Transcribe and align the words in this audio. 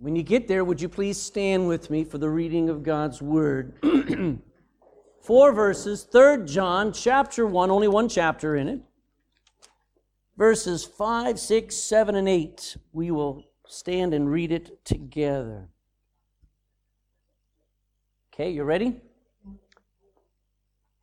When 0.00 0.14
you 0.14 0.22
get 0.22 0.46
there, 0.46 0.64
would 0.64 0.80
you 0.80 0.88
please 0.88 1.20
stand 1.20 1.66
with 1.66 1.90
me 1.90 2.04
for 2.04 2.18
the 2.18 2.30
reading 2.30 2.68
of 2.68 2.84
God's 2.84 3.20
Word? 3.20 3.74
Four 5.20 5.52
verses, 5.52 6.04
3 6.04 6.44
John 6.44 6.92
chapter 6.92 7.44
1, 7.44 7.68
only 7.68 7.88
one 7.88 8.08
chapter 8.08 8.54
in 8.54 8.68
it. 8.68 8.80
Verses 10.36 10.84
5, 10.84 11.40
6, 11.40 11.74
7, 11.74 12.14
and 12.14 12.28
8. 12.28 12.76
We 12.92 13.10
will 13.10 13.44
stand 13.66 14.14
and 14.14 14.30
read 14.30 14.52
it 14.52 14.84
together. 14.84 15.68
Okay, 18.32 18.50
you 18.50 18.62
ready? 18.62 19.00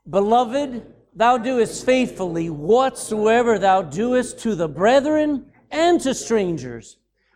Beloved, 0.09 0.85
thou 1.13 1.38
doest 1.38 1.85
faithfully 1.85 2.49
whatsoever 2.49 3.59
thou 3.59 3.82
doest 3.82 4.40
to 4.40 4.55
the 4.55 4.70
brethren 4.70 5.48
and 5.70 5.99
to 5.99 6.13
strangers 6.13 6.96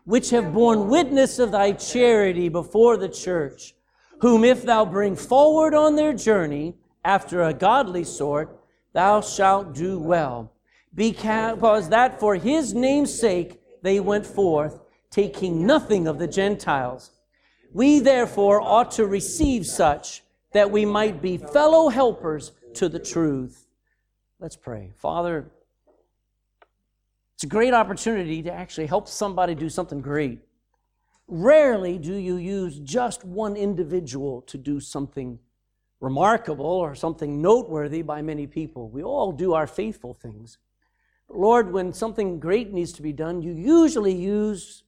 which 0.09 0.31
have 0.31 0.55
borne 0.55 0.88
witness 0.88 1.38
of 1.38 1.52
thy 1.52 1.71
charity 1.71 2.49
before 2.49 2.97
the 2.97 3.07
church, 3.07 3.75
whom 4.21 4.43
if 4.43 4.63
thou 4.63 4.83
bring 4.83 5.15
forward 5.15 5.75
on 5.75 5.95
their 5.95 6.13
journey 6.13 6.73
after 7.05 7.43
a 7.43 7.53
godly 7.53 8.03
sort, 8.03 8.59
thou 8.91 9.21
shalt 9.21 9.75
do 9.75 9.99
well. 9.99 10.52
Because 10.95 11.89
that 11.89 12.19
for 12.19 12.33
his 12.33 12.73
name's 12.73 13.13
sake 13.13 13.61
they 13.83 13.99
went 13.99 14.25
forth, 14.25 14.80
taking 15.11 15.67
nothing 15.67 16.07
of 16.07 16.17
the 16.17 16.27
Gentiles. 16.27 17.11
We 17.71 17.99
therefore 17.99 18.61
ought 18.61 18.89
to 18.93 19.05
receive 19.05 19.67
such 19.67 20.23
that 20.53 20.71
we 20.71 20.85
might 20.85 21.21
be 21.21 21.37
fellow 21.37 21.89
helpers 21.89 22.52
to 22.73 22.89
the 22.89 22.97
truth. 22.97 23.67
Let's 24.39 24.55
pray. 24.55 24.89
Father, 24.95 25.52
it's 27.39 27.45
a 27.45 27.47
great 27.47 27.73
opportunity 27.73 28.43
to 28.43 28.51
actually 28.51 28.85
help 28.85 29.07
somebody 29.07 29.55
do 29.55 29.69
something 29.69 30.01
great. 30.01 30.41
Rarely 31.29 31.97
do 31.97 32.13
you 32.13 32.35
use 32.35 32.77
just 32.79 33.23
one 33.23 33.55
individual 33.55 34.41
to 34.41 34.57
do 34.57 34.81
something 34.81 35.39
remarkable 36.01 36.65
or 36.65 36.95
something 36.95 37.41
noteworthy 37.41 38.01
by 38.01 38.21
many 38.21 38.45
people. 38.45 38.89
We 38.89 39.03
all 39.03 39.31
do 39.31 39.53
our 39.53 39.67
faithful 39.67 40.13
things. 40.13 40.57
But 41.29 41.37
Lord, 41.37 41.71
when 41.71 41.93
something 41.93 42.41
great 42.41 42.73
needs 42.73 42.91
to 42.91 43.01
be 43.01 43.13
done, 43.13 43.41
you 43.41 43.53
usually 43.53 44.13
use 44.13 44.83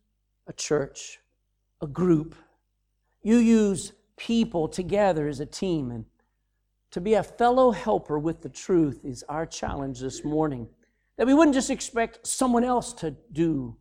a 0.46 0.52
church, 0.52 1.22
a 1.80 1.88
group. 1.88 2.36
You 3.24 3.38
use 3.38 3.94
people 4.18 4.68
together 4.68 5.30
as 5.30 5.40
a 5.40 5.46
team. 5.46 5.90
And 5.90 6.04
to 6.90 7.00
be 7.00 7.14
a 7.14 7.24
fellow 7.24 7.72
helper 7.72 8.20
with 8.20 8.42
the 8.42 8.50
truth 8.50 9.06
is 9.06 9.24
our 9.30 9.46
challenge 9.46 10.02
this 10.02 10.26
morning. 10.26 10.68
That 11.22 11.28
we 11.28 11.36
wouldn't 11.36 11.54
just 11.54 11.70
expect 11.70 12.26
someone 12.26 12.64
else 12.64 12.94
to 12.94 13.12
do 13.32 13.78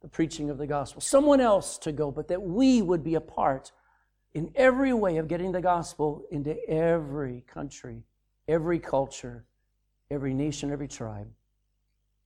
the 0.00 0.08
preaching 0.08 0.48
of 0.48 0.56
the 0.56 0.66
gospel, 0.66 1.02
someone 1.02 1.38
else 1.38 1.76
to 1.80 1.92
go, 1.92 2.10
but 2.10 2.28
that 2.28 2.40
we 2.40 2.80
would 2.80 3.04
be 3.04 3.14
a 3.14 3.20
part 3.20 3.72
in 4.32 4.50
every 4.54 4.94
way 4.94 5.18
of 5.18 5.28
getting 5.28 5.52
the 5.52 5.60
gospel 5.60 6.24
into 6.30 6.56
every 6.66 7.44
country, 7.46 8.04
every 8.48 8.78
culture, 8.78 9.44
every 10.10 10.32
nation, 10.32 10.70
every 10.72 10.88
tribe. 10.88 11.28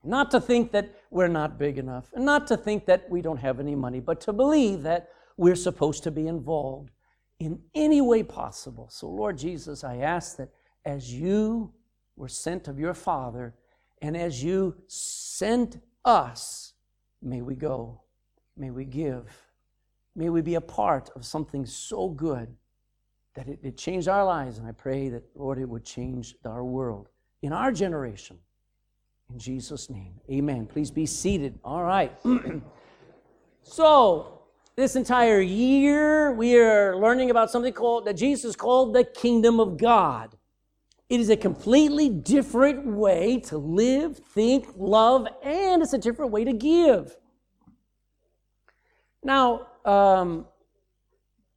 Not 0.05 0.31
to 0.31 0.41
think 0.41 0.71
that 0.71 0.95
we're 1.11 1.27
not 1.27 1.59
big 1.59 1.77
enough, 1.77 2.13
and 2.15 2.25
not 2.25 2.47
to 2.47 2.57
think 2.57 2.87
that 2.87 3.11
we 3.11 3.21
don't 3.21 3.39
have 3.39 3.59
any 3.59 3.75
money, 3.75 3.99
but 3.99 4.21
to 4.21 4.33
believe 4.33 4.85
that 4.85 5.09
we're 5.37 5.57
supposed 5.57 6.05
to 6.05 6.13
be 6.13 6.29
involved 6.29 6.93
in 7.41 7.59
any 7.75 8.01
way 8.01 8.23
possible. 8.23 8.89
So, 8.93 9.09
Lord 9.09 9.39
Jesus, 9.39 9.83
I 9.83 9.97
ask 9.97 10.37
that 10.37 10.51
as 10.85 11.13
you 11.13 11.73
were 12.15 12.29
sent 12.29 12.69
of 12.69 12.79
your 12.79 12.95
Father, 12.95 13.57
and 14.03 14.17
as 14.17 14.43
you 14.43 14.75
sent 14.89 15.81
us, 16.05 16.75
may 17.23 17.41
we 17.41 17.55
go, 17.55 18.03
may 18.57 18.71
we 18.71 18.85
give, 18.85 19.33
may 20.17 20.29
we 20.29 20.43
be 20.43 20.57
a 20.57 20.61
part 20.61 21.09
of 21.15 21.25
something 21.25 21.65
so 21.65 22.09
good 22.09 22.55
that 23.35 23.47
it, 23.47 23.61
it 23.63 23.77
changed 23.79 24.09
our 24.09 24.25
lives. 24.25 24.59
And 24.59 24.67
I 24.67 24.73
pray 24.73 25.09
that, 25.09 25.23
Lord, 25.37 25.59
it 25.59 25.69
would 25.69 25.85
change 25.85 26.35
our 26.45 26.65
world 26.65 27.09
in 27.43 27.53
our 27.53 27.71
generation. 27.71 28.39
In 29.31 29.39
Jesus' 29.39 29.89
name, 29.89 30.15
amen. 30.29 30.67
Please 30.67 30.91
be 30.91 31.07
seated. 31.07 31.59
All 31.65 31.85
right. 31.85 32.13
so, 33.63 34.41
this 34.75 34.97
entire 34.97 35.41
year, 35.41 36.33
we 36.33 36.59
are 36.59 36.97
learning 36.97 37.31
about 37.31 37.53
something 37.53 37.73
called 37.73 38.07
that 38.07 38.15
Jesus 38.15 38.57
called 38.57 38.95
the 38.95 39.05
kingdom 39.05 39.61
of 39.61 39.77
God. 39.77 40.37
It 41.13 41.21
is 41.21 41.29
a 41.29 41.37
completely 41.37 42.09
different 42.09 42.87
way 42.87 43.39
to 43.41 43.59
live, 43.59 44.17
think, 44.17 44.67
love, 44.79 45.29
and 45.45 45.83
it's 45.83 45.93
a 45.93 45.99
different 45.99 46.33
way 46.33 46.43
to 46.43 46.55
give. 46.55 47.15
Now, 49.23 49.67
um, 49.85 50.47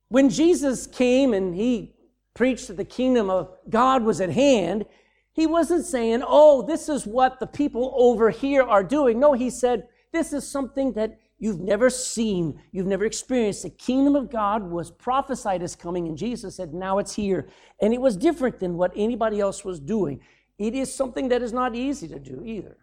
when 0.09 0.29
Jesus 0.29 0.85
came 0.85 1.33
and 1.33 1.55
he 1.55 1.95
preached 2.33 2.67
that 2.67 2.75
the 2.75 2.83
kingdom 2.83 3.29
of 3.29 3.49
God 3.69 4.03
was 4.03 4.19
at 4.19 4.29
hand, 4.29 4.87
he 5.31 5.47
wasn't 5.47 5.85
saying, 5.85 6.21
oh, 6.27 6.61
this 6.61 6.89
is 6.89 7.07
what 7.07 7.39
the 7.39 7.47
people 7.47 7.93
over 7.95 8.31
here 8.31 8.63
are 8.63 8.83
doing. 8.83 9.21
No, 9.21 9.31
he 9.31 9.49
said, 9.49 9.87
this 10.11 10.33
is 10.33 10.45
something 10.45 10.91
that 10.95 11.17
you've 11.37 11.59
never 11.59 11.89
seen, 11.89 12.61
you've 12.71 12.87
never 12.87 13.05
experienced. 13.05 13.63
The 13.63 13.69
kingdom 13.69 14.15
of 14.15 14.31
God 14.31 14.63
was 14.63 14.91
prophesied 14.91 15.61
as 15.61 15.75
coming, 15.75 16.07
and 16.07 16.17
Jesus 16.17 16.55
said, 16.55 16.73
Now 16.73 16.97
it's 16.99 17.15
here. 17.15 17.47
And 17.81 17.93
it 17.93 18.01
was 18.01 18.15
different 18.15 18.59
than 18.59 18.77
what 18.77 18.91
anybody 18.95 19.39
else 19.39 19.65
was 19.65 19.79
doing. 19.79 20.19
It 20.57 20.73
is 20.73 20.93
something 20.93 21.29
that 21.29 21.41
is 21.41 21.51
not 21.51 21.75
easy 21.75 22.07
to 22.07 22.19
do 22.19 22.43
either. 22.45 22.77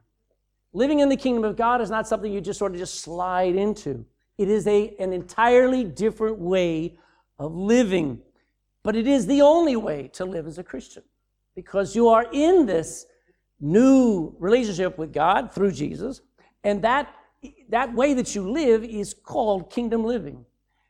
Living 0.72 1.00
in 1.00 1.08
the 1.08 1.16
kingdom 1.16 1.44
of 1.44 1.56
God 1.56 1.80
is 1.80 1.90
not 1.90 2.08
something 2.08 2.32
you 2.32 2.40
just 2.40 2.58
sort 2.58 2.72
of 2.72 2.78
just 2.78 3.00
slide 3.00 3.56
into. 3.56 4.04
It 4.38 4.48
is 4.48 4.66
a, 4.66 4.94
an 4.98 5.12
entirely 5.12 5.84
different 5.84 6.38
way 6.38 6.98
of 7.38 7.54
living. 7.54 8.20
But 8.82 8.96
it 8.96 9.06
is 9.06 9.26
the 9.26 9.42
only 9.42 9.76
way 9.76 10.08
to 10.14 10.24
live 10.24 10.46
as 10.46 10.58
a 10.58 10.64
Christian 10.64 11.02
because 11.54 11.94
you 11.94 12.08
are 12.08 12.26
in 12.32 12.66
this 12.66 13.06
new 13.60 14.34
relationship 14.38 14.98
with 14.98 15.12
God 15.12 15.52
through 15.52 15.72
Jesus, 15.72 16.20
and 16.64 16.82
that 16.82 17.14
that 17.68 17.94
way 17.94 18.14
that 18.14 18.34
you 18.34 18.50
live 18.50 18.84
is 18.84 19.14
called 19.14 19.70
kingdom 19.70 20.04
living. 20.04 20.44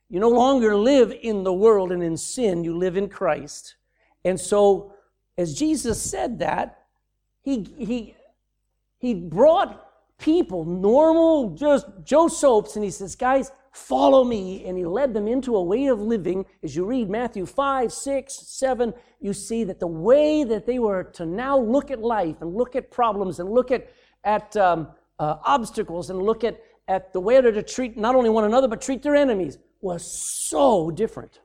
You 0.08 0.20
no 0.20 0.28
longer 0.28 0.76
live 0.76 1.14
in 1.22 1.42
the 1.42 1.52
world 1.52 1.90
and 1.90 2.02
in 2.02 2.16
sin, 2.16 2.64
you 2.64 2.76
live 2.76 2.96
in 2.96 3.08
Christ. 3.08 3.76
And 4.24 4.38
so, 4.38 4.94
as 5.38 5.54
Jesus 5.54 6.02
said 6.02 6.38
that, 6.40 6.84
he, 7.40 7.66
he, 7.78 8.14
he 8.98 9.14
brought 9.14 9.88
people, 10.18 10.64
normal, 10.64 11.50
just 11.50 11.86
Joe 12.04 12.28
Soaps, 12.28 12.76
and 12.76 12.84
he 12.84 12.90
says, 12.90 13.16
Guys, 13.16 13.50
follow 13.72 14.22
me. 14.22 14.64
And 14.66 14.76
he 14.76 14.84
led 14.84 15.14
them 15.14 15.26
into 15.26 15.56
a 15.56 15.62
way 15.62 15.86
of 15.86 16.00
living. 16.00 16.44
As 16.62 16.76
you 16.76 16.84
read 16.84 17.08
Matthew 17.08 17.46
5, 17.46 17.92
6, 17.92 18.34
7, 18.34 18.94
you 19.20 19.32
see 19.32 19.64
that 19.64 19.80
the 19.80 19.86
way 19.86 20.44
that 20.44 20.66
they 20.66 20.78
were 20.78 21.04
to 21.04 21.26
now 21.26 21.58
look 21.58 21.90
at 21.90 22.00
life 22.00 22.36
and 22.40 22.54
look 22.54 22.76
at 22.76 22.90
problems 22.90 23.40
and 23.40 23.50
look 23.50 23.70
at, 23.70 23.90
at 24.25 24.56
um, 24.56 24.88
uh, 25.22 25.38
obstacles 25.44 26.10
and 26.10 26.20
look 26.20 26.42
at, 26.42 26.60
at 26.88 27.12
the 27.12 27.20
way 27.20 27.40
to 27.40 27.62
treat 27.62 27.96
not 27.96 28.16
only 28.16 28.28
one 28.28 28.44
another, 28.44 28.66
but 28.66 28.82
treat 28.82 29.02
their 29.02 29.14
enemies 29.14 29.56
was 29.80 30.02
so 30.50 30.90
different. 30.90 31.38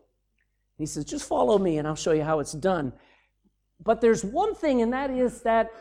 He 0.80 0.88
says, 0.88 1.06
just 1.06 1.28
follow 1.28 1.60
me 1.60 1.78
and 1.78 1.88
I'll 1.88 1.96
show 1.96 2.12
you 2.12 2.24
how 2.24 2.40
it's 2.40 2.54
done. 2.54 2.92
But 3.84 4.02
there's 4.02 4.24
one 4.26 4.56
thing, 4.56 4.82
and 4.82 4.92
that 4.94 5.12
is 5.12 5.44
that 5.44 5.72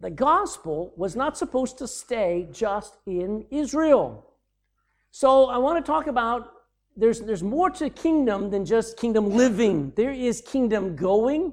the 0.00 0.10
gospel 0.10 0.94
was 0.96 1.14
not 1.14 1.36
supposed 1.36 1.76
to 1.78 1.86
stay 1.86 2.48
just 2.52 2.96
in 3.04 3.44
Israel. 3.50 4.08
So 5.10 5.46
I 5.46 5.58
want 5.58 5.84
to 5.84 5.92
talk 5.92 6.06
about 6.06 6.52
there's, 6.96 7.20
there's 7.20 7.42
more 7.42 7.68
to 7.68 7.90
kingdom 7.90 8.48
than 8.48 8.64
just 8.64 8.96
kingdom 8.96 9.30
living. 9.30 9.92
There 9.94 10.12
is 10.12 10.40
kingdom 10.40 10.96
going, 10.96 11.52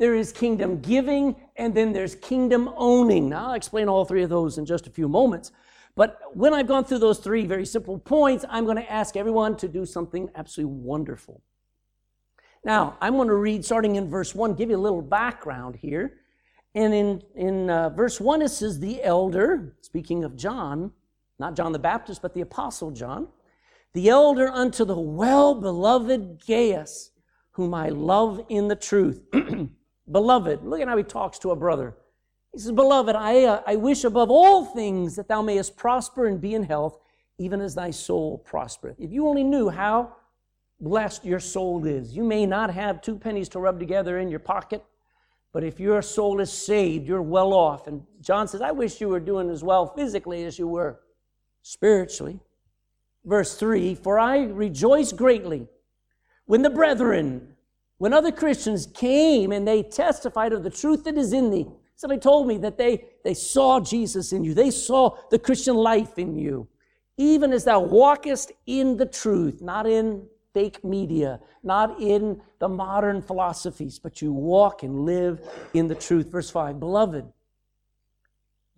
there 0.00 0.14
is 0.14 0.32
kingdom 0.32 0.80
giving, 0.80 1.36
and 1.56 1.74
then 1.74 1.92
there's 1.92 2.14
kingdom 2.14 2.70
owning. 2.74 3.28
Now, 3.28 3.48
I'll 3.48 3.52
explain 3.52 3.86
all 3.86 4.06
three 4.06 4.22
of 4.22 4.30
those 4.30 4.56
in 4.56 4.64
just 4.64 4.86
a 4.86 4.90
few 4.90 5.08
moments. 5.08 5.52
But 5.94 6.18
when 6.32 6.54
I've 6.54 6.66
gone 6.66 6.84
through 6.84 7.00
those 7.00 7.18
three 7.18 7.44
very 7.44 7.66
simple 7.66 7.98
points, 7.98 8.46
I'm 8.48 8.64
going 8.64 8.78
to 8.78 8.90
ask 8.90 9.14
everyone 9.14 9.58
to 9.58 9.68
do 9.68 9.84
something 9.84 10.30
absolutely 10.34 10.74
wonderful. 10.74 11.42
Now, 12.64 12.96
I'm 13.02 13.16
going 13.16 13.28
to 13.28 13.34
read 13.34 13.62
starting 13.62 13.96
in 13.96 14.08
verse 14.08 14.34
1, 14.34 14.54
give 14.54 14.70
you 14.70 14.76
a 14.76 14.78
little 14.78 15.02
background 15.02 15.76
here. 15.76 16.20
And 16.74 16.94
in, 16.94 17.22
in 17.34 17.68
uh, 17.68 17.90
verse 17.90 18.18
1, 18.18 18.40
it 18.40 18.48
says, 18.48 18.80
The 18.80 19.02
elder, 19.02 19.76
speaking 19.82 20.24
of 20.24 20.34
John, 20.34 20.92
not 21.38 21.54
John 21.54 21.72
the 21.72 21.78
Baptist, 21.78 22.22
but 22.22 22.32
the 22.32 22.40
Apostle 22.40 22.90
John, 22.90 23.28
the 23.92 24.08
elder 24.08 24.48
unto 24.48 24.86
the 24.86 24.98
well 24.98 25.54
beloved 25.54 26.42
Gaius, 26.46 27.10
whom 27.50 27.74
I 27.74 27.90
love 27.90 28.42
in 28.48 28.68
the 28.68 28.76
truth. 28.76 29.20
Beloved, 30.10 30.64
look 30.64 30.80
at 30.80 30.88
how 30.88 30.96
he 30.96 31.02
talks 31.02 31.38
to 31.40 31.50
a 31.50 31.56
brother. 31.56 31.94
He 32.52 32.58
says, 32.58 32.72
Beloved, 32.72 33.14
I, 33.14 33.44
uh, 33.44 33.62
I 33.66 33.76
wish 33.76 34.04
above 34.04 34.30
all 34.30 34.64
things 34.64 35.16
that 35.16 35.28
thou 35.28 35.42
mayest 35.42 35.76
prosper 35.76 36.26
and 36.26 36.40
be 36.40 36.54
in 36.54 36.64
health, 36.64 36.98
even 37.38 37.60
as 37.60 37.74
thy 37.74 37.90
soul 37.90 38.38
prospereth. 38.38 38.96
If 38.98 39.12
you 39.12 39.28
only 39.28 39.44
knew 39.44 39.68
how 39.68 40.16
blessed 40.80 41.24
your 41.24 41.40
soul 41.40 41.86
is, 41.86 42.16
you 42.16 42.24
may 42.24 42.46
not 42.46 42.72
have 42.72 43.00
two 43.00 43.16
pennies 43.16 43.48
to 43.50 43.60
rub 43.60 43.78
together 43.78 44.18
in 44.18 44.28
your 44.28 44.40
pocket, 44.40 44.84
but 45.52 45.62
if 45.64 45.78
your 45.78 46.02
soul 46.02 46.40
is 46.40 46.52
saved, 46.52 47.06
you're 47.06 47.22
well 47.22 47.52
off. 47.52 47.86
And 47.86 48.02
John 48.20 48.48
says, 48.48 48.62
I 48.62 48.72
wish 48.72 49.00
you 49.00 49.08
were 49.08 49.20
doing 49.20 49.50
as 49.50 49.62
well 49.62 49.86
physically 49.94 50.44
as 50.44 50.58
you 50.58 50.66
were 50.66 51.00
spiritually. 51.62 52.40
verse 53.24 53.54
3 53.56 53.94
For 53.94 54.18
I 54.18 54.44
rejoice 54.44 55.12
greatly 55.12 55.68
when 56.46 56.62
the 56.62 56.70
brethren, 56.70 57.56
when 58.00 58.14
other 58.14 58.32
Christians 58.32 58.86
came 58.86 59.52
and 59.52 59.68
they 59.68 59.82
testified 59.82 60.54
of 60.54 60.62
the 60.62 60.70
truth 60.70 61.04
that 61.04 61.18
is 61.18 61.34
in 61.34 61.50
thee. 61.50 61.66
Somebody 61.96 62.18
told 62.18 62.46
me 62.46 62.56
that 62.56 62.78
they, 62.78 63.04
they 63.24 63.34
saw 63.34 63.78
Jesus 63.78 64.32
in 64.32 64.42
you, 64.42 64.54
they 64.54 64.70
saw 64.70 65.18
the 65.30 65.38
Christian 65.38 65.76
life 65.76 66.18
in 66.18 66.34
you. 66.34 66.66
Even 67.18 67.52
as 67.52 67.64
thou 67.64 67.80
walkest 67.80 68.52
in 68.66 68.96
the 68.96 69.04
truth, 69.04 69.60
not 69.60 69.86
in 69.86 70.26
fake 70.54 70.82
media, 70.82 71.40
not 71.62 72.00
in 72.00 72.40
the 72.58 72.70
modern 72.70 73.20
philosophies, 73.20 73.98
but 73.98 74.22
you 74.22 74.32
walk 74.32 74.82
and 74.82 75.04
live 75.04 75.46
in 75.74 75.86
the 75.86 75.94
truth. 75.94 76.32
Verse 76.32 76.48
5 76.48 76.80
Beloved, 76.80 77.30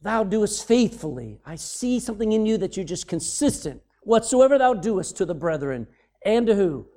thou 0.02 0.24
doest 0.24 0.66
faithfully. 0.66 1.38
I 1.46 1.54
see 1.54 2.00
something 2.00 2.32
in 2.32 2.44
you 2.44 2.58
that 2.58 2.76
you're 2.76 2.84
just 2.84 3.06
consistent. 3.06 3.82
Whatsoever 4.02 4.58
thou 4.58 4.74
doest 4.74 5.16
to 5.19 5.24
the 5.24 5.32
brethren 5.32 5.86
and 6.24 6.44
to 6.48 6.56
who? 6.56 6.88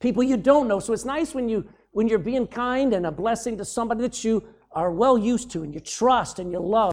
People 0.00 0.22
you 0.22 0.36
don't 0.36 0.68
know. 0.68 0.80
So 0.80 0.92
it's 0.92 1.04
nice 1.04 1.34
when 1.34 1.48
you 1.48 1.68
when 1.92 2.06
you're 2.06 2.18
being 2.18 2.46
kind 2.46 2.94
and 2.94 3.06
a 3.06 3.10
blessing 3.10 3.56
to 3.58 3.64
somebody 3.64 4.02
that 4.02 4.22
you 4.22 4.44
are 4.72 4.92
well 4.92 5.18
used 5.18 5.50
to 5.50 5.62
and 5.62 5.74
you 5.74 5.80
trust 5.80 6.38
and 6.38 6.52
you 6.52 6.60
love. 6.60 6.92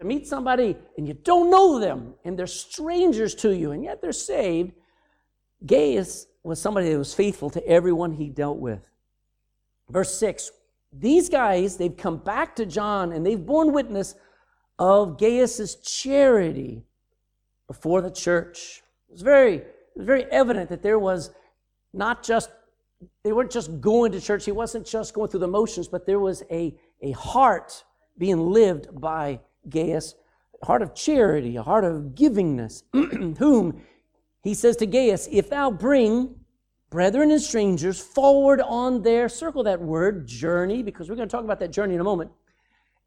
To 0.00 0.06
meet 0.06 0.26
somebody 0.26 0.76
and 0.96 1.06
you 1.06 1.14
don't 1.14 1.50
know 1.50 1.78
them 1.78 2.14
and 2.24 2.36
they're 2.36 2.46
strangers 2.48 3.34
to 3.36 3.54
you 3.54 3.70
and 3.70 3.84
yet 3.84 4.02
they're 4.02 4.12
saved. 4.12 4.72
Gaius 5.64 6.26
was 6.42 6.60
somebody 6.60 6.90
that 6.90 6.98
was 6.98 7.14
faithful 7.14 7.50
to 7.50 7.64
everyone 7.66 8.12
he 8.12 8.28
dealt 8.28 8.58
with. 8.58 8.80
Verse 9.88 10.18
6 10.18 10.50
These 10.92 11.28
guys, 11.28 11.76
they've 11.76 11.96
come 11.96 12.16
back 12.16 12.56
to 12.56 12.66
John 12.66 13.12
and 13.12 13.24
they've 13.24 13.46
borne 13.46 13.72
witness 13.72 14.16
of 14.78 15.18
Gaius's 15.18 15.76
charity 15.76 16.82
before 17.68 18.00
the 18.00 18.10
church. 18.10 18.82
It 19.08 19.12
was 19.12 19.22
very, 19.22 19.56
it 19.56 19.94
was 19.94 20.06
very 20.06 20.24
evident 20.24 20.68
that 20.70 20.82
there 20.82 20.98
was 20.98 21.30
not 21.92 22.22
just, 22.22 22.50
they 23.24 23.32
weren't 23.32 23.50
just 23.50 23.80
going 23.80 24.12
to 24.12 24.20
church, 24.20 24.44
he 24.44 24.52
wasn't 24.52 24.86
just 24.86 25.14
going 25.14 25.30
through 25.30 25.40
the 25.40 25.48
motions, 25.48 25.88
but 25.88 26.06
there 26.06 26.20
was 26.20 26.42
a, 26.50 26.74
a 27.00 27.12
heart 27.12 27.84
being 28.18 28.38
lived 28.38 28.88
by 29.00 29.40
Gaius, 29.68 30.14
a 30.62 30.66
heart 30.66 30.82
of 30.82 30.94
charity, 30.94 31.56
a 31.56 31.62
heart 31.62 31.84
of 31.84 32.14
givingness, 32.14 32.82
whom 33.38 33.82
he 34.42 34.54
says 34.54 34.76
to 34.76 34.86
Gaius, 34.86 35.28
If 35.30 35.50
thou 35.50 35.70
bring 35.70 36.36
brethren 36.92 37.30
and 37.30 37.40
strangers 37.40 37.98
forward 37.98 38.60
on 38.60 39.02
their, 39.02 39.28
circle 39.28 39.62
that 39.64 39.80
word, 39.80 40.26
journey, 40.26 40.82
because 40.82 41.08
we're 41.08 41.16
going 41.16 41.26
to 41.26 41.32
talk 41.32 41.44
about 41.44 41.58
that 41.58 41.72
journey 41.72 41.94
in 41.94 42.00
a 42.00 42.04
moment. 42.04 42.30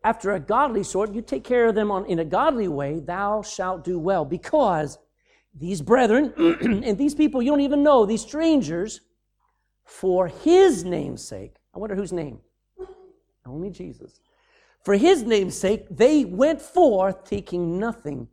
After 0.04 0.34
a 0.34 0.40
godly 0.40 0.84
sort, 0.84 1.14
you 1.14 1.22
take 1.22 1.44
care 1.44 1.68
of 1.68 1.76
them 1.76 1.92
on, 1.92 2.06
in 2.08 2.20
a 2.20 2.26
godly 2.26 2.68
way, 2.68 3.00
thou 3.00 3.44
shalt 3.44 3.84
do 3.84 4.00
well, 4.00 4.26
because 4.26 4.98
these 5.56 5.82
brethren 5.82 6.34
and 6.84 6.98
these 6.98 7.16
people 7.16 7.42
you 7.42 7.52
don't 7.52 7.62
even 7.62 7.84
know, 7.84 8.06
these 8.06 8.22
strangers, 8.22 9.02
for 9.84 10.28
his 10.28 10.84
name's 10.84 11.26
sake, 11.26 11.56
I 11.74 11.80
wonder 11.80 11.96
whose 11.96 12.12
name? 12.12 12.40
Only 13.46 13.70
Jesus. 13.70 14.20
For 14.84 14.96
his 14.96 15.24
name's 15.24 15.58
sake, 15.58 15.86
they 15.90 16.26
went 16.26 16.62
forth 16.62 17.24
taking 17.24 17.80
nothing 17.80 18.28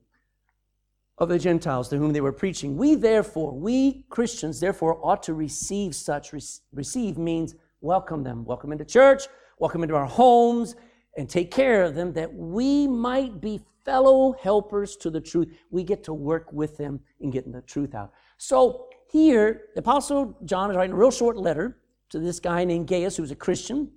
of 1.18 1.28
the 1.28 1.38
Gentiles 1.38 1.88
to 1.90 1.96
whom 1.96 2.12
they 2.12 2.20
were 2.20 2.32
preaching. 2.32 2.76
We 2.76 2.94
therefore, 2.94 3.52
we 3.52 4.04
Christians, 4.08 4.60
therefore, 4.60 4.98
ought 5.02 5.22
to 5.24 5.34
receive 5.34 5.94
such. 5.94 6.32
receive 6.72 7.18
means 7.18 7.54
welcome 7.80 8.22
them, 8.22 8.44
welcome 8.44 8.72
into 8.72 8.84
church, 8.84 9.24
welcome 9.58 9.82
into 9.82 9.94
our 9.94 10.06
homes, 10.06 10.74
and 11.16 11.28
take 11.28 11.50
care 11.50 11.82
of 11.84 11.94
them 11.94 12.12
that 12.14 12.32
we 12.32 12.86
might 12.86 13.40
be 13.40 13.60
fellow 13.84 14.32
helpers 14.42 14.96
to 14.96 15.10
the 15.10 15.20
truth. 15.20 15.48
We 15.70 15.82
get 15.84 16.04
to 16.04 16.14
work 16.14 16.52
with 16.52 16.76
them 16.76 17.00
in 17.20 17.30
getting 17.30 17.52
the 17.52 17.62
truth 17.62 17.94
out. 17.94 18.12
So 18.38 18.88
here, 19.10 19.62
the 19.74 19.80
Apostle 19.80 20.36
John 20.44 20.70
is 20.70 20.76
writing 20.76 20.94
a 20.94 20.98
real 20.98 21.10
short 21.10 21.36
letter 21.36 21.78
to 22.10 22.18
this 22.18 22.40
guy 22.40 22.64
named 22.64 22.86
Gaius, 22.86 23.16
who's 23.16 23.30
a 23.30 23.36
Christian. 23.36 23.90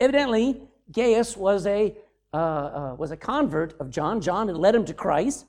Evidently, 0.00 0.62
Gaius 0.92 1.36
was 1.36 1.66
a, 1.66 1.96
uh, 2.32 2.36
uh, 2.36 2.94
was 2.98 3.10
a 3.10 3.16
convert 3.16 3.78
of 3.80 3.90
John. 3.90 4.20
John 4.20 4.48
had 4.48 4.56
led 4.56 4.74
him 4.74 4.84
to 4.84 4.94
Christ. 4.94 5.46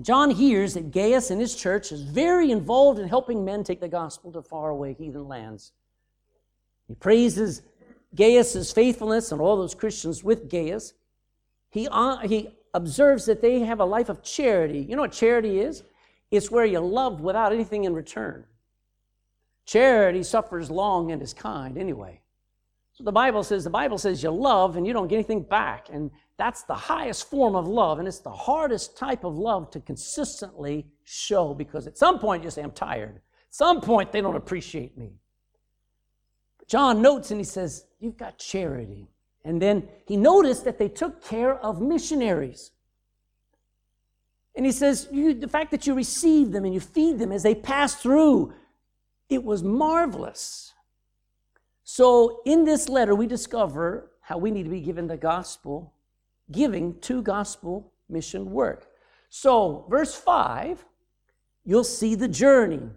John 0.00 0.30
hears 0.30 0.74
that 0.74 0.90
Gaius 0.90 1.30
and 1.30 1.40
his 1.40 1.54
church 1.54 1.92
is 1.92 2.02
very 2.02 2.50
involved 2.50 2.98
in 2.98 3.08
helping 3.08 3.44
men 3.44 3.62
take 3.62 3.80
the 3.80 3.88
gospel 3.88 4.32
to 4.32 4.42
faraway 4.42 4.94
heathen 4.94 5.28
lands. 5.28 5.72
He 6.88 6.94
praises 6.94 7.62
Gaius' 8.14 8.72
faithfulness 8.72 9.32
and 9.32 9.40
all 9.40 9.56
those 9.56 9.74
Christians 9.74 10.22
with 10.22 10.50
Gaius. 10.50 10.94
He, 11.70 11.88
uh, 11.90 12.18
he 12.18 12.50
observes 12.74 13.24
that 13.26 13.40
they 13.40 13.60
have 13.60 13.80
a 13.80 13.84
life 13.84 14.08
of 14.08 14.22
charity. 14.22 14.80
You 14.80 14.96
know 14.96 15.02
what 15.02 15.12
charity 15.12 15.60
is? 15.60 15.82
It's 16.30 16.50
where 16.50 16.64
you 16.64 16.80
love 16.80 17.20
without 17.20 17.52
anything 17.52 17.84
in 17.84 17.94
return. 17.94 18.44
Charity 19.64 20.22
suffers 20.22 20.70
long 20.70 21.12
and 21.12 21.22
is 21.22 21.32
kind 21.32 21.78
anyway. 21.78 22.20
So 22.92 23.04
the 23.04 23.12
Bible 23.12 23.42
says 23.42 23.64
the 23.64 23.70
Bible 23.70 23.96
says 23.98 24.22
you 24.22 24.30
love 24.30 24.76
and 24.76 24.86
you 24.86 24.92
don't 24.92 25.08
get 25.08 25.16
anything 25.16 25.42
back. 25.42 25.88
And 25.90 26.10
that's 26.36 26.64
the 26.64 26.74
highest 26.74 27.30
form 27.30 27.54
of 27.54 27.68
love, 27.68 27.98
and 27.98 28.08
it's 28.08 28.18
the 28.18 28.30
hardest 28.30 28.96
type 28.96 29.24
of 29.24 29.36
love 29.36 29.70
to 29.70 29.80
consistently 29.80 30.86
show 31.04 31.54
because 31.54 31.86
at 31.86 31.96
some 31.96 32.18
point 32.18 32.42
you 32.42 32.50
say, 32.50 32.62
I'm 32.62 32.72
tired. 32.72 33.16
At 33.16 33.54
some 33.54 33.80
point 33.80 34.12
they 34.12 34.20
don't 34.20 34.36
appreciate 34.36 34.98
me. 34.98 35.12
John 36.72 37.02
notes 37.02 37.30
and 37.30 37.38
he 37.38 37.44
says, 37.44 37.84
You've 38.00 38.16
got 38.16 38.38
charity. 38.38 39.06
And 39.44 39.60
then 39.60 39.86
he 40.06 40.16
noticed 40.16 40.64
that 40.64 40.78
they 40.78 40.88
took 40.88 41.22
care 41.22 41.58
of 41.58 41.82
missionaries. 41.82 42.70
And 44.56 44.64
he 44.64 44.72
says, 44.72 45.06
the 45.10 45.48
fact 45.50 45.70
that 45.72 45.86
you 45.86 45.92
receive 45.92 46.50
them 46.50 46.64
and 46.64 46.72
you 46.72 46.80
feed 46.80 47.18
them 47.18 47.30
as 47.30 47.42
they 47.42 47.54
pass 47.54 47.96
through, 47.96 48.54
it 49.28 49.44
was 49.44 49.62
marvelous. 49.62 50.72
So 51.84 52.40
in 52.46 52.64
this 52.64 52.88
letter, 52.88 53.14
we 53.14 53.26
discover 53.26 54.10
how 54.22 54.38
we 54.38 54.50
need 54.50 54.62
to 54.62 54.70
be 54.70 54.80
given 54.80 55.08
the 55.08 55.18
gospel, 55.18 55.92
giving 56.50 56.98
to 57.00 57.20
gospel 57.20 57.92
mission 58.08 58.50
work. 58.50 58.86
So, 59.28 59.84
verse 59.90 60.14
5, 60.14 60.86
you'll 61.66 61.84
see 61.84 62.14
the 62.14 62.28
journey. 62.28 62.88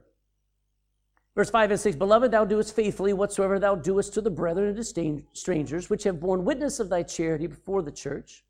Verse 1.36 1.50
5 1.50 1.72
and 1.72 1.80
6 1.80 1.96
Beloved, 1.98 2.32
thou 2.32 2.46
doest 2.46 2.76
faithfully 2.76 3.14
whatsoever 3.14 3.60
thou 3.60 3.76
doest 3.76 4.14
to 4.14 4.22
the 4.22 4.30
brethren 4.30 4.70
and 4.70 4.78
to 4.78 5.24
strangers, 5.34 5.90
which 5.90 6.04
have 6.04 6.20
borne 6.20 6.46
witness 6.46 6.80
of 6.80 6.90
thy 6.90 7.04
charity 7.04 7.48
before 7.48 7.82
the 7.82 7.92
church, 7.92 8.44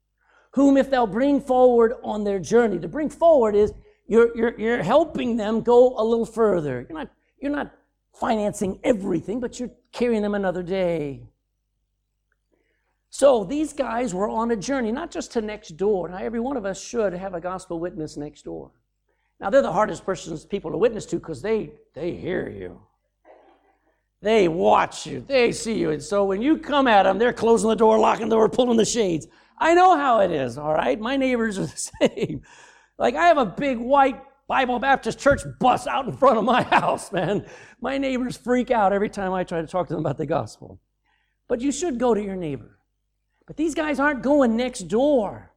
whom 0.51 0.77
if 0.77 0.89
thou 0.89 1.05
bring 1.05 1.41
forward 1.41 1.93
on 2.03 2.23
their 2.23 2.39
journey, 2.39 2.79
to 2.79 2.87
bring 2.87 3.09
forward 3.09 3.55
is 3.55 3.73
you're, 4.07 4.35
you're, 4.37 4.59
you're 4.59 4.83
helping 4.83 5.35
them 5.35 5.61
go 5.61 5.95
a 5.97 6.03
little 6.03 6.27
further. 6.27 6.85
You're 6.87 6.97
not, 6.97 7.09
you're 7.41 7.51
not 7.51 7.73
financing 8.13 8.79
everything, 8.83 9.39
but 9.39 9.59
you're 9.59 9.71
carrying 9.91 10.21
them 10.21 10.35
another 10.35 10.61
day. 10.61 11.23
So 13.09 13.45
these 13.45 13.73
guys 13.73 14.13
were 14.13 14.29
on 14.29 14.51
a 14.51 14.55
journey, 14.55 14.91
not 14.91 15.09
just 15.09 15.31
to 15.31 15.41
next 15.41 15.77
door. 15.77 16.09
Now, 16.09 16.17
every 16.17 16.39
one 16.39 16.57
of 16.57 16.65
us 16.65 16.81
should 16.81 17.13
have 17.13 17.33
a 17.33 17.41
gospel 17.41 17.79
witness 17.79 18.17
next 18.17 18.43
door. 18.43 18.71
Now, 19.39 19.49
they're 19.49 19.61
the 19.61 19.71
hardest 19.71 20.05
persons, 20.05 20.45
people 20.45 20.71
to 20.71 20.77
witness 20.77 21.05
to 21.07 21.17
because 21.17 21.41
they, 21.41 21.71
they 21.93 22.13
hear 22.13 22.49
you. 22.49 22.81
They 24.21 24.47
watch 24.47 25.05
you. 25.05 25.23
They 25.27 25.51
see 25.51 25.77
you. 25.77 25.91
And 25.91 26.01
so 26.01 26.25
when 26.25 26.41
you 26.41 26.57
come 26.57 26.87
at 26.87 27.03
them, 27.03 27.19
they're 27.19 27.33
closing 27.33 27.69
the 27.69 27.75
door, 27.75 27.99
locking 27.99 28.29
the 28.29 28.35
door, 28.35 28.49
pulling 28.49 28.77
the 28.77 28.85
shades. 28.85 29.27
I 29.57 29.73
know 29.73 29.95
how 29.95 30.21
it 30.21 30.31
is, 30.31 30.57
all 30.57 30.73
right? 30.73 30.99
My 30.99 31.15
neighbors 31.15 31.59
are 31.59 31.65
the 31.67 31.77
same. 31.77 32.41
Like, 32.97 33.15
I 33.15 33.27
have 33.27 33.37
a 33.37 33.45
big 33.45 33.77
white 33.77 34.21
Bible 34.47 34.79
Baptist 34.79 35.19
church 35.19 35.41
bus 35.59 35.85
out 35.87 36.07
in 36.07 36.15
front 36.15 36.37
of 36.37 36.43
my 36.43 36.63
house, 36.71 37.11
man. 37.11 37.45
My 37.81 37.97
neighbors 37.97 38.37
freak 38.37 38.71
out 38.71 38.93
every 38.93 39.09
time 39.09 39.33
I 39.33 39.43
try 39.43 39.61
to 39.61 39.67
talk 39.67 39.87
to 39.87 39.93
them 39.93 40.01
about 40.01 40.17
the 40.17 40.25
gospel. 40.25 40.79
But 41.47 41.61
you 41.61 41.71
should 41.71 41.99
go 41.99 42.13
to 42.13 42.21
your 42.21 42.35
neighbor. 42.35 42.79
But 43.45 43.57
these 43.57 43.75
guys 43.75 43.99
aren't 43.99 44.23
going 44.23 44.55
next 44.55 44.87
door. 44.87 45.51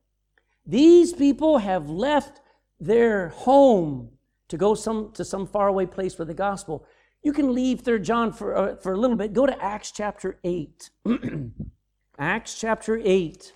These 0.67 1.15
people 1.15 1.59
have 1.59 1.89
left 1.89 2.41
their 2.81 3.29
home 3.29 4.11
to 4.49 4.57
go 4.57 4.75
some, 4.75 5.13
to 5.13 5.25
some 5.25 5.47
faraway 5.47 5.87
place 5.87 6.15
for 6.15 6.25
the 6.25 6.35
gospel. 6.35 6.87
You 7.23 7.33
can 7.33 7.55
leave 7.55 7.81
Third 7.81 8.05
John 8.05 8.33
for, 8.33 8.57
uh, 8.57 8.77
for 8.77 8.93
a 8.93 8.97
little 8.97 9.17
bit. 9.17 9.33
Go 9.33 9.47
to 9.47 9.63
Acts 9.63 9.91
chapter 9.91 10.39
8. 10.45 10.91
Acts 12.19 12.59
chapter 12.59 13.01
8, 13.03 13.53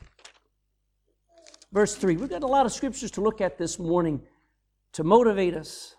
verse 1.72 1.94
3. 1.96 2.16
We've 2.16 2.28
got 2.28 2.42
a 2.42 2.46
lot 2.46 2.66
of 2.66 2.72
scriptures 2.72 3.10
to 3.12 3.20
look 3.20 3.40
at 3.40 3.58
this 3.58 3.78
morning 3.78 4.22
to 4.92 5.02
motivate 5.02 5.54
us 5.54 5.96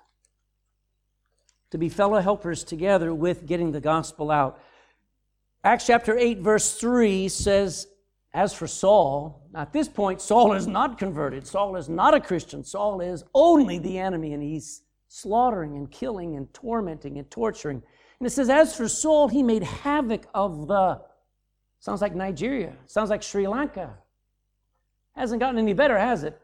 to 1.71 1.77
be 1.77 1.89
fellow 1.89 2.19
helpers 2.21 2.63
together 2.63 3.13
with 3.13 3.47
getting 3.47 3.71
the 3.71 3.81
gospel 3.81 4.29
out. 4.29 4.61
Acts 5.63 5.87
chapter 5.87 6.17
8, 6.17 6.39
verse 6.39 6.75
3 6.75 7.27
says, 7.27 7.87
as 8.33 8.53
for 8.53 8.65
Saul, 8.65 9.47
at 9.53 9.71
this 9.71 9.87
point, 9.87 10.19
Saul 10.19 10.53
is 10.53 10.65
not 10.65 10.97
converted. 10.97 11.45
Saul 11.45 11.75
is 11.75 11.87
not 11.87 12.15
a 12.15 12.19
Christian. 12.19 12.63
Saul 12.63 12.99
is 12.99 13.23
only 13.35 13.77
the 13.77 13.99
enemy, 13.99 14.33
and 14.33 14.41
he's 14.41 14.81
slaughtering 15.07 15.77
and 15.77 15.91
killing 15.91 16.35
and 16.35 16.51
tormenting 16.51 17.19
and 17.19 17.29
torturing. 17.29 17.83
And 18.19 18.25
it 18.25 18.31
says, 18.31 18.49
As 18.49 18.75
for 18.75 18.87
Saul, 18.87 19.27
he 19.27 19.43
made 19.43 19.61
havoc 19.61 20.25
of 20.33 20.67
the, 20.67 20.99
sounds 21.79 22.01
like 22.01 22.15
Nigeria, 22.15 22.73
sounds 22.87 23.11
like 23.11 23.21
Sri 23.21 23.47
Lanka. 23.47 23.93
Hasn't 25.15 25.39
gotten 25.39 25.59
any 25.59 25.73
better, 25.73 25.99
has 25.99 26.23
it? 26.23 26.41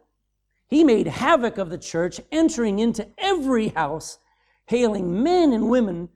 He 0.67 0.83
made 0.83 1.07
havoc 1.07 1.57
of 1.57 1.71
the 1.71 1.77
church, 1.79 2.21
entering 2.31 2.77
into 2.77 3.07
every 3.17 3.69
house, 3.69 4.19
hailing 4.67 5.23
men 5.23 5.53
and 5.53 5.69
women, 5.69 6.09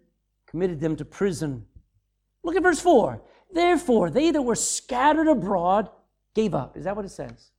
committed 0.45 0.79
them 0.79 0.95
to 0.97 1.05
prison. 1.05 1.65
Look 2.43 2.55
at 2.55 2.61
verse 2.61 2.79
4. 2.79 3.19
Therefore, 3.53 4.09
they 4.09 4.31
that 4.31 4.41
were 4.41 4.55
scattered 4.55 5.27
abroad 5.27 5.89
gave 6.33 6.55
up. 6.55 6.75
Is 6.75 6.85
that 6.85 6.95
what 6.95 7.05
it 7.05 7.09
says? 7.09 7.51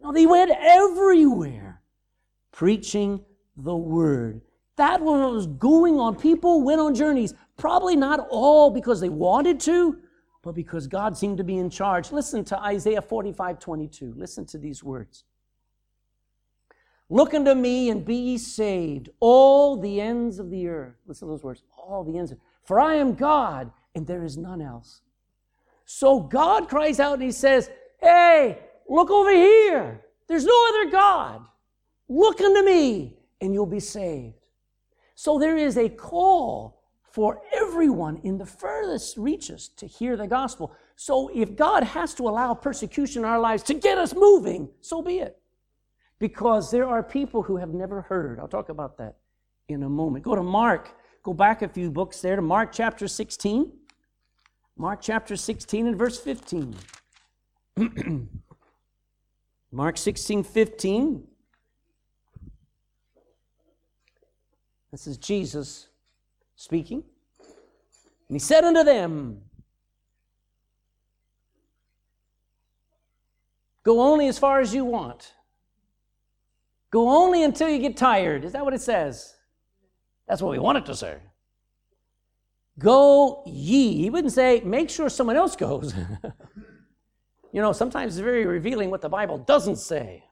No, 0.00 0.12
they 0.12 0.26
went 0.26 0.50
everywhere 0.50 1.80
preaching 2.52 3.24
the 3.56 3.76
word. 3.76 4.42
That 4.76 5.00
was 5.00 5.46
going 5.46 5.98
on. 5.98 6.16
People 6.16 6.62
went 6.62 6.80
on 6.80 6.94
journeys, 6.94 7.32
probably 7.56 7.96
not 7.96 8.26
all 8.28 8.70
because 8.70 9.00
they 9.00 9.08
wanted 9.08 9.60
to, 9.60 9.98
but 10.42 10.54
because 10.54 10.86
God 10.88 11.16
seemed 11.16 11.38
to 11.38 11.44
be 11.44 11.56
in 11.56 11.70
charge. 11.70 12.10
Listen 12.10 12.44
to 12.46 12.60
Isaiah 12.60 13.00
45 13.00 13.58
22. 13.60 14.14
Listen 14.16 14.44
to 14.46 14.58
these 14.58 14.82
words. 14.82 15.24
Look 17.08 17.34
unto 17.34 17.54
me 17.54 17.90
and 17.90 18.04
be 18.04 18.16
ye 18.16 18.38
saved, 18.38 19.10
all 19.20 19.76
the 19.76 20.00
ends 20.00 20.38
of 20.38 20.50
the 20.50 20.66
earth. 20.68 20.96
Listen 21.06 21.28
to 21.28 21.32
those 21.32 21.44
words, 21.44 21.62
all 21.76 22.02
the 22.02 22.18
ends. 22.18 22.32
For 22.64 22.80
I 22.80 22.94
am 22.94 23.14
God, 23.14 23.70
and 23.94 24.06
there 24.06 24.24
is 24.24 24.36
none 24.36 24.60
else. 24.60 25.02
So 25.84 26.20
God 26.20 26.68
cries 26.68 27.00
out 27.00 27.14
and 27.14 27.22
he 27.22 27.32
says, 27.32 27.70
Hey, 28.00 28.58
look 28.88 29.10
over 29.10 29.30
here. 29.30 30.02
There's 30.26 30.44
no 30.44 30.68
other 30.68 30.90
God. 30.90 31.42
Look 32.08 32.40
unto 32.40 32.62
me, 32.62 33.16
and 33.40 33.54
you'll 33.54 33.66
be 33.66 33.80
saved. 33.80 34.34
So 35.14 35.38
there 35.38 35.56
is 35.56 35.78
a 35.78 35.88
call 35.88 36.82
for 37.02 37.42
everyone 37.54 38.20
in 38.24 38.38
the 38.38 38.46
furthest 38.46 39.16
reaches 39.16 39.68
to 39.68 39.86
hear 39.86 40.16
the 40.16 40.26
gospel. 40.26 40.74
So 40.96 41.30
if 41.34 41.56
God 41.56 41.84
has 41.84 42.12
to 42.14 42.28
allow 42.28 42.54
persecution 42.54 43.22
in 43.22 43.28
our 43.28 43.38
lives 43.38 43.62
to 43.64 43.74
get 43.74 43.98
us 43.98 44.14
moving, 44.14 44.68
so 44.80 45.00
be 45.00 45.18
it. 45.18 45.38
Because 46.18 46.70
there 46.70 46.86
are 46.86 47.02
people 47.02 47.42
who 47.42 47.56
have 47.56 47.72
never 47.72 48.02
heard. 48.02 48.38
I'll 48.40 48.48
talk 48.48 48.68
about 48.68 48.98
that 48.98 49.16
in 49.68 49.82
a 49.82 49.88
moment. 49.88 50.24
Go 50.24 50.34
to 50.34 50.42
Mark. 50.42 50.90
Go 51.22 51.32
back 51.32 51.62
a 51.62 51.68
few 51.68 51.90
books 51.90 52.20
there 52.20 52.36
to 52.36 52.42
Mark 52.42 52.72
chapter 52.72 53.08
16. 53.08 53.72
Mark 54.76 55.00
chapter 55.00 55.36
16 55.36 55.86
and 55.86 55.96
verse 55.96 56.18
15. 56.18 56.74
Mark 59.72 59.96
16, 59.96 60.42
15. 60.42 61.26
This 64.90 65.06
is 65.06 65.16
Jesus 65.16 65.88
speaking. 66.56 67.02
And 68.28 68.34
he 68.34 68.38
said 68.38 68.64
unto 68.64 68.84
them, 68.84 69.42
Go 73.84 74.00
only 74.00 74.28
as 74.28 74.38
far 74.38 74.60
as 74.60 74.74
you 74.74 74.84
want. 74.84 75.34
Go 76.90 77.10
only 77.10 77.42
until 77.42 77.68
you 77.68 77.78
get 77.78 77.96
tired. 77.96 78.44
Is 78.44 78.52
that 78.52 78.64
what 78.64 78.72
it 78.72 78.80
says? 78.80 79.34
That's 80.26 80.40
what 80.40 80.52
we 80.52 80.58
want 80.58 80.78
it 80.78 80.86
to 80.86 80.94
say. 80.94 81.18
Go 82.78 83.42
ye. 83.46 84.02
He 84.02 84.10
wouldn't 84.10 84.32
say, 84.32 84.60
make 84.60 84.90
sure 84.90 85.08
someone 85.08 85.36
else 85.36 85.56
goes. 85.56 85.94
you 87.52 87.62
know, 87.62 87.72
sometimes 87.72 88.14
it's 88.14 88.22
very 88.22 88.46
revealing 88.46 88.90
what 88.90 89.00
the 89.00 89.08
Bible 89.08 89.38
doesn't 89.38 89.76
say. 89.76 90.24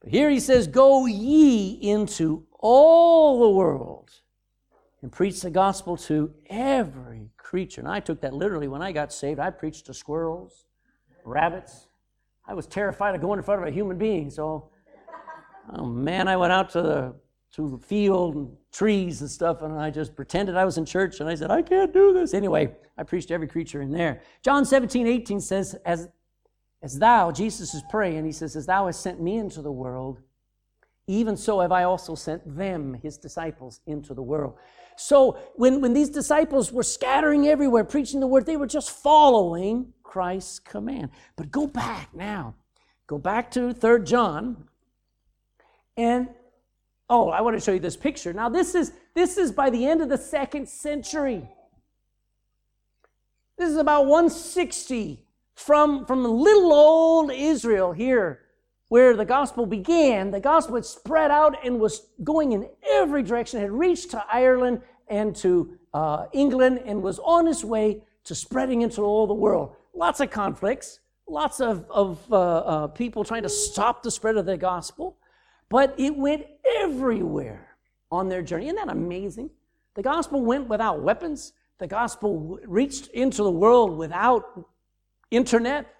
But 0.00 0.10
here 0.10 0.30
he 0.30 0.40
says, 0.40 0.66
Go 0.66 1.06
ye 1.06 1.72
into 1.80 2.46
all 2.58 3.40
the 3.40 3.50
world 3.50 4.10
and 5.02 5.10
preach 5.10 5.40
the 5.40 5.50
gospel 5.50 5.96
to 5.96 6.32
every 6.48 7.30
creature. 7.36 7.80
And 7.80 7.88
I 7.88 8.00
took 8.00 8.20
that 8.20 8.34
literally 8.34 8.68
when 8.68 8.82
I 8.82 8.92
got 8.92 9.12
saved. 9.12 9.40
I 9.40 9.50
preached 9.50 9.86
to 9.86 9.94
squirrels, 9.94 10.66
rabbits. 11.24 11.88
I 12.46 12.54
was 12.54 12.66
terrified 12.66 13.14
of 13.14 13.20
going 13.20 13.38
in 13.38 13.44
front 13.44 13.62
of 13.62 13.68
a 13.68 13.70
human 13.70 13.96
being. 13.96 14.30
So, 14.30 14.70
oh 15.74 15.86
man, 15.86 16.28
I 16.28 16.36
went 16.36 16.52
out 16.52 16.70
to 16.70 16.82
the 16.82 17.14
the 17.68 17.78
field 17.78 18.34
and 18.34 18.56
trees 18.72 19.20
and 19.20 19.30
stuff, 19.30 19.62
and 19.62 19.78
I 19.78 19.90
just 19.90 20.14
pretended 20.14 20.56
I 20.56 20.64
was 20.64 20.78
in 20.78 20.84
church, 20.84 21.20
and 21.20 21.28
I 21.28 21.34
said, 21.34 21.50
I 21.50 21.62
can't 21.62 21.92
do 21.92 22.12
this. 22.12 22.34
Anyway, 22.34 22.74
I 22.96 23.02
preached 23.02 23.28
to 23.28 23.34
every 23.34 23.48
creature 23.48 23.82
in 23.82 23.90
there. 23.90 24.22
John 24.42 24.64
17, 24.64 25.06
18 25.06 25.40
says, 25.40 25.76
As, 25.84 26.08
as 26.82 26.98
thou, 26.98 27.30
Jesus 27.30 27.74
is 27.74 27.82
praying, 27.90 28.24
he 28.24 28.32
says, 28.32 28.56
As 28.56 28.66
thou 28.66 28.86
hast 28.86 29.00
sent 29.00 29.20
me 29.20 29.36
into 29.36 29.62
the 29.62 29.72
world, 29.72 30.20
even 31.06 31.36
so 31.36 31.60
have 31.60 31.72
I 31.72 31.84
also 31.84 32.14
sent 32.14 32.56
them, 32.56 32.94
his 32.94 33.18
disciples, 33.18 33.80
into 33.86 34.14
the 34.14 34.22
world. 34.22 34.54
So 34.96 35.38
when, 35.56 35.80
when 35.80 35.92
these 35.92 36.10
disciples 36.10 36.70
were 36.70 36.82
scattering 36.82 37.48
everywhere, 37.48 37.84
preaching 37.84 38.20
the 38.20 38.26
word, 38.26 38.46
they 38.46 38.56
were 38.56 38.66
just 38.66 38.90
following 38.90 39.92
Christ's 40.02 40.58
command. 40.58 41.10
But 41.36 41.50
go 41.50 41.66
back 41.66 42.14
now. 42.14 42.54
Go 43.06 43.18
back 43.18 43.50
to 43.52 43.72
3 43.72 44.04
John. 44.04 44.68
And 45.96 46.28
oh, 47.10 47.28
I 47.28 47.42
want 47.42 47.58
to 47.58 47.60
show 47.60 47.72
you 47.72 47.80
this 47.80 47.96
picture. 47.96 48.32
Now, 48.32 48.48
this 48.48 48.74
is 48.74 48.92
this 49.14 49.36
is 49.36 49.52
by 49.52 49.68
the 49.68 49.86
end 49.86 50.00
of 50.00 50.08
the 50.08 50.16
second 50.16 50.68
century. 50.68 51.46
This 53.58 53.68
is 53.68 53.76
about 53.76 54.06
160 54.06 55.22
from, 55.54 56.06
from 56.06 56.24
little 56.24 56.72
old 56.72 57.30
Israel 57.30 57.92
here 57.92 58.40
where 58.88 59.14
the 59.14 59.24
gospel 59.24 59.66
began, 59.66 60.30
the 60.30 60.40
gospel 60.40 60.76
had 60.76 60.84
spread 60.86 61.30
out 61.30 61.64
and 61.64 61.78
was 61.78 62.08
going 62.24 62.52
in 62.52 62.68
every 62.88 63.22
direction, 63.22 63.60
it 63.60 63.64
had 63.64 63.70
reached 63.70 64.10
to 64.12 64.24
Ireland 64.32 64.80
and 65.08 65.36
to 65.36 65.78
uh, 65.92 66.26
England 66.32 66.80
and 66.86 67.02
was 67.02 67.18
on 67.18 67.46
its 67.46 67.62
way 67.62 68.02
to 68.24 68.34
spreading 68.34 68.82
into 68.82 69.02
all 69.02 69.26
the 69.26 69.34
world. 69.34 69.76
Lots 69.94 70.20
of 70.20 70.30
conflicts, 70.30 71.00
lots 71.28 71.60
of, 71.60 71.84
of 71.90 72.20
uh, 72.32 72.36
uh, 72.36 72.86
people 72.88 73.22
trying 73.22 73.42
to 73.42 73.48
stop 73.48 74.02
the 74.02 74.10
spread 74.10 74.36
of 74.36 74.46
the 74.46 74.56
gospel, 74.56 75.18
but 75.70 75.94
it 75.96 76.14
went 76.14 76.44
everywhere 76.76 77.76
on 78.12 78.28
their 78.28 78.42
journey. 78.42 78.66
Isn't 78.66 78.76
that 78.76 78.90
amazing? 78.90 79.48
The 79.94 80.02
gospel 80.02 80.42
went 80.42 80.68
without 80.68 81.00
weapons. 81.00 81.54
The 81.78 81.86
gospel 81.86 82.58
reached 82.66 83.06
into 83.08 83.42
the 83.42 83.50
world 83.50 83.96
without 83.96 84.66
internet, 85.30 85.94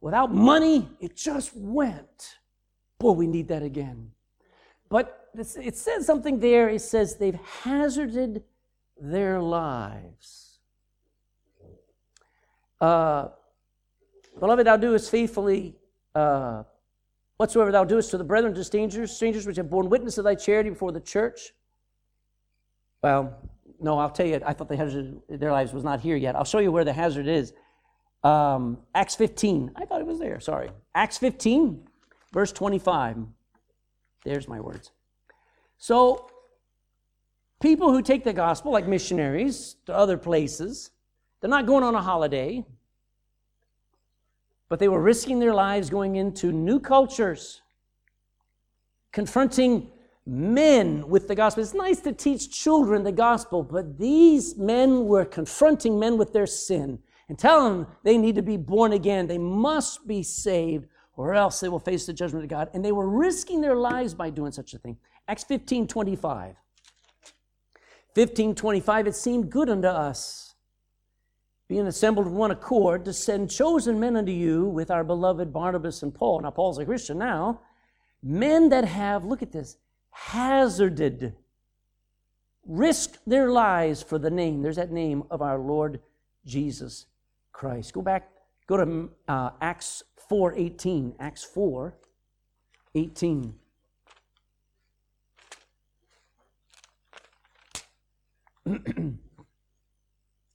without 0.00 0.34
money, 0.34 0.90
it 1.00 1.16
just 1.16 1.56
went. 1.56 2.38
Boy, 2.98 3.12
we 3.12 3.26
need 3.26 3.48
that 3.48 3.62
again. 3.62 4.10
But 4.90 5.30
it 5.34 5.76
says 5.76 6.04
something 6.04 6.38
there. 6.38 6.68
It 6.68 6.82
says 6.82 7.16
they've 7.16 7.40
hazarded 7.62 8.42
their 9.00 9.40
lives. 9.40 10.58
Uh, 12.80 13.28
Beloved, 14.38 14.66
thou 14.66 14.76
doest 14.76 15.10
faithfully 15.10 15.76
uh, 16.14 16.64
whatsoever 17.42 17.72
thou 17.72 17.82
doest 17.82 18.12
to 18.12 18.16
the 18.16 18.22
brethren, 18.22 18.54
to 18.54 18.62
strangers, 18.62 19.10
strangers 19.10 19.48
which 19.48 19.56
have 19.56 19.68
borne 19.68 19.88
witness 19.88 20.16
of 20.16 20.22
thy 20.22 20.36
charity 20.36 20.70
before 20.70 20.92
the 20.92 21.00
church. 21.00 21.52
Well, 23.02 23.36
no, 23.80 23.98
I'll 23.98 24.10
tell 24.10 24.26
you, 24.26 24.40
I 24.46 24.52
thought 24.52 24.68
the 24.68 24.76
hazard 24.76 25.20
of 25.28 25.40
their 25.40 25.50
lives 25.50 25.72
was 25.72 25.82
not 25.82 25.98
here 25.98 26.14
yet. 26.14 26.36
I'll 26.36 26.44
show 26.44 26.60
you 26.60 26.70
where 26.70 26.84
the 26.84 26.92
hazard 26.92 27.26
is. 27.26 27.52
Um, 28.22 28.78
Acts 28.94 29.16
15. 29.16 29.72
I 29.74 29.84
thought 29.86 30.00
it 30.00 30.06
was 30.06 30.20
there. 30.20 30.38
Sorry. 30.38 30.70
Acts 30.94 31.18
15, 31.18 31.84
verse 32.32 32.52
25. 32.52 33.16
There's 34.24 34.46
my 34.46 34.60
words. 34.60 34.92
So, 35.78 36.30
people 37.60 37.90
who 37.90 38.02
take 38.02 38.22
the 38.22 38.32
gospel, 38.32 38.70
like 38.70 38.86
missionaries 38.86 39.74
to 39.86 39.92
other 39.92 40.16
places, 40.16 40.92
they're 41.40 41.50
not 41.50 41.66
going 41.66 41.82
on 41.82 41.96
a 41.96 42.02
holiday, 42.02 42.64
but 44.72 44.78
they 44.78 44.88
were 44.88 45.02
risking 45.02 45.38
their 45.38 45.52
lives 45.52 45.90
going 45.90 46.16
into 46.16 46.50
new 46.50 46.80
cultures, 46.80 47.60
confronting 49.12 49.90
men 50.24 51.06
with 51.10 51.28
the 51.28 51.34
gospel. 51.34 51.62
It's 51.62 51.74
nice 51.74 52.00
to 52.00 52.12
teach 52.14 52.50
children 52.50 53.02
the 53.02 53.12
gospel, 53.12 53.62
but 53.62 53.98
these 53.98 54.56
men 54.56 55.04
were 55.04 55.26
confronting 55.26 55.98
men 55.98 56.16
with 56.16 56.32
their 56.32 56.46
sin 56.46 57.00
and 57.28 57.38
tell 57.38 57.68
them 57.68 57.86
they 58.02 58.16
need 58.16 58.34
to 58.36 58.42
be 58.42 58.56
born 58.56 58.94
again. 58.94 59.26
They 59.26 59.36
must 59.36 60.08
be 60.08 60.22
saved, 60.22 60.86
or 61.18 61.34
else 61.34 61.60
they 61.60 61.68
will 61.68 61.78
face 61.78 62.06
the 62.06 62.14
judgment 62.14 62.42
of 62.42 62.48
God. 62.48 62.70
And 62.72 62.82
they 62.82 62.92
were 62.92 63.10
risking 63.10 63.60
their 63.60 63.76
lives 63.76 64.14
by 64.14 64.30
doing 64.30 64.52
such 64.52 64.72
a 64.72 64.78
thing. 64.78 64.96
Acts 65.28 65.44
15 65.44 65.86
25. 65.86 66.56
15 68.14 68.54
25, 68.54 69.06
it 69.06 69.16
seemed 69.16 69.50
good 69.50 69.68
unto 69.68 69.88
us, 69.88 70.51
being 71.72 71.86
assembled 71.86 72.26
in 72.26 72.34
one 72.34 72.50
accord, 72.50 73.02
to 73.02 73.14
send 73.14 73.50
chosen 73.50 73.98
men 73.98 74.14
unto 74.14 74.30
you 74.30 74.66
with 74.66 74.90
our 74.90 75.02
beloved 75.02 75.54
Barnabas 75.54 76.02
and 76.02 76.14
Paul. 76.14 76.42
Now, 76.42 76.50
Paul's 76.50 76.76
a 76.76 76.84
Christian 76.84 77.16
now. 77.16 77.62
Men 78.22 78.68
that 78.68 78.84
have, 78.84 79.24
look 79.24 79.40
at 79.40 79.52
this, 79.52 79.78
hazarded, 80.10 81.34
risked 82.66 83.20
their 83.26 83.50
lives 83.50 84.02
for 84.02 84.18
the 84.18 84.28
name. 84.28 84.60
There's 84.60 84.76
that 84.76 84.92
name 84.92 85.22
of 85.30 85.40
our 85.40 85.58
Lord 85.58 86.00
Jesus 86.44 87.06
Christ. 87.52 87.94
Go 87.94 88.02
back, 88.02 88.28
go 88.66 88.76
to 88.76 89.10
uh, 89.26 89.52
Acts 89.62 90.02
4 90.28 90.54
18. 90.54 91.14
Acts 91.18 91.42
4 91.42 91.96
18. 92.94 93.54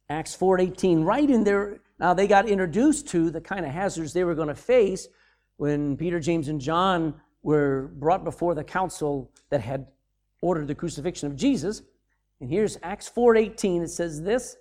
Acts 0.10 0.36
4:18 0.36 1.04
right 1.04 1.30
in 1.30 1.44
there 1.44 1.80
now 2.00 2.14
they 2.14 2.28
got 2.28 2.48
introduced 2.48 3.08
to 3.08 3.30
the 3.30 3.42
kind 3.42 3.66
of 3.66 3.72
hazards 3.72 4.14
they 4.14 4.24
were 4.24 4.36
going 4.36 4.48
to 4.48 4.56
face 4.56 5.08
when 5.58 5.98
Peter, 5.98 6.20
James, 6.20 6.48
and 6.48 6.62
John 6.62 7.16
were 7.42 7.90
brought 7.96 8.24
before 8.24 8.54
the 8.54 8.64
council 8.64 9.32
that 9.50 9.62
had 9.62 9.88
ordered 10.42 10.68
the 10.68 10.76
crucifixion 10.76 11.28
of 11.28 11.36
Jesus. 11.36 11.82
And 12.40 12.50
here's 12.50 12.78
Acts 12.84 13.10
4:18. 13.10 13.82
It 13.82 13.90
says 13.90 14.22
this: 14.22 14.58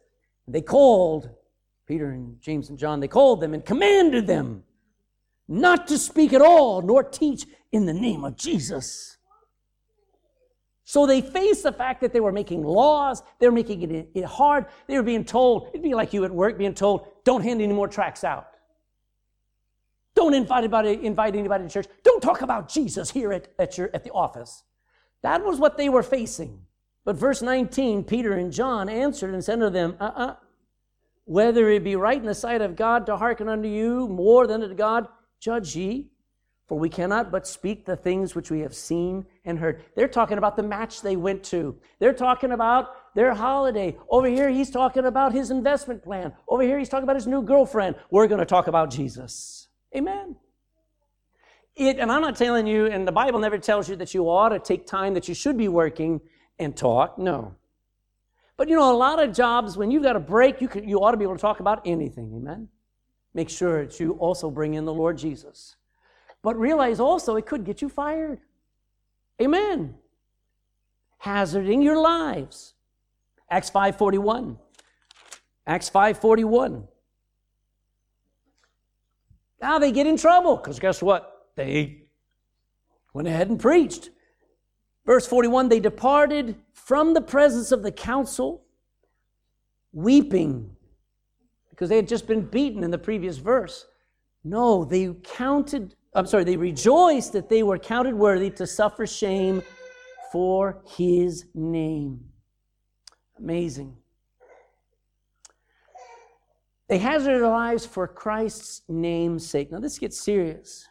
They 0.49 0.63
called 0.63 1.31
Peter 1.87 2.11
and 2.11 2.41
James 2.41 2.71
and 2.71 2.79
John. 2.79 3.01
They 3.01 3.09
called 3.09 3.41
them 3.41 3.55
and 3.55 3.65
commanded 3.65 4.27
them 4.27 4.65
not 5.49 5.87
to 5.89 5.99
speak 5.99 6.33
at 6.33 6.43
all 6.43 6.83
nor 6.83 7.05
teach 7.05 7.47
in 7.71 7.87
the 7.87 7.93
name 7.93 8.25
of 8.25 8.37
Jesus. 8.37 9.16
So 10.89 11.05
they 11.05 11.21
faced 11.21 11.65
the 11.65 11.73
fact 11.73 12.01
that 12.03 12.13
they 12.13 12.21
were 12.21 12.31
making 12.31 12.63
laws, 12.63 13.21
they 13.41 13.49
were 13.49 13.53
making 13.53 14.09
it 14.15 14.25
hard. 14.25 14.67
They 14.87 14.97
were 14.97 15.03
being 15.03 15.25
told, 15.25 15.71
it'd 15.71 15.83
be 15.83 15.95
like 15.95 16.13
you 16.13 16.25
at 16.25 16.31
work 16.31 16.57
being 16.57 16.75
told, 16.75 17.09
don't 17.25 17.43
hand 17.43 17.61
any 17.61 17.73
more 17.73 17.89
tracts 17.89 18.23
out. 18.23 18.47
Don't 20.15 20.33
invite 20.33 20.59
anybody, 20.59 21.05
invite 21.05 21.35
anybody 21.35 21.65
to 21.65 21.71
church. 21.71 21.89
Don't 22.05 22.23
talk 22.23 22.41
about 22.41 22.69
Jesus 22.69 23.11
here 23.11 23.33
at, 23.33 23.49
at, 23.59 23.77
your, 23.77 23.91
at 23.95 24.05
the 24.05 24.13
office. 24.13 24.63
That 25.23 25.45
was 25.45 25.59
what 25.59 25.77
they 25.77 25.89
were 25.89 26.05
facing. 26.05 26.61
But 27.05 27.17
verse 27.17 27.43
19, 27.43 28.05
Peter 28.05 28.35
and 28.35 28.53
John 28.53 28.89
answered 28.89 29.35
and 29.35 29.43
said 29.43 29.59
to 29.59 29.71
them, 29.71 29.97
uh 30.01 30.05
uh-uh. 30.05 30.27
uh 30.27 30.35
whether 31.25 31.69
it 31.69 31.83
be 31.83 31.97
right 31.97 32.21
in 32.21 32.27
the 32.27 32.35
sight 32.35 32.63
of 32.63 32.77
God 32.77 33.07
to 33.07 33.17
hearken 33.17 33.49
unto 33.49 33.69
you 33.69 34.07
more 34.07 34.47
than 34.47 34.61
to 34.61 34.73
God, 34.73 35.09
judge 35.41 35.75
ye. 35.75 36.13
For 36.67 36.77
we 36.79 36.89
cannot 36.89 37.31
but 37.31 37.47
speak 37.47 37.85
the 37.85 37.95
things 37.95 38.35
which 38.35 38.51
we 38.51 38.61
have 38.61 38.75
seen 38.75 39.25
and 39.45 39.59
heard. 39.59 39.85
They're 39.95 40.09
talking 40.09 40.37
about 40.37 40.57
the 40.57 40.65
match 40.65 41.01
they 41.01 41.15
went 41.15 41.45
to. 41.45 41.77
They're 42.01 42.13
talking 42.13 42.51
about 42.51 43.15
their 43.15 43.35
holiday. 43.35 43.97
Over 44.09 44.27
here, 44.27 44.51
he's 44.51 44.71
talking 44.71 45.05
about 45.05 45.33
his 45.33 45.53
investment 45.53 46.03
plan. 46.03 46.33
Over 46.49 46.65
here, 46.65 46.79
he's 46.79 46.89
talking 46.89 47.05
about 47.05 47.15
his 47.17 47.29
new 47.29 47.43
girlfriend. 47.43 47.95
We're 48.11 48.27
going 48.27 48.41
to 48.41 48.47
talk 48.47 48.67
about 48.67 48.91
Jesus. 48.91 49.69
Amen. 49.95 50.35
It, 51.77 51.99
and 51.99 52.11
I'm 52.11 52.23
not 52.23 52.37
telling 52.37 52.67
you, 52.67 52.87
and 52.87 53.07
the 53.07 53.13
Bible 53.13 53.39
never 53.39 53.59
tells 53.59 53.89
you 53.89 53.95
that 53.97 54.13
you 54.13 54.29
ought 54.29 54.49
to 54.49 54.59
take 54.59 54.87
time 54.87 55.15
that 55.15 55.29
you 55.29 55.35
should 55.35 55.57
be 55.57 55.69
working 55.69 56.21
and 56.59 56.77
talk. 56.77 57.17
No. 57.17 57.55
But 58.57 58.69
you 58.69 58.75
know, 58.75 58.91
a 58.93 58.97
lot 58.97 59.23
of 59.23 59.33
jobs, 59.33 59.77
when 59.77 59.93
you've 59.93 60.03
got 60.03 60.17
a 60.17 60.21
break, 60.21 60.61
you, 60.61 60.69
can, 60.69 60.89
you 60.89 60.99
ought 60.99 61.13
to 61.13 61.17
be 61.17 61.25
able 61.25 61.37
to 61.37 61.41
talk 61.41 61.61
about 61.61 61.83
anything. 61.85 62.33
Amen. 62.35 62.69
Make 63.35 63.51
sure 63.51 63.85
that 63.85 64.01
you 64.01 64.13
also 64.13 64.51
bring 64.51 64.75
in 64.75 64.85
the 64.85 64.95
Lord 64.95 65.19
Jesus. 65.19 65.77
But 66.47 66.61
realize 66.61 67.01
also 67.01 67.35
it 67.35 67.45
could 67.45 67.65
get 67.65 67.83
you 67.83 67.89
fired. 67.89 68.39
Amen. 69.43 69.97
Hazarding 71.19 71.83
your 71.83 72.01
lives. 72.01 72.75
Acts 73.51 73.69
5:41. 73.69 74.57
Acts 75.67 75.91
5:41. 75.91 76.87
Now 79.61 79.81
they 79.81 79.91
get 79.91 80.07
in 80.07 80.17
trouble 80.17 80.57
because 80.57 80.79
guess 80.79 81.03
what? 81.03 81.49
They 81.57 82.05
went 83.13 83.27
ahead 83.27 83.51
and 83.51 83.59
preached. 83.59 84.11
Verse 85.05 85.27
41 85.27 85.69
they 85.69 85.81
departed 85.81 86.63
from 86.73 87.13
the 87.13 87.23
presence 87.23 87.73
of 87.73 87.83
the 87.83 87.91
council, 87.91 88.63
weeping 89.93 90.77
because 91.71 91.89
they 91.89 91.97
had 91.97 92.07
just 92.07 92.29
been 92.29 92.43
beaten 92.43 92.85
in 92.85 92.93
the 92.93 92.99
previous 92.99 93.39
verse. 93.39 93.89
No, 94.45 94.85
they 94.85 95.13
counted, 95.25 95.97
I'm 96.17 96.25
sorry, 96.25 96.45
they 96.45 96.57
rejoiced 96.57 97.35
that 97.35 97.51
they 97.51 97.63
were 97.63 97.79
counted 97.79 98.15
worthy 98.15 98.49
to 98.53 98.67
suffer 98.67 99.07
shame 99.07 99.63
for 100.33 100.83
his 100.97 101.45
name. 101.55 102.25
Amazing. 103.39 103.95
They 106.89 106.97
hazarded 106.97 107.43
their 107.43 107.49
lives 107.51 107.85
for 107.85 108.09
Christ's 108.09 108.81
name's 108.89 109.47
sake. 109.47 109.71
Now, 109.71 109.79
this 109.79 109.99
gets 109.99 110.19
serious. 110.19 110.89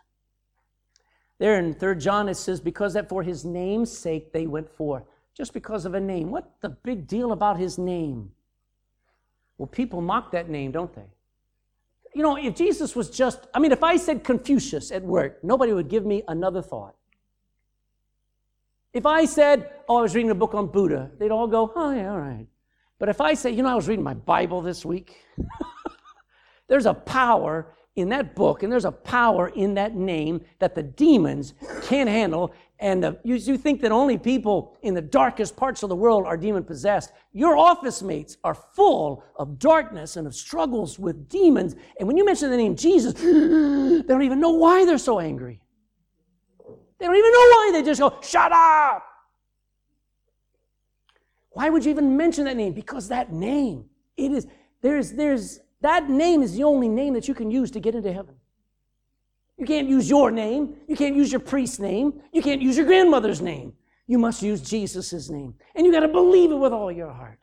There 1.40 1.58
in 1.58 1.74
3 1.74 1.96
John, 1.96 2.30
it 2.30 2.36
says, 2.36 2.62
because 2.62 2.94
that 2.94 3.10
for 3.10 3.24
his 3.24 3.44
name's 3.44 3.92
sake 3.98 4.32
they 4.32 4.46
went 4.46 4.70
forth. 4.70 5.04
Just 5.36 5.54
because 5.54 5.86
of 5.86 5.96
a 5.96 6.00
name. 6.00 6.30
What 6.30 6.52
the 6.62 6.70
big 6.70 7.08
deal 7.08 7.32
about 7.32 7.58
his 7.58 7.80
name? 7.80 8.30
Well, 9.58 9.68
people 9.68 10.02
mock 10.02 10.32
that 10.34 10.50
name, 10.50 10.72
don't 10.72 10.94
they? 10.94 11.15
You 12.16 12.24
know, 12.24 12.38
if 12.38 12.56
Jesus 12.56 12.96
was 12.96 13.10
just, 13.10 13.46
I 13.54 13.60
mean, 13.60 13.74
if 13.74 13.84
I 13.84 13.98
said 13.98 14.24
Confucius 14.24 14.90
at 14.90 15.04
work, 15.04 15.44
nobody 15.44 15.74
would 15.74 15.90
give 15.90 16.06
me 16.06 16.24
another 16.30 16.62
thought. 16.62 16.96
If 18.94 19.06
I 19.06 19.26
said, 19.26 19.70
oh, 19.90 19.98
I 19.98 20.02
was 20.02 20.16
reading 20.16 20.32
a 20.32 20.36
book 20.36 20.54
on 20.54 20.68
Buddha, 20.68 21.12
they'd 21.20 21.30
all 21.30 21.48
go, 21.48 21.74
oh, 21.76 21.92
yeah, 21.92 22.10
all 22.10 22.18
right. 22.18 22.48
But 23.00 23.10
if 23.10 23.20
I 23.20 23.34
say, 23.34 23.52
you 23.52 23.64
know, 23.64 23.70
I 23.70 23.76
was 23.76 23.90
reading 23.90 24.06
my 24.06 24.14
Bible 24.14 24.62
this 24.62 24.86
week, 24.86 25.26
there's 26.70 26.86
a 26.86 26.94
power 26.94 27.74
in 27.98 28.08
that 28.10 28.34
book, 28.34 28.64
and 28.64 28.72
there's 28.72 28.86
a 28.86 28.94
power 28.94 29.50
in 29.50 29.74
that 29.74 29.96
name 29.96 30.40
that 30.60 30.74
the 30.74 30.84
demons 30.84 31.54
can't 31.84 32.10
handle. 32.10 32.54
And 32.80 33.02
the, 33.02 33.20
you, 33.24 33.36
you 33.36 33.58
think 33.58 33.82
that 33.82 33.92
only 33.92 34.18
people 34.18 34.78
in 34.82 34.94
the 34.94 35.02
darkest 35.02 35.56
parts 35.56 35.82
of 35.82 35.90
the 35.90 35.96
world 35.96 36.26
are 36.26 36.36
demon 36.36 36.64
possessed. 36.64 37.14
Your 37.32 37.56
office 37.56 38.02
mates 38.02 38.38
are 38.44 38.54
full 38.54 39.24
of 39.38 39.60
darkness 39.60 40.18
and 40.18 40.28
of 40.28 40.36
struggles 40.36 41.00
with 41.00 41.30
demons. 41.30 41.76
And 42.00 42.08
when 42.08 42.18
you 42.18 42.26
mention 42.26 42.50
the 42.52 42.58
name 42.58 42.76
Jesus, 42.76 43.14
they 43.14 44.02
don't 44.08 44.24
even 44.24 44.42
know 44.42 44.52
why 44.52 44.86
they're 44.86 44.98
so 44.98 45.20
angry. 45.20 45.62
They 46.98 47.06
don't 47.06 47.16
even 47.16 47.32
know 47.32 47.40
why. 47.40 47.70
They 47.74 47.84
just 47.84 48.02
go, 48.02 48.20
shut 48.22 48.52
up. 48.52 49.04
Why 51.52 51.70
would 51.70 51.86
you 51.86 51.92
even 51.92 52.18
mention 52.18 52.44
that 52.46 52.58
name? 52.58 52.74
Because 52.74 53.08
that 53.08 53.32
name, 53.32 53.86
it 54.18 54.34
is, 54.34 54.48
there's, 54.82 55.14
there's, 55.14 55.62
that 55.80 56.10
name 56.10 56.42
is 56.42 56.56
the 56.56 56.66
only 56.66 56.90
name 56.90 57.14
that 57.14 57.30
you 57.30 57.34
can 57.34 57.50
use 57.50 57.72
to 57.72 57.80
get 57.80 57.96
into 57.96 58.12
heaven. 58.12 58.36
You 59.58 59.66
can't 59.66 59.88
use 59.88 60.10
your 60.10 60.32
name. 60.32 60.76
You 60.88 60.96
can't 60.96 61.16
use 61.16 61.32
your 61.32 61.40
priest's 61.40 61.80
name. 61.80 62.22
You 62.34 62.42
can't 62.42 62.62
use 62.62 62.78
your 62.78 62.86
grandmother's 62.86 63.42
name. 63.42 63.74
You 64.08 64.20
must 64.20 64.42
use 64.42 64.62
Jesus' 64.62 65.30
name. 65.30 65.56
And 65.76 65.86
you 65.86 65.92
got 65.92 66.02
to 66.02 66.08
believe 66.08 66.52
it 66.52 66.56
with 66.56 66.74
all 66.74 66.92
your 66.92 67.12
heart. 67.12 67.40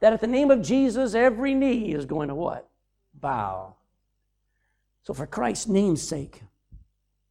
That 0.00 0.12
at 0.12 0.20
the 0.20 0.26
name 0.26 0.50
of 0.50 0.62
Jesus, 0.62 1.14
every 1.14 1.54
knee 1.54 1.92
is 1.94 2.06
going 2.06 2.28
to 2.28 2.34
what? 2.34 2.68
Bow. 3.14 3.76
So, 5.02 5.14
for 5.14 5.26
Christ's 5.26 5.68
name's 5.68 6.02
sake, 6.02 6.42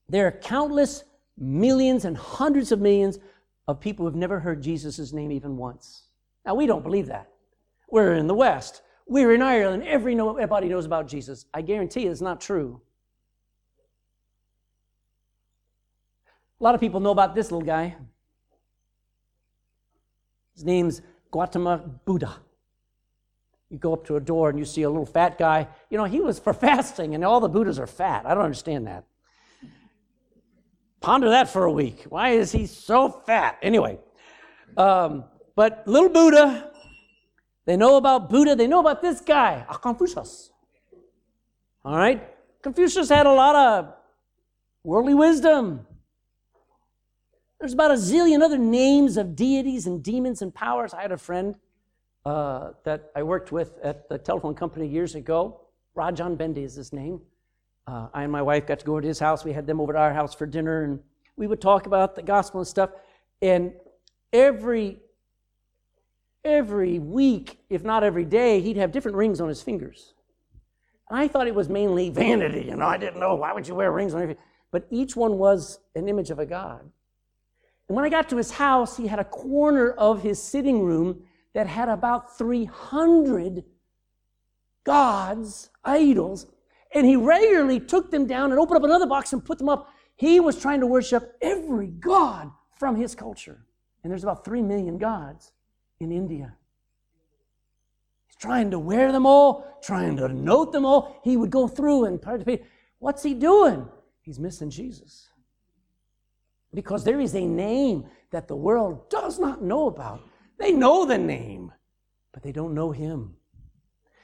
there 0.08 0.28
are 0.28 0.32
countless 0.32 1.04
millions 1.38 2.06
and 2.06 2.16
hundreds 2.16 2.72
of 2.72 2.80
millions 2.80 3.20
of 3.68 3.80
people 3.80 4.04
who 4.04 4.12
have 4.12 4.16
never 4.16 4.40
heard 4.40 4.62
Jesus' 4.62 5.12
name 5.12 5.32
even 5.32 5.58
once. 5.58 6.04
Now, 6.46 6.54
we 6.56 6.68
don't 6.68 6.84
believe 6.84 7.08
that. 7.08 7.30
We're 7.90 8.14
in 8.14 8.28
the 8.28 8.36
West. 8.36 8.84
We're 9.08 9.34
in 9.34 9.42
Ireland. 9.42 9.84
Everybody 9.84 10.68
knows 10.68 10.86
about 10.86 11.08
Jesus. 11.08 11.46
I 11.54 11.62
guarantee 11.62 12.06
it's 12.06 12.22
not 12.22 12.40
true. 12.40 12.82
A 16.64 16.66
lot 16.66 16.76
of 16.76 16.80
people 16.80 17.02
know 17.02 17.12
about 17.12 17.36
this 17.36 17.52
little 17.52 17.66
guy. 17.66 17.94
His 20.56 20.64
name's 20.64 21.02
Gautama 21.30 21.80
Buddha. 22.06 22.38
You 23.70 23.78
go 23.78 23.92
up 23.92 24.06
to 24.06 24.16
a 24.16 24.22
door 24.22 24.50
and 24.50 24.58
you 24.58 24.64
see 24.64 24.84
a 24.84 24.90
little 24.90 25.06
fat 25.06 25.38
guy. 25.38 25.68
You 25.90 25.98
know, 25.98 26.06
he 26.06 26.22
was 26.22 26.40
for 26.40 26.54
fasting, 26.68 27.16
and 27.16 27.26
all 27.26 27.42
the 27.42 27.50
Buddhas 27.50 27.80
are 27.80 27.88
fat. 27.88 28.26
I 28.26 28.34
don't 28.34 28.46
understand 28.46 28.88
that. 28.88 29.04
Ponder 31.02 31.32
that 31.32 31.50
for 31.50 31.66
a 31.66 31.72
week. 31.72 32.06
Why 32.08 32.30
is 32.30 32.54
he 32.54 32.66
so 32.66 33.10
fat? 33.10 33.58
Anyway, 33.62 34.00
um, 34.78 35.26
but 35.58 35.86
little 35.86 36.08
Buddha, 36.08 36.72
they 37.66 37.76
know 37.76 37.98
about 37.98 38.30
Buddha, 38.30 38.56
they 38.56 38.68
know 38.68 38.80
about 38.80 39.02
this 39.02 39.20
guy, 39.20 39.66
Confucius. 39.82 40.50
All 41.84 41.98
right? 41.98 42.26
Confucius 42.62 43.10
had 43.10 43.26
a 43.26 43.34
lot 43.34 43.54
of 43.54 43.94
worldly 44.86 45.14
wisdom. 45.14 45.88
There's 47.64 47.72
about 47.72 47.92
a 47.92 47.94
zillion 47.94 48.42
other 48.42 48.58
names 48.58 49.16
of 49.16 49.38
deities 49.38 49.88
and 49.88 50.04
demons 50.04 50.42
and 50.42 50.54
powers. 50.54 50.94
I 50.94 51.02
had 51.02 51.14
a 51.14 51.18
friend 51.18 51.56
uh, 52.26 52.72
that 52.84 53.10
I 53.16 53.24
worked 53.24 53.54
with 53.54 53.80
at 53.82 54.10
the 54.10 54.18
telephone 54.18 54.54
company 54.54 54.86
years 54.86 55.16
ago. 55.16 55.62
Rajan 55.96 56.38
Bendy 56.38 56.64
is 56.64 56.76
his 56.76 56.92
name. 56.92 57.22
Uh, 57.88 58.10
I 58.14 58.24
and 58.24 58.34
my 58.34 58.42
wife 58.42 58.68
got 58.68 58.80
to 58.80 58.86
go 58.86 59.00
to 59.00 59.08
his 59.08 59.18
house. 59.18 59.46
We 59.46 59.54
had 59.54 59.66
them 59.66 59.80
over 59.80 59.96
at 59.96 60.02
our 60.02 60.14
house 60.14 60.36
for 60.36 60.46
dinner, 60.46 60.84
and 60.84 61.00
we 61.38 61.48
would 61.48 61.62
talk 61.62 61.86
about 61.86 62.16
the 62.16 62.22
gospel 62.22 62.60
and 62.60 62.68
stuff. 62.68 62.90
And 63.42 63.72
every 64.34 65.00
every 66.44 67.00
week, 67.00 67.60
if 67.70 67.82
not 67.82 68.04
every 68.04 68.26
day, 68.26 68.60
he'd 68.60 68.76
have 68.76 68.92
different 68.92 69.16
rings 69.16 69.40
on 69.40 69.48
his 69.48 69.62
fingers. 69.62 70.16
And 71.10 71.18
I 71.18 71.30
thought 71.30 71.48
it 71.48 71.56
was 71.56 71.70
mainly 71.70 72.10
vanity. 72.10 72.66
You 72.68 72.76
know, 72.76 72.88
I 72.88 72.98
didn't 72.98 73.22
know 73.22 73.36
why 73.36 73.54
would 73.54 73.70
you 73.70 73.76
wear 73.76 73.90
rings 73.90 74.14
on 74.14 74.28
your. 74.28 74.36
But 74.70 74.86
each 74.92 75.16
one 75.16 75.38
was 75.38 75.80
an 75.96 76.10
image 76.10 76.30
of 76.30 76.40
a 76.40 76.46
god. 76.46 76.90
And 77.88 77.96
when 77.96 78.06
I 78.06 78.10
got 78.10 78.30
to 78.30 78.38
his 78.38 78.52
house, 78.52 78.98
he 78.98 79.08
had 79.08 79.20
a 79.20 79.26
corner 79.26 79.92
of 79.92 80.22
his 80.22 80.42
sitting 80.42 80.82
room 80.84 81.24
that 81.54 81.68
had 81.68 81.90
about 81.90 82.38
300 82.38 83.64
gods, 84.84 85.70
idols, 85.84 86.48
and 86.94 87.06
he 87.06 87.16
regularly 87.16 87.80
took 87.80 88.12
them 88.12 88.26
down 88.26 88.52
and 88.52 88.60
opened 88.60 88.78
up 88.78 88.84
another 88.84 89.08
box 89.08 89.34
and 89.34 89.44
put 89.44 89.58
them 89.58 89.70
up. 89.70 89.90
He 90.16 90.40
was 90.40 90.60
trying 90.60 90.80
to 90.80 90.88
worship 90.88 91.36
every 91.42 91.88
god 91.88 92.52
from 92.78 92.96
his 92.96 93.16
culture. 93.16 93.66
And 94.04 94.12
there's 94.12 94.24
about 94.24 94.46
3 94.46 94.62
million 94.62 94.98
gods 94.98 95.52
in 96.00 96.12
India. 96.12 96.56
He's 98.28 98.36
trying 98.36 98.72
to 98.72 98.80
wear 98.80 99.12
them 99.12 99.26
all, 99.26 99.80
trying 99.82 100.18
to 100.18 100.28
note 100.28 100.72
them 100.72 100.86
all. 100.86 101.20
He 101.24 101.38
would 101.38 101.50
go 101.50 101.68
through 101.68 102.06
and 102.06 102.22
participate. 102.22 102.64
What's 103.00 103.24
he 103.24 103.34
doing? 103.34 103.88
He's 104.22 104.40
missing 104.40 104.70
Jesus. 104.70 105.30
Because 106.74 107.04
there 107.04 107.20
is 107.20 107.36
a 107.36 107.46
name 107.46 108.06
that 108.32 108.48
the 108.48 108.56
world 108.56 109.10
does 109.10 109.40
not 109.40 109.62
know 109.62 109.88
about. 109.88 110.22
They 110.58 110.72
know 110.72 111.06
the 111.06 111.18
name, 111.18 111.72
but 112.32 112.42
they 112.42 112.52
don't 112.52 112.74
know 112.74 112.92
him. 112.92 113.36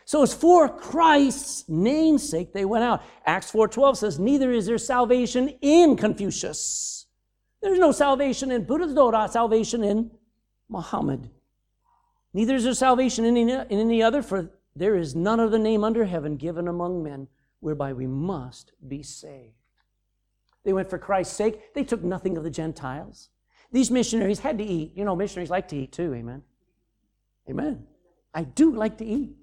So 0.06 0.24
it's 0.24 0.34
for 0.34 0.68
Christ's 0.68 1.70
namesake 1.70 2.52
they 2.52 2.66
went 2.66 2.84
out. 2.84 3.04
Acts 3.28 3.52
4:12 3.52 3.96
says, 3.96 4.18
"Neither 4.18 4.52
is 4.52 4.66
there 4.66 4.80
salvation 4.80 5.50
in 5.62 5.96
Confucius. 5.96 7.06
There's 7.62 7.78
no 7.78 7.92
salvation 7.92 8.50
in 8.50 8.66
Buddha, 8.66 8.88
no 8.88 9.28
salvation 9.28 9.84
in 9.84 10.10
Muhammad. 10.68 11.30
Neither 12.34 12.56
is 12.56 12.64
there 12.64 12.74
salvation 12.74 13.24
in 13.26 13.38
any, 13.38 13.52
in 13.52 13.80
any 13.80 14.02
other, 14.02 14.24
for 14.24 14.50
there 14.76 14.96
is 14.96 15.16
none 15.16 15.40
other 15.40 15.60
name 15.60 15.84
under 15.84 16.06
heaven 16.06 16.38
given 16.38 16.68
among 16.68 17.04
men 17.04 17.28
whereby 17.60 17.94
we 17.94 18.08
must 18.08 18.72
be 18.88 19.04
saved." 19.04 19.59
They 20.64 20.74
went 20.74 20.90
for 20.90 20.98
Christ's 20.98 21.36
sake. 21.36 21.74
They 21.74 21.84
took 21.84 22.04
nothing 22.04 22.38
of 22.38 22.44
the 22.44 22.50
Gentiles. 22.50 23.30
These 23.72 23.92
missionaries 23.92 24.40
had 24.40 24.58
to 24.58 24.64
eat. 24.64 24.94
You 24.96 25.06
know, 25.06 25.16
missionaries 25.16 25.50
like 25.50 25.68
to 25.70 25.78
eat 25.78 25.92
too. 25.92 26.14
Amen. 26.14 26.44
Amen. 27.50 27.86
I 28.34 28.44
do 28.44 28.74
like 28.74 28.98
to 28.98 29.06
eat. 29.06 29.36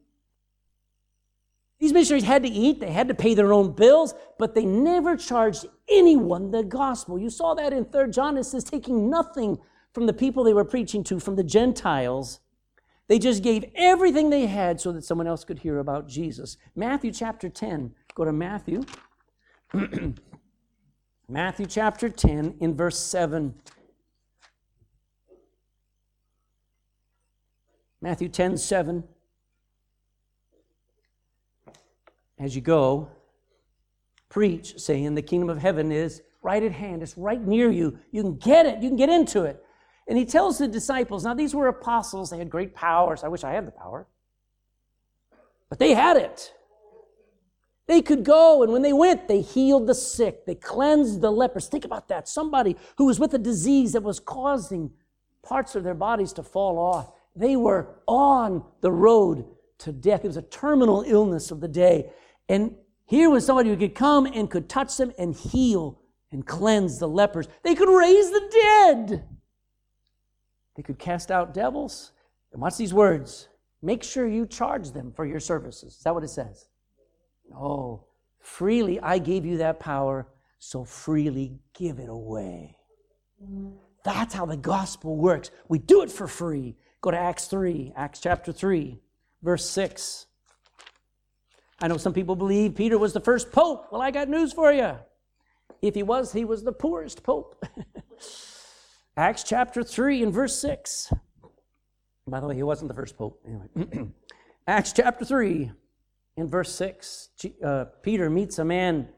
These 1.79 1.93
missionaries 1.93 2.25
had 2.25 2.43
to 2.43 2.49
eat, 2.49 2.81
they 2.81 2.91
had 2.91 3.09
to 3.09 3.15
pay 3.15 3.35
their 3.35 3.53
own 3.53 3.73
bills, 3.73 4.15
but 4.39 4.55
they 4.55 4.65
never 4.65 5.15
charged 5.15 5.67
anyone 5.91 6.51
the 6.51 6.63
gospel. 6.63 7.19
You 7.19 7.29
saw 7.29 7.55
that 7.55 7.73
in 7.73 7.85
3 7.85 8.11
John. 8.11 8.39
It 8.39 8.45
says, 8.45 8.65
taking 8.65 9.11
nothing 9.11 9.59
from 9.93 10.07
the 10.07 10.15
people 10.15 10.43
they 10.43 10.55
were 10.55 10.65
preaching 10.65 11.05
to, 11.05 11.21
from 11.21 11.37
the 11.37 11.45
Gentiles. 11.45 12.41
They 13.09 13.19
just 13.19 13.43
gave 13.43 13.65
everything 13.75 14.31
they 14.31 14.47
had 14.47 14.81
so 14.81 14.91
that 14.93 15.05
someone 15.05 15.27
else 15.27 15.45
could 15.45 15.59
hear 15.59 15.79
about 15.79 16.09
Jesus. 16.09 16.57
Matthew 16.75 17.13
chapter 17.13 17.49
10. 17.49 17.95
Go 18.15 18.25
to 18.25 18.33
Matthew. 18.33 18.85
Matthew 21.29 21.67
chapter 21.67 22.09
10 22.09 22.57
in 22.61 22.77
verse 22.77 22.99
7. 22.99 23.55
Matthew 28.01 28.29
10 28.29 28.57
7. 28.57 29.03
As 32.39 32.55
you 32.55 32.61
go, 32.61 33.09
preach, 34.29 34.79
saying, 34.79 35.15
The 35.15 35.23
kingdom 35.23 35.49
of 35.49 35.59
heaven 35.59 35.91
is 35.91 36.23
right 36.43 36.63
at 36.63 36.73
hand. 36.73 37.03
It's 37.03 37.19
right 37.19 37.45
near 37.45 37.71
you. 37.71 37.99
You 38.13 38.23
can 38.23 38.37
get 38.37 38.67
it, 38.67 38.81
you 38.81 38.89
can 38.89 38.97
get 38.97 39.09
into 39.09 39.43
it. 39.43 39.65
And 40.07 40.17
he 40.17 40.25
tells 40.25 40.59
the 40.59 40.69
disciples, 40.69 41.25
now 41.25 41.35
these 41.35 41.55
were 41.55 41.67
apostles, 41.67 42.31
they 42.31 42.39
had 42.39 42.49
great 42.49 42.75
powers. 42.75 43.25
I 43.25 43.29
wish 43.29 43.43
I 43.43 43.51
had 43.53 43.67
the 43.67 43.73
power. 43.73 44.07
But 45.69 45.81
they 45.81 45.95
had 45.95 46.17
it. 46.17 46.53
They 47.87 48.03
could 48.03 48.25
go, 48.25 48.63
and 48.63 48.73
when 48.73 48.83
they 48.83 48.93
went, 48.93 49.29
they 49.29 49.41
healed 49.41 49.87
the 49.87 49.95
sick, 49.95 50.45
they 50.45 50.57
cleansed 50.57 51.21
the 51.21 51.31
lepers. 51.31 51.69
Think 51.69 51.85
about 51.85 52.09
that. 52.09 52.29
Somebody 52.29 52.77
who 52.99 53.07
was 53.07 53.21
with 53.21 53.33
a 53.35 53.39
disease 53.39 53.93
that 53.93 54.03
was 54.03 54.19
causing 54.19 54.91
parts 55.43 55.77
of 55.77 55.85
their 55.85 55.95
bodies 55.95 56.33
to 56.35 56.43
fall 56.43 56.79
off. 56.79 57.13
They 57.37 57.55
were 57.55 58.01
on 58.09 58.65
the 58.81 58.91
road 58.91 59.45
to 59.79 59.93
death. 59.93 60.25
It 60.25 60.29
was 60.29 60.37
a 60.37 60.43
terminal 60.43 61.05
illness 61.07 61.51
of 61.51 61.61
the 61.61 61.69
day. 61.69 62.11
And 62.49 62.75
here 63.05 63.31
was 63.31 63.47
somebody 63.47 63.71
who 63.71 63.77
could 63.77 63.95
come 63.95 64.27
and 64.27 64.51
could 64.51 64.69
touch 64.69 64.97
them 64.97 65.13
and 65.19 65.35
heal 65.35 66.01
and 66.33 66.45
cleanse 66.45 66.99
the 66.99 67.09
lepers. 67.09 67.47
They 67.63 67.77
could 67.77 67.89
raise 67.89 68.31
the 68.31 68.51
dead. 68.51 69.25
They 70.75 70.83
could 70.83 70.99
cast 70.99 71.31
out 71.31 71.55
devils. 71.55 72.13
And 72.53 72.61
watch 72.61 72.77
these 72.77 72.95
words. 72.95 73.49
Make 73.83 74.03
sure 74.03 74.27
you 74.27 74.47
charge 74.47 74.91
them 74.91 75.13
for 75.15 75.25
your 75.25 75.41
services. 75.41 75.95
Is 75.95 76.03
that 76.03 76.15
what 76.15 76.25
it 76.25 76.31
says? 76.31 76.67
Oh, 77.55 78.05
freely 78.41 79.01
I 79.01 79.19
gave 79.19 79.45
you 79.45 79.59
that 79.59 79.81
power, 79.81 80.29
so 80.59 80.85
freely 80.85 81.59
give 81.75 81.99
it 81.99 82.09
away. 82.09 82.77
That's 84.05 84.35
how 84.35 84.47
the 84.47 84.57
gospel 84.57 85.17
works. 85.17 85.51
We 85.69 85.79
do 85.79 86.03
it 86.03 86.11
for 86.11 86.29
free. 86.29 86.77
Go 87.01 87.11
to 87.11 87.19
Acts 87.19 87.47
3, 87.47 87.93
Acts 87.97 88.21
chapter 88.21 88.53
3, 88.53 89.01
verse 89.43 89.69
6. 89.69 90.27
I 91.81 91.89
know 91.89 91.97
some 91.99 92.15
people 92.15 92.37
believe 92.37 92.75
Peter 92.75 92.99
was 92.99 93.13
the 93.13 93.21
first 93.21 93.53
pope. 93.53 93.89
Well, 93.91 94.01
I 94.01 94.11
got 94.11 94.29
news 94.29 94.53
for 94.53 94.73
you. 94.73 94.97
If 95.83 95.95
he 95.95 96.03
was, 96.03 96.33
he 96.33 96.45
was 96.45 96.65
the 96.65 96.73
poorest 96.73 97.23
pope. 97.23 97.65
Acts 99.17 99.45
chapter 99.45 99.83
3 99.83 100.23
and 100.23 100.33
verse 100.33 100.59
6. 100.59 101.13
By 102.27 102.41
the 102.41 102.47
way, 102.47 102.55
he 102.55 102.63
wasn't 102.63 102.89
the 102.89 102.95
first 102.95 103.17
pope. 103.17 103.41
Anyway. 103.47 104.11
Acts 104.67 104.93
chapter 104.93 105.25
3, 105.25 105.71
in 106.37 106.49
verse 106.49 106.75
6, 106.75 107.31
uh, 107.65 107.85
Peter 108.03 108.29
meets 108.29 108.59
a 108.59 108.65
man 108.65 109.09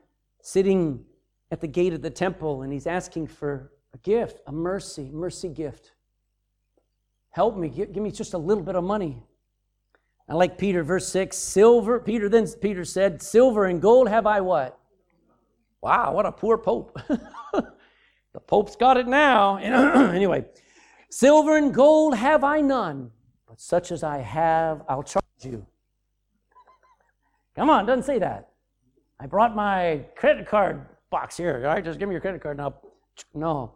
sitting 0.41 1.05
at 1.51 1.61
the 1.61 1.67
gate 1.67 1.93
of 1.93 2.03
the 2.03 2.11
temple 2.11 2.63
and 2.63 2.73
he's 2.73 2.87
asking 2.87 3.27
for 3.27 3.73
a 3.93 3.99
gift, 3.99 4.41
a 4.47 4.53
mercy, 4.53 5.11
mercy 5.13 5.49
gift. 5.49 5.93
Help 7.31 7.57
me, 7.57 7.69
give, 7.69 7.93
give 7.93 8.03
me 8.03 8.11
just 8.11 8.35
a 8.35 8.39
little 8.39 8.63
bit 8.63 8.77
of 8.77 8.85
money. 8.85 9.19
I 10.29 10.35
like 10.35 10.59
Peter, 10.59 10.83
verse 10.85 11.09
6, 11.09 11.37
silver, 11.37 11.99
Peter 12.01 12.29
then 12.29 12.47
Peter 12.61 12.85
said, 12.85 13.23
Silver 13.23 13.65
and 13.65 13.81
gold 13.81 14.09
have 14.09 14.27
I 14.27 14.41
what? 14.41 14.79
Wow, 15.81 16.13
what 16.13 16.27
a 16.27 16.33
poor 16.33 16.59
pope. 16.59 16.99
the 17.09 18.41
pope's 18.47 18.77
got 18.77 18.97
it 18.97 19.07
now. 19.07 19.57
anyway, 20.13 20.45
silver 21.11 21.57
and 21.57 21.73
gold 21.73 22.15
have 22.15 22.45
I 22.45 22.61
none, 22.61 23.11
but 23.47 23.61
such 23.61 23.91
as 23.91 24.03
I 24.03 24.19
have, 24.19 24.83
I'll 24.89 25.03
charge 25.03 25.25
you. 25.43 25.67
Come 27.59 27.71
on, 27.71 27.87
doesn't 27.87 28.05
say 28.05 28.21
that. 28.21 28.51
I 29.19 29.27
brought 29.27 29.57
my 29.57 30.05
credit 30.15 30.47
card 30.47 30.87
box 31.11 31.37
here. 31.37 31.57
All 31.57 31.75
right, 31.75 31.85
just 31.85 31.99
give 31.99 32.09
me 32.09 32.15
your 32.15 32.21
credit 32.21 32.41
card 32.41 32.57
now. 32.57 32.75
No. 33.35 33.75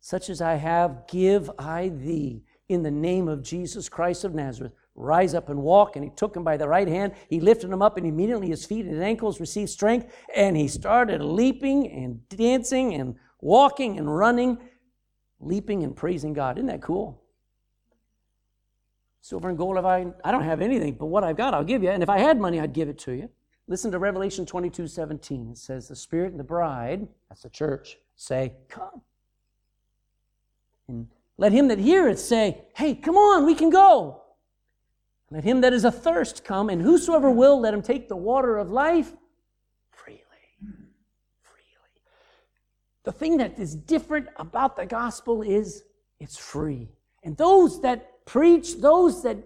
Such 0.00 0.30
as 0.30 0.40
I 0.40 0.54
have, 0.54 1.06
give 1.06 1.50
I 1.58 1.90
thee 1.90 2.44
in 2.70 2.82
the 2.82 2.90
name 2.90 3.28
of 3.28 3.42
Jesus 3.42 3.90
Christ 3.90 4.24
of 4.24 4.34
Nazareth. 4.34 4.72
Rise 4.94 5.34
up 5.34 5.50
and 5.50 5.60
walk. 5.62 5.96
And 5.96 6.04
he 6.06 6.12
took 6.16 6.34
him 6.34 6.44
by 6.44 6.56
the 6.56 6.66
right 6.66 6.88
hand. 6.88 7.12
He 7.28 7.40
lifted 7.40 7.70
him 7.70 7.82
up, 7.82 7.98
and 7.98 8.06
immediately 8.06 8.48
his 8.48 8.64
feet 8.64 8.86
and 8.86 8.94
his 8.94 9.02
ankles 9.02 9.38
received 9.38 9.68
strength. 9.68 10.10
And 10.34 10.56
he 10.56 10.66
started 10.66 11.20
leaping 11.20 11.92
and 11.92 12.26
dancing 12.30 12.94
and 12.94 13.16
walking 13.42 13.98
and 13.98 14.16
running, 14.16 14.56
leaping 15.40 15.82
and 15.82 15.94
praising 15.94 16.32
God. 16.32 16.56
Isn't 16.56 16.68
that 16.68 16.80
cool? 16.80 17.23
Silver 19.24 19.48
and 19.48 19.56
gold 19.56 19.76
have 19.76 19.86
I, 19.86 20.04
I 20.22 20.32
don't 20.32 20.42
have 20.42 20.60
anything, 20.60 20.96
but 20.96 21.06
what 21.06 21.24
I've 21.24 21.38
got, 21.38 21.54
I'll 21.54 21.64
give 21.64 21.82
you. 21.82 21.88
And 21.88 22.02
if 22.02 22.10
I 22.10 22.18
had 22.18 22.38
money, 22.38 22.60
I'd 22.60 22.74
give 22.74 22.90
it 22.90 22.98
to 22.98 23.12
you. 23.12 23.30
Listen 23.66 23.90
to 23.92 23.98
Revelation 23.98 24.44
22 24.44 24.86
17. 24.86 25.52
It 25.52 25.56
says, 25.56 25.88
The 25.88 25.96
Spirit 25.96 26.32
and 26.32 26.38
the 26.38 26.44
bride, 26.44 27.08
that's 27.30 27.40
the 27.40 27.48
church, 27.48 27.96
say, 28.16 28.52
Come. 28.68 29.00
And 30.88 31.08
let 31.38 31.52
him 31.52 31.68
that 31.68 31.78
heareth 31.78 32.20
say, 32.20 32.66
Hey, 32.76 32.94
come 32.94 33.16
on, 33.16 33.46
we 33.46 33.54
can 33.54 33.70
go. 33.70 34.20
Let 35.30 35.42
him 35.42 35.62
that 35.62 35.72
is 35.72 35.86
athirst 35.86 36.44
come, 36.44 36.68
and 36.68 36.82
whosoever 36.82 37.30
will, 37.30 37.58
let 37.58 37.72
him 37.72 37.80
take 37.80 38.10
the 38.10 38.16
water 38.16 38.58
of 38.58 38.70
life 38.70 39.10
freely. 39.88 40.20
Freely. 41.40 41.64
The 43.04 43.12
thing 43.12 43.38
that 43.38 43.58
is 43.58 43.74
different 43.74 44.28
about 44.36 44.76
the 44.76 44.84
gospel 44.84 45.40
is 45.40 45.84
it's 46.20 46.36
free. 46.36 46.90
And 47.22 47.38
those 47.38 47.80
that 47.80 48.10
preach, 48.24 48.76
those 48.80 49.22
that 49.22 49.38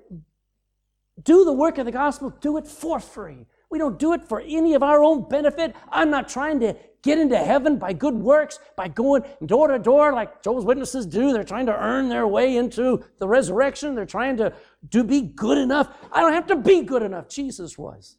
do 1.22 1.44
the 1.44 1.52
work 1.52 1.78
of 1.78 1.86
the 1.86 1.92
gospel, 1.92 2.30
do 2.40 2.56
it 2.56 2.66
for 2.66 3.00
free. 3.00 3.46
We 3.70 3.78
don't 3.78 3.98
do 3.98 4.12
it 4.12 4.24
for 4.24 4.40
any 4.40 4.74
of 4.74 4.82
our 4.82 5.02
own 5.02 5.28
benefit. 5.28 5.74
I'm 5.90 6.10
not 6.10 6.28
trying 6.28 6.60
to 6.60 6.74
get 7.02 7.18
into 7.18 7.36
heaven 7.36 7.78
by 7.78 7.92
good 7.92 8.14
works, 8.14 8.58
by 8.76 8.88
going 8.88 9.22
door 9.44 9.68
to 9.68 9.78
door 9.78 10.12
like 10.12 10.42
Jehovah's 10.42 10.64
Witnesses 10.64 11.06
do. 11.06 11.32
They're 11.32 11.44
trying 11.44 11.66
to 11.66 11.76
earn 11.76 12.08
their 12.08 12.26
way 12.26 12.56
into 12.56 13.04
the 13.18 13.28
resurrection. 13.28 13.94
They're 13.94 14.06
trying 14.06 14.36
to, 14.38 14.52
to 14.90 15.04
be 15.04 15.20
good 15.20 15.58
enough. 15.58 15.94
I 16.10 16.20
don't 16.20 16.32
have 16.32 16.46
to 16.46 16.56
be 16.56 16.82
good 16.82 17.02
enough. 17.02 17.28
Jesus 17.28 17.76
was. 17.76 18.16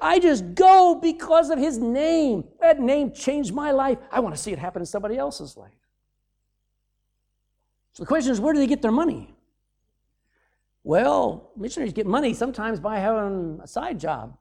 I 0.00 0.18
just 0.18 0.54
go 0.54 0.98
because 1.00 1.50
of 1.50 1.58
his 1.58 1.78
name. 1.78 2.44
That 2.60 2.80
name 2.80 3.12
changed 3.12 3.54
my 3.54 3.70
life. 3.70 3.98
I 4.10 4.20
want 4.20 4.34
to 4.34 4.40
see 4.40 4.52
it 4.52 4.58
happen 4.58 4.82
in 4.82 4.86
somebody 4.86 5.16
else's 5.16 5.56
life. 5.56 5.72
So 7.92 8.02
the 8.02 8.06
question 8.08 8.32
is, 8.32 8.40
where 8.40 8.52
do 8.52 8.58
they 8.58 8.66
get 8.66 8.82
their 8.82 8.92
money? 8.92 9.33
Well, 10.84 11.50
missionaries 11.56 11.94
get 11.94 12.06
money 12.06 12.34
sometimes 12.34 12.78
by 12.78 12.98
having 12.98 13.58
a 13.62 13.66
side 13.66 13.98
job. 13.98 14.36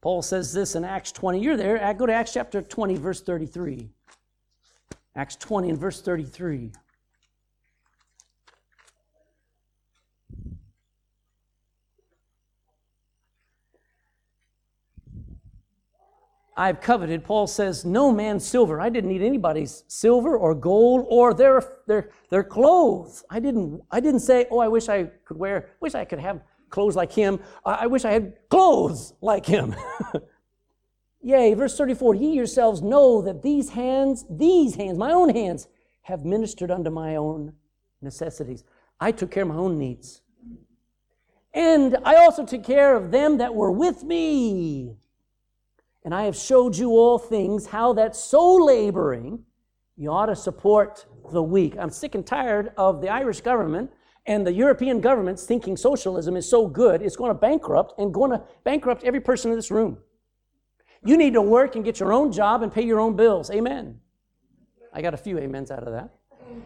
Paul 0.00 0.22
says 0.22 0.52
this 0.52 0.76
in 0.76 0.84
Acts 0.84 1.10
20. 1.10 1.40
You're 1.40 1.56
there. 1.56 1.92
Go 1.94 2.06
to 2.06 2.12
Acts 2.12 2.32
chapter 2.32 2.62
20, 2.62 2.94
verse 2.96 3.20
33. 3.20 3.90
Acts 5.16 5.34
20 5.34 5.70
and 5.70 5.78
verse 5.78 6.00
33. 6.00 6.70
I've 16.58 16.80
coveted. 16.80 17.22
Paul 17.22 17.46
says, 17.46 17.84
no 17.84 18.10
man's 18.10 18.44
silver. 18.44 18.80
I 18.80 18.88
didn't 18.88 19.10
need 19.10 19.22
anybody's 19.22 19.84
silver 19.86 20.36
or 20.36 20.56
gold 20.56 21.06
or 21.08 21.32
their, 21.32 21.62
their, 21.86 22.10
their 22.30 22.42
clothes. 22.42 23.24
I 23.30 23.38
didn't, 23.38 23.80
I 23.92 24.00
didn't 24.00 24.20
say, 24.20 24.46
oh, 24.50 24.58
I 24.58 24.66
wish 24.66 24.88
I 24.88 25.04
could 25.24 25.36
wear, 25.36 25.70
wish 25.78 25.94
I 25.94 26.04
could 26.04 26.18
have 26.18 26.42
clothes 26.68 26.96
like 26.96 27.12
him. 27.12 27.38
I 27.64 27.86
wish 27.86 28.04
I 28.04 28.10
had 28.10 28.34
clothes 28.50 29.14
like 29.20 29.46
him. 29.46 29.76
Yea, 31.22 31.54
verse 31.54 31.78
34, 31.78 32.16
ye 32.16 32.32
yourselves 32.32 32.82
know 32.82 33.22
that 33.22 33.42
these 33.42 33.70
hands, 33.70 34.24
these 34.28 34.74
hands, 34.74 34.98
my 34.98 35.12
own 35.12 35.28
hands, 35.28 35.68
have 36.02 36.24
ministered 36.24 36.72
unto 36.72 36.90
my 36.90 37.14
own 37.14 37.52
necessities. 38.02 38.64
I 38.98 39.12
took 39.12 39.30
care 39.30 39.44
of 39.44 39.48
my 39.50 39.54
own 39.54 39.78
needs. 39.78 40.22
And 41.54 41.98
I 42.04 42.16
also 42.16 42.44
took 42.44 42.64
care 42.64 42.96
of 42.96 43.12
them 43.12 43.38
that 43.38 43.54
were 43.54 43.70
with 43.70 44.02
me. 44.02 44.96
And 46.04 46.14
I 46.14 46.24
have 46.24 46.36
showed 46.36 46.76
you 46.76 46.90
all 46.92 47.18
things, 47.18 47.66
how 47.66 47.92
that 47.94 48.14
so 48.16 48.54
laboring, 48.54 49.44
you 49.96 50.10
ought 50.10 50.26
to 50.26 50.36
support 50.36 51.06
the 51.32 51.42
weak. 51.42 51.76
I'm 51.78 51.90
sick 51.90 52.14
and 52.14 52.26
tired 52.26 52.72
of 52.76 53.00
the 53.00 53.08
Irish 53.08 53.40
government 53.40 53.90
and 54.28 54.46
the 54.46 54.52
European 54.52 55.00
governments 55.00 55.44
thinking 55.44 55.76
socialism 55.76 56.36
is 56.36 56.48
so 56.48 56.68
good, 56.68 57.00
it's 57.00 57.16
going 57.16 57.30
to 57.30 57.34
bankrupt 57.34 57.94
and 57.98 58.12
going 58.12 58.30
to 58.30 58.42
bankrupt 58.62 59.02
every 59.02 59.20
person 59.20 59.50
in 59.50 59.56
this 59.56 59.70
room. 59.70 59.98
You 61.04 61.16
need 61.16 61.32
to 61.32 61.42
work 61.42 61.76
and 61.76 61.84
get 61.84 61.98
your 61.98 62.12
own 62.12 62.30
job 62.30 62.62
and 62.62 62.72
pay 62.72 62.82
your 62.82 63.00
own 63.00 63.16
bills. 63.16 63.50
Amen. 63.50 64.00
I 64.92 65.00
got 65.00 65.14
a 65.14 65.16
few 65.16 65.38
amens 65.38 65.70
out 65.70 65.82
of 65.82 65.92
that. 65.92 66.10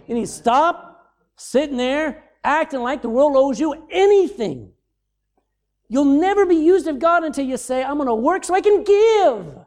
You 0.08 0.14
need 0.16 0.26
to 0.26 0.32
stop 0.32 1.14
sitting 1.36 1.76
there 1.76 2.24
acting 2.42 2.80
like 2.80 3.02
the 3.02 3.08
world 3.08 3.34
owes 3.36 3.60
you 3.60 3.86
anything. 3.90 4.72
You'll 5.92 6.06
never 6.06 6.46
be 6.46 6.54
used 6.54 6.86
of 6.86 6.98
God 6.98 7.22
until 7.22 7.44
you 7.44 7.58
say, 7.58 7.84
I'm 7.84 7.96
going 7.96 8.06
to 8.06 8.14
work 8.14 8.44
so 8.44 8.54
I 8.54 8.62
can 8.62 8.82
give. 8.82 9.58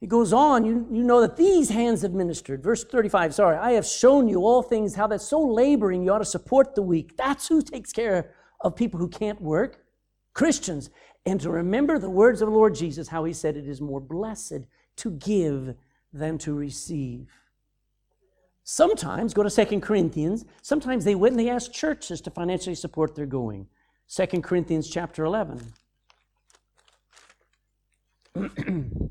He 0.00 0.06
goes 0.06 0.32
on, 0.32 0.64
you, 0.64 0.86
you 0.90 1.02
know 1.02 1.20
that 1.20 1.36
these 1.36 1.68
hands 1.68 2.00
have 2.00 2.14
ministered. 2.14 2.62
Verse 2.62 2.82
35, 2.82 3.34
sorry, 3.34 3.58
I 3.58 3.72
have 3.72 3.84
shown 3.84 4.26
you 4.26 4.46
all 4.46 4.62
things, 4.62 4.94
how 4.94 5.06
that 5.08 5.20
so 5.20 5.38
laboring 5.38 6.02
you 6.02 6.14
ought 6.14 6.20
to 6.20 6.24
support 6.24 6.74
the 6.74 6.80
weak. 6.80 7.14
That's 7.18 7.46
who 7.46 7.60
takes 7.60 7.92
care 7.92 8.30
of 8.62 8.74
people 8.74 8.98
who 8.98 9.08
can't 9.08 9.42
work. 9.42 9.84
Christians. 10.32 10.88
And 11.26 11.38
to 11.42 11.50
remember 11.50 11.98
the 11.98 12.08
words 12.08 12.40
of 12.40 12.48
the 12.48 12.54
Lord 12.54 12.74
Jesus, 12.74 13.08
how 13.08 13.24
he 13.24 13.34
said 13.34 13.58
it 13.58 13.68
is 13.68 13.82
more 13.82 14.00
blessed 14.00 14.60
to 14.96 15.10
give 15.10 15.74
than 16.10 16.38
to 16.38 16.54
receive. 16.54 17.26
Sometimes, 18.64 19.34
go 19.34 19.42
to 19.42 19.50
Second 19.50 19.80
Corinthians, 19.80 20.44
sometimes 20.62 21.04
they 21.04 21.14
went 21.14 21.32
and 21.32 21.40
they 21.40 21.50
asked 21.50 21.72
churches 21.72 22.20
to 22.22 22.30
financially 22.30 22.76
support 22.76 23.14
their 23.14 23.26
going. 23.26 23.66
Second 24.06 24.42
Corinthians 24.42 24.88
chapter 24.88 25.24
11. 25.24 25.72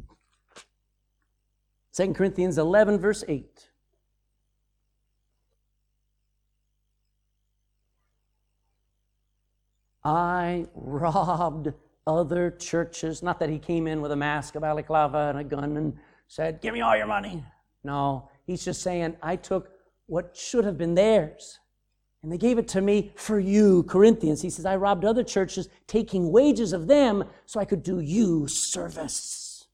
Second 1.92 2.16
Corinthians 2.16 2.58
11, 2.58 2.98
verse 3.00 3.24
8. 3.28 3.68
I 10.04 10.66
robbed 10.74 11.74
other 12.08 12.52
churches. 12.52 13.22
Not 13.22 13.40
that 13.40 13.50
he 13.50 13.60
came 13.60 13.86
in 13.86 14.02
with 14.02 14.12
a 14.12 14.16
mask 14.16 14.56
of 14.56 14.62
balaclava 14.62 15.30
and 15.30 15.38
a 15.38 15.44
gun 15.44 15.78
and 15.78 15.98
said, 16.28 16.62
Give 16.62 16.74
me 16.74 16.82
all 16.82 16.98
your 16.98 17.06
money. 17.08 17.44
No, 17.84 18.30
he's 18.52 18.66
just 18.66 18.82
saying, 18.82 19.16
I 19.22 19.36
took 19.36 19.72
what 20.08 20.36
should 20.36 20.66
have 20.66 20.78
been 20.78 20.96
theirs. 20.96 21.60
And 22.24 22.32
they 22.32 22.38
gave 22.38 22.58
it 22.60 22.68
to 22.70 22.82
me 22.82 23.12
for 23.16 23.40
you, 23.40 23.84
Corinthians. 23.84 24.42
He 24.42 24.50
says, 24.50 24.66
I 24.66 24.76
robbed 24.76 25.06
other 25.06 25.24
churches, 25.24 25.70
taking 25.88 26.32
wages 26.32 26.72
of 26.72 26.88
them 26.88 27.24
so 27.46 27.60
I 27.60 27.66
could 27.66 27.82
do 27.82 28.00
you 28.00 28.48
service. 28.48 29.66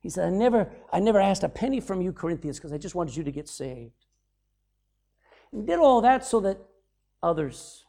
He 0.00 0.10
said, 0.10 0.26
I 0.26 0.30
never, 0.30 0.70
I 0.92 1.00
never 1.00 1.20
asked 1.20 1.44
a 1.44 1.48
penny 1.48 1.80
from 1.80 2.02
you, 2.02 2.12
Corinthians, 2.12 2.58
because 2.58 2.72
I 2.72 2.78
just 2.78 2.94
wanted 2.94 3.16
you 3.16 3.24
to 3.24 3.32
get 3.32 3.48
saved. 3.48 4.04
And 5.52 5.66
did 5.66 5.78
all 5.78 6.02
that 6.02 6.26
so 6.26 6.40
that 6.40 6.58
others 7.22 7.84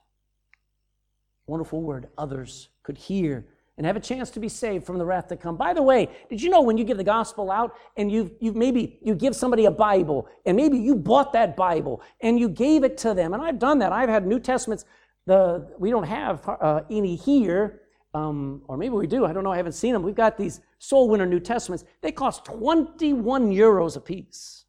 wonderful 1.49 1.81
word, 1.81 2.07
others 2.17 2.69
could 2.83 2.97
hear 2.97 3.45
and 3.79 3.85
have 3.85 3.95
a 3.95 4.01
chance 4.01 4.29
to 4.29 4.41
be 4.41 4.49
saved 4.49 4.85
from 4.85 4.97
the 4.97 5.05
wrath 5.05 5.29
to 5.29 5.37
come. 5.37 5.55
By 5.55 5.73
the 5.73 5.81
way, 5.81 6.09
did 6.29 6.41
you 6.41 6.49
know 6.49 6.61
when 6.61 6.77
you 6.77 6.83
give 6.83 6.97
the 6.97 7.03
gospel 7.03 7.49
out 7.49 7.77
and 7.95 8.11
you 8.11 8.29
you 8.41 8.51
maybe 8.51 8.99
you 9.01 9.15
give 9.15 9.33
somebody 9.33 9.65
a 9.65 9.71
Bible 9.71 10.27
and 10.45 10.57
maybe 10.57 10.77
you 10.77 10.95
bought 10.95 11.31
that 11.31 11.55
Bible 11.55 12.01
and 12.19 12.37
you 12.37 12.49
gave 12.49 12.83
it 12.83 12.97
to 12.97 13.13
them 13.13 13.33
and 13.33 13.41
I've 13.41 13.57
done 13.57 13.79
that. 13.79 13.93
I've 13.93 14.09
had 14.09 14.27
New 14.27 14.37
Testaments. 14.37 14.83
The 15.27 15.73
we 15.79 15.91
don't 15.91 16.03
have 16.03 16.45
uh, 16.49 16.81
any 16.91 17.15
here, 17.15 17.83
um, 18.13 18.63
or 18.67 18.75
maybe 18.75 18.95
we 18.95 19.07
do. 19.07 19.25
I 19.25 19.31
don't 19.31 19.45
know. 19.45 19.51
I 19.53 19.57
haven't 19.57 19.73
seen 19.73 19.93
them. 19.93 20.03
We've 20.03 20.13
got 20.13 20.37
these 20.37 20.59
Soul 20.79 21.07
Winner 21.07 21.25
New 21.25 21.39
Testaments. 21.39 21.85
They 22.01 22.11
cost 22.11 22.43
21 22.43 23.49
euros 23.49 23.95
a 23.95 24.01
piece. 24.01 24.65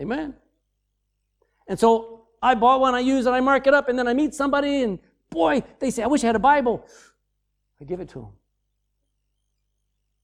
Amen. 0.00 0.34
And 1.68 1.78
so 1.78 2.26
I 2.42 2.56
bought 2.56 2.80
one, 2.80 2.96
I 2.96 3.00
use 3.00 3.26
it, 3.26 3.30
I 3.30 3.40
mark 3.40 3.68
it 3.68 3.74
up, 3.74 3.88
and 3.88 3.96
then 3.96 4.08
I 4.08 4.14
meet 4.14 4.34
somebody, 4.34 4.82
and 4.82 4.98
boy, 5.30 5.62
they 5.78 5.90
say, 5.90 6.02
I 6.02 6.06
wish 6.06 6.24
I 6.24 6.28
had 6.28 6.36
a 6.36 6.40
Bible. 6.40 6.84
I 7.80 7.84
give 7.84 8.00
it 8.00 8.08
to 8.10 8.20
them. 8.20 8.32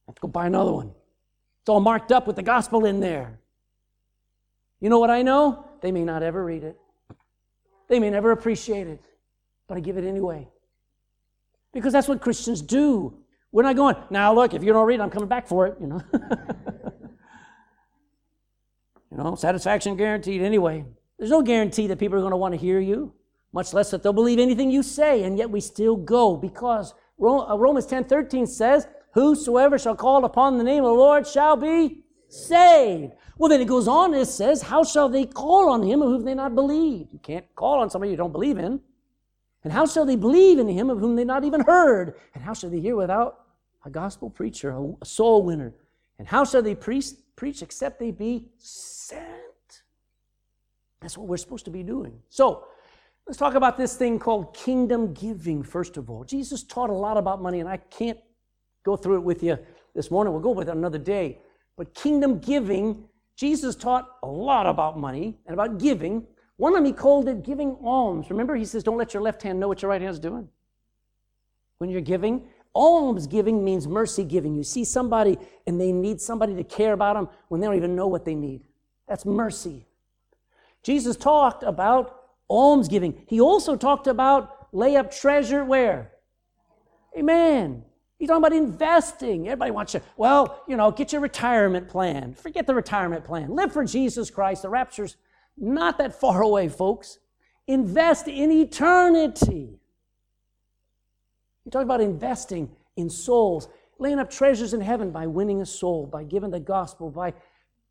Let's 0.06 0.20
go 0.20 0.28
buy 0.28 0.46
another 0.46 0.72
one. 0.72 0.92
It's 1.60 1.68
all 1.68 1.80
marked 1.80 2.12
up 2.12 2.26
with 2.26 2.36
the 2.36 2.42
gospel 2.42 2.84
in 2.84 3.00
there. 3.00 3.38
You 4.80 4.88
know 4.90 4.98
what 4.98 5.10
I 5.10 5.22
know? 5.22 5.64
They 5.80 5.92
may 5.92 6.04
not 6.04 6.22
ever 6.22 6.44
read 6.44 6.64
it. 6.64 6.76
They 7.88 8.00
may 8.00 8.10
never 8.10 8.32
appreciate 8.32 8.88
it, 8.88 9.00
but 9.68 9.76
I 9.76 9.80
give 9.80 9.96
it 9.96 10.04
anyway. 10.04 10.48
Because 11.72 11.92
that's 11.92 12.08
what 12.08 12.20
Christians 12.20 12.62
do. 12.62 13.16
We're 13.52 13.62
not 13.62 13.76
going, 13.76 13.96
now 14.10 14.34
look, 14.34 14.54
if 14.54 14.64
you 14.64 14.72
don't 14.72 14.86
read 14.86 14.98
it, 14.98 15.02
I'm 15.02 15.10
coming 15.10 15.28
back 15.28 15.46
for 15.46 15.66
it, 15.66 15.76
you 15.80 15.86
know. 15.86 16.00
you 19.10 19.16
know, 19.16 19.34
satisfaction 19.34 19.96
guaranteed 19.96 20.42
anyway. 20.42 20.84
There's 21.18 21.30
no 21.30 21.42
guarantee 21.42 21.86
that 21.88 21.98
people 21.98 22.16
are 22.16 22.22
going 22.22 22.32
to 22.32 22.36
want 22.36 22.54
to 22.54 22.58
hear 22.58 22.80
you, 22.80 23.12
much 23.52 23.72
less 23.74 23.90
that 23.90 24.02
they'll 24.02 24.12
believe 24.12 24.38
anything 24.38 24.70
you 24.70 24.82
say, 24.82 25.22
and 25.22 25.38
yet 25.38 25.50
we 25.50 25.60
still 25.60 25.96
go 25.96 26.36
because 26.36 26.94
Uh, 27.20 27.56
Romans 27.56 27.86
10 27.86 28.04
13 28.04 28.46
says, 28.46 28.86
Whosoever 29.14 29.78
shall 29.78 29.94
call 29.94 30.24
upon 30.24 30.58
the 30.58 30.64
name 30.64 30.84
of 30.84 30.90
the 30.90 30.94
Lord 30.94 31.26
shall 31.26 31.56
be 31.56 32.02
saved. 32.28 33.12
Well, 33.36 33.48
then 33.48 33.60
it 33.60 33.66
goes 33.68 33.88
on, 33.88 34.14
it 34.14 34.26
says, 34.26 34.62
How 34.62 34.84
shall 34.84 35.08
they 35.08 35.26
call 35.26 35.70
on 35.70 35.82
him 35.82 36.02
of 36.02 36.08
whom 36.08 36.24
they 36.24 36.34
not 36.34 36.54
believe? 36.54 37.08
You 37.12 37.18
can't 37.18 37.44
call 37.54 37.80
on 37.80 37.90
somebody 37.90 38.10
you 38.10 38.16
don't 38.16 38.32
believe 38.32 38.58
in. 38.58 38.80
And 39.64 39.72
how 39.72 39.86
shall 39.86 40.04
they 40.04 40.16
believe 40.16 40.58
in 40.58 40.68
him 40.68 40.90
of 40.90 40.98
whom 40.98 41.14
they 41.14 41.24
not 41.24 41.44
even 41.44 41.60
heard? 41.60 42.14
And 42.34 42.42
how 42.42 42.52
shall 42.54 42.70
they 42.70 42.80
hear 42.80 42.96
without 42.96 43.46
a 43.84 43.90
gospel 43.90 44.28
preacher, 44.28 44.76
a 45.00 45.04
soul 45.04 45.42
winner? 45.42 45.72
And 46.18 46.26
how 46.26 46.44
shall 46.44 46.62
they 46.62 46.74
preach 46.74 47.14
except 47.62 48.00
they 48.00 48.10
be 48.10 48.48
sent? 48.58 49.22
That's 51.00 51.18
what 51.18 51.26
we're 51.26 51.36
supposed 51.36 51.64
to 51.66 51.70
be 51.70 51.82
doing. 51.82 52.20
So, 52.28 52.64
let's 53.26 53.38
talk 53.38 53.54
about 53.54 53.76
this 53.76 53.96
thing 53.96 54.18
called 54.18 54.54
kingdom 54.54 55.14
giving, 55.14 55.62
first 55.62 55.96
of 55.96 56.10
all. 56.10 56.24
Jesus 56.24 56.62
taught 56.62 56.90
a 56.90 56.94
lot 56.94 57.16
about 57.16 57.40
money, 57.40 57.60
and 57.60 57.68
I 57.68 57.76
can't 57.76 58.18
go 58.84 58.96
through 58.96 59.16
it 59.16 59.22
with 59.22 59.42
you 59.42 59.58
this 59.94 60.10
morning. 60.10 60.32
We'll 60.32 60.42
go 60.42 60.50
with 60.50 60.68
it 60.68 60.76
another 60.76 60.98
day. 60.98 61.38
But 61.76 61.94
kingdom 61.94 62.38
giving, 62.38 63.04
Jesus 63.36 63.74
taught 63.74 64.08
a 64.22 64.26
lot 64.26 64.66
about 64.66 64.98
money 64.98 65.38
and 65.46 65.54
about 65.54 65.78
giving. 65.78 66.26
One 66.56 66.72
of 66.72 66.76
them 66.76 66.84
he 66.84 66.92
called 66.92 67.28
it 67.28 67.42
giving 67.42 67.76
alms. 67.82 68.30
Remember, 68.30 68.54
he 68.54 68.64
says, 68.64 68.82
Don't 68.82 68.98
let 68.98 69.14
your 69.14 69.22
left 69.22 69.42
hand 69.42 69.58
know 69.58 69.68
what 69.68 69.82
your 69.82 69.90
right 69.90 70.00
hand 70.00 70.12
is 70.12 70.20
doing. 70.20 70.48
When 71.78 71.90
you're 71.90 72.00
giving, 72.00 72.46
alms 72.74 73.26
giving 73.26 73.64
means 73.64 73.88
mercy 73.88 74.24
giving. 74.24 74.54
You 74.54 74.62
see 74.62 74.84
somebody 74.84 75.38
and 75.66 75.80
they 75.80 75.92
need 75.92 76.20
somebody 76.20 76.54
to 76.54 76.64
care 76.64 76.92
about 76.92 77.14
them 77.14 77.28
when 77.48 77.60
they 77.60 77.66
don't 77.66 77.76
even 77.76 77.96
know 77.96 78.06
what 78.06 78.24
they 78.24 78.34
need. 78.34 78.62
That's 79.08 79.26
mercy. 79.26 79.86
Jesus 80.82 81.16
talked 81.16 81.62
about 81.62 82.21
almsgiving. 82.52 83.24
He 83.26 83.40
also 83.40 83.76
talked 83.76 84.06
about 84.06 84.68
lay 84.72 84.96
up 84.96 85.10
treasure 85.10 85.64
where? 85.64 86.12
Amen. 87.16 87.84
He's 88.18 88.28
talking 88.28 88.44
about 88.44 88.52
investing. 88.52 89.48
Everybody 89.48 89.72
wants 89.72 89.92
to, 89.92 90.02
well, 90.16 90.62
you 90.68 90.76
know, 90.76 90.90
get 90.90 91.12
your 91.12 91.20
retirement 91.20 91.88
plan. 91.88 92.34
Forget 92.34 92.66
the 92.66 92.74
retirement 92.74 93.24
plan. 93.24 93.50
Live 93.50 93.72
for 93.72 93.84
Jesus 93.84 94.30
Christ. 94.30 94.62
The 94.62 94.68
rapture's 94.68 95.16
not 95.56 95.98
that 95.98 96.18
far 96.18 96.42
away, 96.50 96.68
folks. 96.68 97.18
Invest 97.66 98.28
in 98.28 98.52
eternity. 98.52 99.80
You 101.64 101.70
talk 101.70 101.82
about 101.82 102.00
investing 102.00 102.70
in 102.96 103.08
souls, 103.08 103.68
laying 103.98 104.18
up 104.18 104.30
treasures 104.30 104.74
in 104.74 104.80
heaven 104.80 105.10
by 105.10 105.26
winning 105.26 105.60
a 105.60 105.66
soul, 105.66 106.06
by 106.06 106.24
giving 106.24 106.50
the 106.50 106.60
gospel, 106.60 107.10
by, 107.10 107.34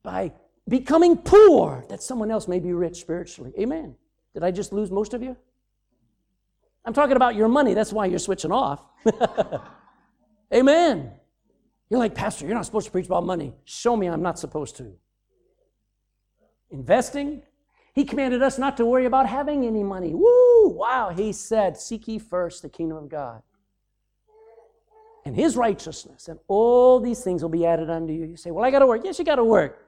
by 0.03 0.31
becoming 0.67 1.17
poor 1.17 1.85
that 1.89 2.03
someone 2.03 2.31
else 2.31 2.47
may 2.47 2.59
be 2.59 2.73
rich 2.73 2.99
spiritually. 2.99 3.51
Amen. 3.59 3.95
Did 4.33 4.43
I 4.43 4.51
just 4.51 4.73
lose 4.73 4.91
most 4.91 5.13
of 5.13 5.21
you? 5.21 5.35
I'm 6.85 6.93
talking 6.93 7.15
about 7.15 7.35
your 7.35 7.47
money. 7.47 7.73
That's 7.73 7.93
why 7.93 8.05
you're 8.05 8.19
switching 8.19 8.51
off. 8.51 8.83
Amen. 10.53 11.11
You're 11.89 11.99
like, 11.99 12.15
Pastor, 12.15 12.45
you're 12.45 12.55
not 12.55 12.65
supposed 12.65 12.85
to 12.85 12.91
preach 12.91 13.05
about 13.05 13.25
money. 13.25 13.53
Show 13.65 13.95
me 13.95 14.07
I'm 14.07 14.21
not 14.21 14.39
supposed 14.39 14.77
to. 14.77 14.93
Investing. 16.71 17.43
He 17.93 18.05
commanded 18.05 18.41
us 18.41 18.57
not 18.57 18.77
to 18.77 18.85
worry 18.85 19.05
about 19.05 19.27
having 19.27 19.65
any 19.65 19.83
money. 19.83 20.13
Woo! 20.13 20.69
Wow. 20.69 21.09
He 21.15 21.33
said, 21.33 21.77
Seek 21.77 22.07
ye 22.07 22.17
first 22.17 22.61
the 22.61 22.69
kingdom 22.69 22.97
of 22.97 23.09
God 23.09 23.43
and 25.25 25.35
his 25.35 25.55
righteousness, 25.55 26.27
and 26.27 26.39
all 26.47 26.99
these 26.99 27.23
things 27.23 27.43
will 27.43 27.49
be 27.49 27.65
added 27.65 27.89
unto 27.89 28.13
you. 28.13 28.25
You 28.25 28.37
say, 28.37 28.51
Well, 28.51 28.65
I 28.65 28.71
got 28.71 28.79
to 28.79 28.87
work. 28.87 29.01
Yes, 29.03 29.19
you 29.19 29.25
got 29.25 29.35
to 29.35 29.43
work. 29.43 29.87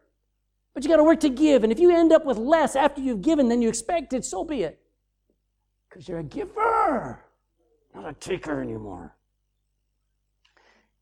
But 0.74 0.84
you 0.84 0.90
got 0.90 0.98
to 0.98 1.04
work 1.04 1.20
to 1.22 1.30
give. 1.30 1.64
And 1.64 1.72
if 1.72 1.80
you 1.80 1.96
end 1.96 2.12
up 2.12 2.26
with 2.26 2.38
less 2.38 2.76
after 2.76 3.02
you've 3.02 3.22
given 3.22 3.50
than 3.50 3.62
you 3.62 3.70
expected, 3.70 4.26
so 4.26 4.44
be 4.44 4.64
it. 4.64 4.80
Because 5.88 6.08
you're 6.08 6.20
a 6.20 6.24
giver, 6.24 7.24
not 7.94 8.10
a 8.10 8.14
taker 8.14 8.60
anymore. 8.60 9.16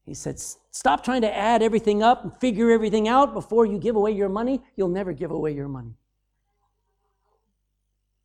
He 0.06 0.14
said, 0.14 0.40
Stop 0.72 1.04
trying 1.04 1.22
to 1.22 1.34
add 1.34 1.62
everything 1.62 2.04
up 2.04 2.24
and 2.24 2.38
figure 2.40 2.72
everything 2.72 3.08
out 3.08 3.34
before 3.34 3.66
you 3.66 3.78
give 3.78 3.96
away 3.96 4.12
your 4.12 4.30
money. 4.30 4.62
You'll 4.76 4.90
never 4.90 5.14
give 5.14 5.32
away 5.32 5.54
your 5.54 5.70
money. 5.70 5.96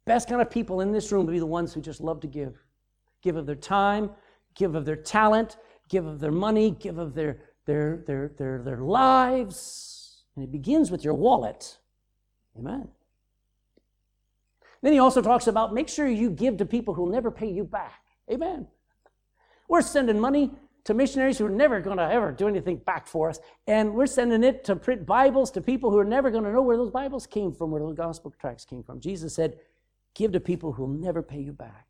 Best 0.05 0.29
kind 0.29 0.41
of 0.41 0.51
people 0.51 0.81
in 0.81 0.93
this 0.93 1.13
room 1.13 1.27
will 1.27 1.33
be 1.33 1.39
the 1.39 1.47
ones 1.47 1.75
who 1.75 1.81
just 1.81 2.01
love 2.01 2.21
to 2.21 2.27
give. 2.27 2.57
Give 3.23 3.37
of 3.37 3.47
their 3.47 3.57
time, 3.57 4.11
give 4.55 4.75
of 4.75 4.85
their 4.85 4.97
talent, 4.97 5.57
give 5.89 6.07
of 6.07 6.21
their 6.21 6.33
money, 6.33 6.71
give 6.71 6.99
of 6.99 7.15
their, 7.15 7.41
their, 7.67 8.03
their, 8.07 8.33
their, 8.37 8.63
their 8.63 8.79
lives. 8.79 9.96
And 10.37 10.45
it 10.45 10.53
begins 10.53 10.91
with 10.91 11.03
your 11.03 11.15
wallet. 11.15 11.79
Amen. 12.59 12.89
Then 14.83 14.93
he 14.93 14.99
also 14.99 15.23
talks 15.23 15.47
about 15.47 15.75
make 15.75 15.89
sure 15.89 16.07
you 16.07 16.31
give 16.31 16.59
to 16.59 16.67
people 16.67 16.95
who 16.95 17.03
will 17.03 17.11
never 17.11 17.31
pay 17.31 17.51
you 17.51 17.65
back. 17.65 18.03
Amen. 18.31 18.69
We're 19.69 19.83
sending 19.83 20.21
money 20.21 20.53
to 20.85 20.95
missionaries 20.95 21.39
who 21.39 21.47
are 21.47 21.51
never 21.51 21.81
going 21.81 21.97
to 21.97 22.05
ever 22.05 22.31
do 22.31 22.47
anything 22.47 22.77
back 22.77 23.09
for 23.09 23.29
us. 23.29 23.41
And 23.67 23.95
we're 23.95 24.07
sending 24.07 24.45
it 24.45 24.63
to 24.65 24.77
print 24.77 25.05
Bibles 25.05 25.51
to 25.53 25.61
people 25.61 25.91
who 25.91 25.99
are 25.99 26.05
never 26.05 26.31
going 26.31 26.45
to 26.45 26.53
know 26.53 26.63
where 26.63 26.77
those 26.77 26.93
Bibles 26.93 27.27
came 27.27 27.53
from, 27.53 27.73
where 27.73 27.81
those 27.81 27.97
gospel 27.97 28.33
tracts 28.39 28.65
came 28.65 28.85
from. 28.85 29.01
Jesus 29.01 29.35
said, 29.35 29.59
Give 30.15 30.33
to 30.33 30.41
people 30.41 30.73
who 30.73 30.85
will 30.85 30.95
never 30.95 31.23
pay 31.23 31.41
you 31.41 31.53
back. 31.53 31.87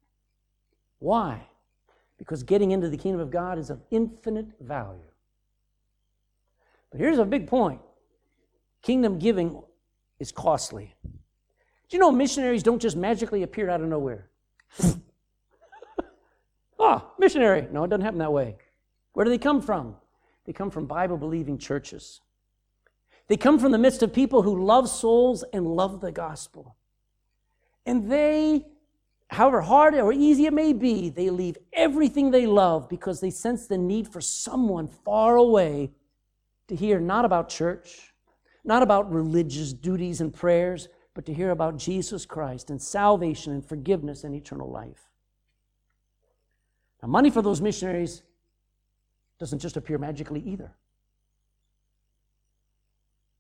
Why? 0.99 1.47
Because 2.19 2.43
getting 2.43 2.71
into 2.71 2.89
the 2.89 2.97
kingdom 2.97 3.21
of 3.21 3.31
God 3.31 3.59
is 3.59 3.69
of 3.69 3.83
infinite 3.91 4.47
value. 4.59 5.11
But 6.91 7.01
here's 7.01 7.19
a 7.19 7.25
big 7.25 7.47
point 7.47 7.81
kingdom 8.87 9.19
giving 9.19 9.61
is 10.21 10.31
costly. 10.31 10.95
Do 11.03 11.97
you 11.97 11.99
know 11.99 12.13
missionaries 12.13 12.63
don't 12.63 12.81
just 12.81 12.97
magically 12.97 13.43
appear 13.43 13.69
out 13.69 13.81
of 13.81 13.89
nowhere? 13.89 14.31
ah, 16.79 17.11
missionary. 17.19 17.67
No, 17.73 17.83
it 17.83 17.89
doesn't 17.89 18.05
happen 18.05 18.21
that 18.21 18.33
way. 18.33 18.59
Where 19.13 19.25
do 19.25 19.31
they 19.31 19.39
come 19.39 19.61
from? 19.61 19.97
They 20.45 20.53
come 20.53 20.71
from 20.71 20.87
Bible 20.87 21.17
believing 21.17 21.59
churches. 21.59 22.21
They 23.27 23.37
come 23.37 23.59
from 23.59 23.73
the 23.73 23.79
midst 23.79 24.05
of 24.05 24.13
people 24.13 24.43
who 24.43 24.65
love 24.65 24.89
souls 24.89 25.43
and 25.53 25.67
love 25.67 26.01
the 26.01 26.13
gospel. 26.13 26.77
And 27.87 28.09
they, 28.09 28.67
however 29.27 29.63
hard 29.63 29.95
or 29.95 30.13
easy 30.13 30.47
it 30.47 30.53
may 30.53 30.73
be, 30.73 31.11
they 31.11 31.31
leave 31.31 31.59
everything 31.73 32.31
they 32.31 32.47
love 32.47 32.89
because 32.89 33.21
they 33.21 33.31
sense 33.31 33.67
the 33.67 33.79
need 33.79 34.07
for 34.07 34.21
someone 34.21 34.87
far 34.87 35.35
away 35.35 35.91
to 36.69 36.77
hear 36.77 37.01
not 37.01 37.25
about 37.25 37.49
church, 37.49 38.13
not 38.67 38.83
about 38.83 39.13
religious 39.13 39.73
duties 39.73 40.21
and 40.21 40.35
prayers, 40.35 40.89
but 41.15 41.25
to 41.27 41.35
hear 41.35 41.51
about 41.51 41.79
Jesus 41.79 42.27
Christ 42.27 42.69
and 42.71 42.81
salvation 42.81 43.53
and 43.53 43.65
forgiveness 43.65 44.25
and 44.25 44.35
eternal 44.35 44.71
life. 44.71 45.11
Now, 47.03 47.09
money 47.09 47.31
for 47.31 47.43
those 47.43 47.61
missionaries 47.61 48.23
doesn't 49.39 49.61
just 49.61 49.77
appear 49.77 49.99
magically 49.99 50.41
either. 50.41 50.73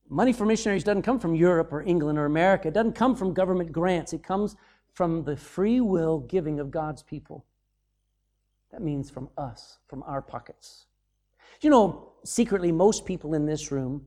Money 0.08 0.32
for 0.32 0.46
missionaries 0.46 0.84
doesn't 0.84 1.02
come 1.02 1.18
from 1.18 1.34
Europe 1.34 1.72
or 1.72 1.82
England 1.82 2.18
or 2.18 2.26
America. 2.26 2.68
It 2.68 2.74
doesn't 2.74 2.94
come 2.94 3.16
from 3.16 3.34
government 3.34 3.72
grants. 3.72 4.12
It 4.12 4.22
comes 4.22 4.54
from 4.92 5.24
the 5.24 5.36
free 5.36 5.80
will 5.80 6.20
giving 6.20 6.60
of 6.60 6.70
God's 6.70 7.02
people. 7.02 7.44
That 8.70 8.82
means 8.82 9.10
from 9.10 9.28
us, 9.36 9.78
from 9.88 10.02
our 10.04 10.22
pockets. 10.22 10.86
You 11.60 11.70
know, 11.70 12.12
secretly, 12.24 12.70
most 12.70 13.04
people 13.04 13.34
in 13.34 13.46
this 13.46 13.72
room 13.72 14.06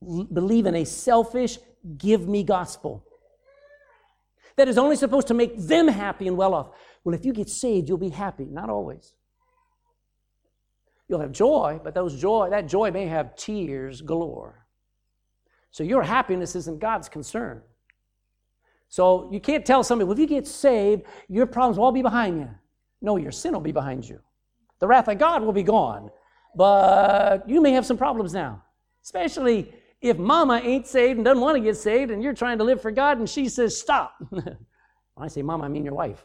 believe 0.00 0.66
in 0.66 0.74
a 0.74 0.84
selfish, 0.84 1.58
give 1.98 2.28
me 2.28 2.42
gospel 2.42 3.04
that 4.60 4.68
is 4.68 4.76
only 4.76 4.94
supposed 4.94 5.26
to 5.28 5.32
make 5.32 5.56
them 5.56 5.88
happy 5.88 6.28
and 6.28 6.36
well 6.36 6.52
off. 6.52 6.68
Well, 7.02 7.14
if 7.14 7.24
you 7.24 7.32
get 7.32 7.48
saved, 7.48 7.88
you'll 7.88 7.96
be 7.96 8.10
happy. 8.10 8.44
Not 8.44 8.68
always. 8.68 9.14
You'll 11.08 11.20
have 11.20 11.32
joy, 11.32 11.80
but 11.82 11.94
those 11.94 12.20
joy, 12.20 12.50
that 12.50 12.68
joy 12.68 12.90
may 12.90 13.06
have 13.06 13.34
tears 13.36 14.02
galore. 14.02 14.66
So 15.70 15.82
your 15.82 16.02
happiness 16.02 16.54
isn't 16.56 16.78
God's 16.78 17.08
concern. 17.08 17.62
So 18.90 19.30
you 19.32 19.40
can't 19.40 19.64
tell 19.64 19.82
somebody, 19.82 20.06
well, 20.06 20.12
if 20.12 20.18
you 20.18 20.26
get 20.26 20.46
saved, 20.46 21.04
your 21.28 21.46
problems 21.46 21.78
will 21.78 21.86
all 21.86 21.92
be 21.92 22.02
behind 22.02 22.40
you. 22.40 22.50
No, 23.00 23.16
your 23.16 23.32
sin 23.32 23.54
will 23.54 23.60
be 23.60 23.72
behind 23.72 24.06
you. 24.06 24.20
The 24.78 24.86
wrath 24.86 25.08
of 25.08 25.16
God 25.16 25.42
will 25.42 25.54
be 25.54 25.62
gone. 25.62 26.10
But 26.54 27.48
you 27.48 27.62
may 27.62 27.72
have 27.72 27.86
some 27.86 27.96
problems 27.96 28.34
now, 28.34 28.62
especially 29.02 29.72
if 30.00 30.16
mama 30.16 30.60
ain't 30.64 30.86
saved 30.86 31.18
and 31.18 31.24
doesn't 31.24 31.42
want 31.42 31.56
to 31.56 31.60
get 31.60 31.76
saved 31.76 32.10
and 32.10 32.22
you're 32.22 32.34
trying 32.34 32.58
to 32.58 32.64
live 32.64 32.80
for 32.80 32.90
God 32.90 33.18
and 33.18 33.28
she 33.28 33.48
says, 33.48 33.78
stop. 33.78 34.14
when 34.30 34.56
I 35.18 35.28
say 35.28 35.42
mama, 35.42 35.64
I 35.64 35.68
mean 35.68 35.84
your 35.84 35.94
wife. 35.94 36.24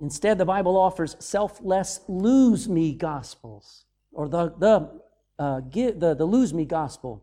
Instead, 0.00 0.38
the 0.38 0.46
Bible 0.46 0.78
offers 0.78 1.14
selfless 1.18 2.00
lose 2.08 2.68
me 2.68 2.94
gospels, 2.94 3.84
or 4.12 4.30
the, 4.30 4.54
the, 4.58 5.00
uh, 5.38 5.60
get, 5.60 6.00
the, 6.00 6.14
the 6.14 6.24
lose 6.24 6.54
me 6.54 6.64
gospel 6.64 7.22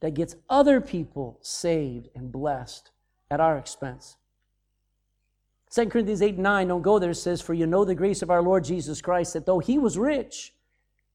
that 0.00 0.14
gets 0.14 0.34
other 0.50 0.80
people 0.80 1.38
saved 1.40 2.08
and 2.16 2.32
blessed 2.32 2.90
at 3.30 3.40
our 3.40 3.56
expense. 3.56 4.16
2 5.70 5.86
Corinthians 5.86 6.22
8 6.22 6.36
9, 6.38 6.68
don't 6.68 6.82
go 6.82 6.98
there, 6.98 7.14
says, 7.14 7.40
For 7.40 7.54
you 7.54 7.66
know 7.66 7.84
the 7.84 7.94
grace 7.94 8.22
of 8.22 8.30
our 8.30 8.42
Lord 8.42 8.64
Jesus 8.64 9.00
Christ, 9.00 9.34
that 9.34 9.46
though 9.46 9.60
he 9.60 9.78
was 9.78 9.96
rich, 9.96 10.52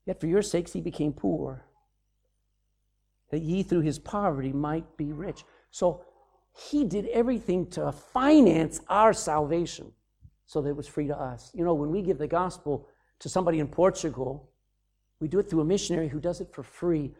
Yet 0.05 0.19
for 0.19 0.27
your 0.27 0.41
sakes 0.41 0.73
he 0.73 0.81
became 0.81 1.13
poor, 1.13 1.65
that 3.29 3.41
ye 3.41 3.63
through 3.63 3.81
his 3.81 3.99
poverty 3.99 4.51
might 4.51 4.97
be 4.97 5.11
rich. 5.11 5.43
So 5.69 6.03
he 6.69 6.83
did 6.83 7.05
everything 7.07 7.67
to 7.71 7.91
finance 7.91 8.81
our 8.89 9.13
salvation 9.13 9.91
so 10.45 10.61
that 10.61 10.69
it 10.69 10.75
was 10.75 10.87
free 10.87 11.07
to 11.07 11.17
us. 11.17 11.51
You 11.53 11.63
know, 11.63 11.73
when 11.73 11.91
we 11.91 12.01
give 12.01 12.17
the 12.17 12.27
gospel 12.27 12.87
to 13.19 13.29
somebody 13.29 13.59
in 13.59 13.67
Portugal, 13.67 14.49
we 15.19 15.27
do 15.27 15.39
it 15.39 15.49
through 15.49 15.61
a 15.61 15.65
missionary 15.65 16.09
who 16.09 16.19
does 16.19 16.41
it 16.41 16.53
for 16.53 16.63
free. 16.63 17.13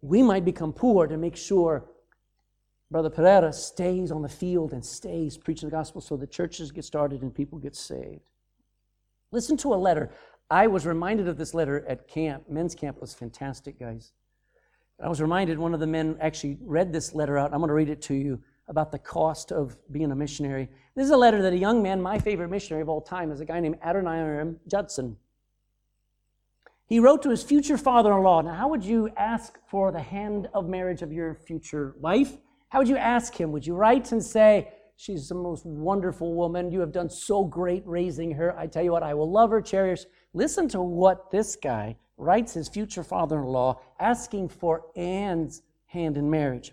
We 0.00 0.22
might 0.22 0.44
become 0.44 0.72
poor 0.72 1.06
to 1.06 1.16
make 1.16 1.36
sure 1.36 1.84
Brother 2.90 3.10
Pereira 3.10 3.52
stays 3.52 4.10
on 4.10 4.22
the 4.22 4.28
field 4.28 4.72
and 4.72 4.84
stays 4.84 5.36
preaching 5.36 5.68
the 5.68 5.76
gospel 5.76 6.00
so 6.00 6.16
the 6.16 6.26
churches 6.26 6.70
get 6.70 6.84
started 6.84 7.22
and 7.22 7.34
people 7.34 7.58
get 7.58 7.74
saved. 7.74 8.30
Listen 9.32 9.56
to 9.58 9.74
a 9.74 9.76
letter 9.76 10.10
I 10.52 10.66
was 10.66 10.84
reminded 10.84 11.28
of 11.28 11.38
this 11.38 11.54
letter 11.54 11.82
at 11.88 12.06
camp. 12.06 12.50
Men's 12.50 12.74
camp 12.74 13.00
was 13.00 13.14
fantastic, 13.14 13.80
guys. 13.80 14.12
I 15.02 15.08
was 15.08 15.18
reminded, 15.18 15.58
one 15.58 15.72
of 15.72 15.80
the 15.80 15.86
men 15.86 16.18
actually 16.20 16.58
read 16.60 16.92
this 16.92 17.14
letter 17.14 17.38
out. 17.38 17.54
I'm 17.54 17.60
going 17.60 17.68
to 17.68 17.74
read 17.74 17.88
it 17.88 18.02
to 18.02 18.14
you 18.14 18.38
about 18.68 18.92
the 18.92 18.98
cost 18.98 19.50
of 19.50 19.78
being 19.90 20.12
a 20.12 20.14
missionary. 20.14 20.68
This 20.94 21.06
is 21.06 21.10
a 21.10 21.16
letter 21.16 21.40
that 21.40 21.54
a 21.54 21.56
young 21.56 21.82
man, 21.82 22.02
my 22.02 22.18
favorite 22.18 22.50
missionary 22.50 22.82
of 22.82 22.90
all 22.90 23.00
time, 23.00 23.32
is 23.32 23.40
a 23.40 23.46
guy 23.46 23.60
named 23.60 23.78
Adoniram 23.80 24.56
Judson. 24.68 25.16
He 26.84 26.98
wrote 26.98 27.22
to 27.22 27.30
his 27.30 27.42
future 27.42 27.78
father 27.78 28.12
in 28.12 28.22
law. 28.22 28.42
Now, 28.42 28.52
how 28.52 28.68
would 28.68 28.84
you 28.84 29.08
ask 29.16 29.58
for 29.70 29.90
the 29.90 30.02
hand 30.02 30.50
of 30.52 30.68
marriage 30.68 31.00
of 31.00 31.14
your 31.14 31.34
future 31.34 31.94
wife? 31.98 32.36
How 32.68 32.80
would 32.80 32.88
you 32.88 32.98
ask 32.98 33.34
him? 33.34 33.52
Would 33.52 33.66
you 33.66 33.74
write 33.74 34.12
and 34.12 34.22
say, 34.22 34.68
She's 35.02 35.28
the 35.28 35.34
most 35.34 35.66
wonderful 35.66 36.32
woman. 36.32 36.70
You 36.70 36.78
have 36.78 36.92
done 36.92 37.10
so 37.10 37.42
great 37.42 37.82
raising 37.84 38.30
her. 38.30 38.56
I 38.56 38.68
tell 38.68 38.84
you 38.84 38.92
what, 38.92 39.02
I 39.02 39.14
will 39.14 39.28
love 39.28 39.50
her, 39.50 39.60
cherish. 39.60 40.04
Listen 40.32 40.68
to 40.68 40.80
what 40.80 41.32
this 41.32 41.56
guy 41.56 41.96
writes 42.16 42.54
his 42.54 42.68
future 42.68 43.02
father 43.02 43.40
in 43.40 43.46
law 43.46 43.80
asking 43.98 44.50
for 44.50 44.84
Ann's 44.94 45.62
hand 45.86 46.16
in 46.16 46.30
marriage. 46.30 46.70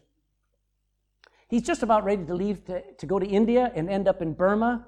He's 1.47 1.63
just 1.63 1.81
about 1.81 2.03
ready 2.03 2.23
to 2.23 2.35
leave 2.35 2.63
to, 2.65 2.83
to 2.83 3.05
go 3.07 3.17
to 3.17 3.25
India 3.25 3.71
and 3.73 3.89
end 3.89 4.07
up 4.07 4.21
in 4.21 4.33
Burma, 4.33 4.85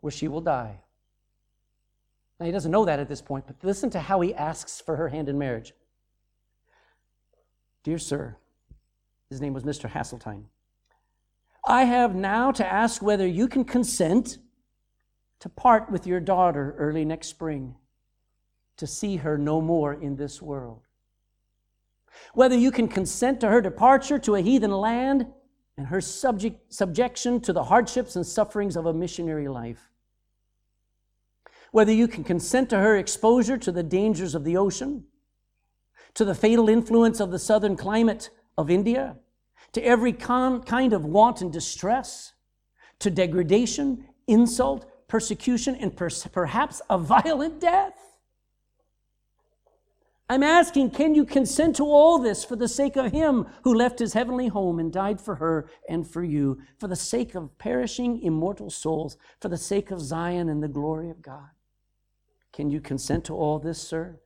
where 0.00 0.10
she 0.10 0.26
will 0.26 0.40
die. 0.40 0.80
Now, 2.40 2.46
he 2.46 2.50
doesn't 2.50 2.72
know 2.72 2.84
that 2.84 2.98
at 2.98 3.08
this 3.08 3.22
point, 3.22 3.46
but 3.46 3.54
listen 3.62 3.90
to 3.90 4.00
how 4.00 4.22
he 4.22 4.34
asks 4.34 4.80
for 4.80 4.96
her 4.96 5.06
hand 5.06 5.28
in 5.28 5.38
marriage. 5.38 5.72
Dear 7.84 7.98
sir, 7.98 8.34
his 9.30 9.40
name 9.40 9.52
was 9.52 9.62
Mr. 9.62 9.88
Hasseltine. 9.88 10.46
I 11.68 11.84
have 11.84 12.14
now 12.14 12.50
to 12.52 12.66
ask 12.66 13.02
whether 13.02 13.26
you 13.26 13.46
can 13.46 13.62
consent 13.62 14.38
to 15.40 15.50
part 15.50 15.90
with 15.92 16.06
your 16.06 16.18
daughter 16.18 16.74
early 16.78 17.04
next 17.04 17.28
spring, 17.28 17.74
to 18.78 18.86
see 18.86 19.16
her 19.16 19.36
no 19.36 19.60
more 19.60 19.92
in 19.92 20.16
this 20.16 20.40
world. 20.40 20.80
Whether 22.32 22.56
you 22.56 22.70
can 22.70 22.88
consent 22.88 23.40
to 23.40 23.48
her 23.48 23.60
departure 23.60 24.18
to 24.20 24.36
a 24.36 24.40
heathen 24.40 24.70
land 24.70 25.26
and 25.76 25.88
her 25.88 26.00
subject, 26.00 26.72
subjection 26.72 27.38
to 27.42 27.52
the 27.52 27.64
hardships 27.64 28.16
and 28.16 28.26
sufferings 28.26 28.74
of 28.74 28.86
a 28.86 28.94
missionary 28.94 29.46
life. 29.46 29.90
Whether 31.70 31.92
you 31.92 32.08
can 32.08 32.24
consent 32.24 32.70
to 32.70 32.78
her 32.78 32.96
exposure 32.96 33.58
to 33.58 33.70
the 33.70 33.82
dangers 33.82 34.34
of 34.34 34.44
the 34.44 34.56
ocean, 34.56 35.04
to 36.14 36.24
the 36.24 36.34
fatal 36.34 36.70
influence 36.70 37.20
of 37.20 37.30
the 37.30 37.38
southern 37.38 37.76
climate 37.76 38.30
of 38.56 38.70
India, 38.70 39.16
to 39.78 39.84
every 39.84 40.12
con- 40.12 40.60
kind 40.62 40.92
of 40.92 41.04
want 41.04 41.40
and 41.40 41.52
distress, 41.52 42.32
to 42.98 43.10
degradation, 43.10 44.04
insult, 44.26 44.90
persecution, 45.06 45.76
and 45.76 45.96
per- 45.96 46.10
perhaps 46.32 46.82
a 46.90 46.98
violent 46.98 47.60
death. 47.60 47.94
I'm 50.28 50.42
asking, 50.42 50.90
can 50.90 51.14
you 51.14 51.24
consent 51.24 51.76
to 51.76 51.84
all 51.84 52.18
this 52.18 52.44
for 52.44 52.56
the 52.56 52.66
sake 52.66 52.96
of 52.96 53.12
him 53.12 53.46
who 53.62 53.72
left 53.72 54.00
his 54.00 54.14
heavenly 54.14 54.48
home 54.48 54.80
and 54.80 54.92
died 54.92 55.20
for 55.20 55.36
her 55.36 55.70
and 55.88 56.06
for 56.06 56.24
you, 56.24 56.58
for 56.76 56.88
the 56.88 56.96
sake 56.96 57.36
of 57.36 57.56
perishing 57.58 58.20
immortal 58.20 58.70
souls, 58.70 59.16
for 59.40 59.48
the 59.48 59.56
sake 59.56 59.92
of 59.92 60.00
Zion 60.00 60.48
and 60.48 60.60
the 60.60 60.68
glory 60.68 61.08
of 61.08 61.22
God? 61.22 61.50
Can 62.52 62.68
you 62.68 62.80
consent 62.80 63.24
to 63.26 63.34
all 63.34 63.60
this, 63.60 63.80
sir? 63.80 64.18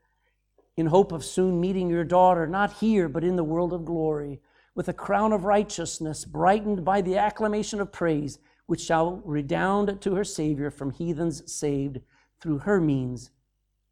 In 0.79 0.87
hope 0.87 1.13
of 1.13 1.27
soon 1.27 1.61
meeting 1.61 1.91
your 1.91 2.05
daughter, 2.05 2.47
not 2.47 2.73
here, 2.73 3.07
but 3.07 3.23
in 3.23 3.37
the 3.37 3.45
world 3.45 3.75
of 3.75 3.85
glory, 3.85 4.41
with 4.75 4.89
a 4.89 4.93
crown 4.93 5.33
of 5.33 5.45
righteousness 5.45 6.25
brightened 6.25 6.85
by 6.85 7.01
the 7.01 7.17
acclamation 7.17 7.81
of 7.81 7.93
praise, 7.93 8.39
which 8.67 8.81
shall 8.81 9.23
redound 9.25 10.01
to 10.01 10.15
her 10.15 10.25
Savior 10.25 10.71
from 10.71 10.91
heathens 10.91 11.51
saved 11.53 12.01
through 12.41 12.59
her 12.59 12.81
means 12.81 13.31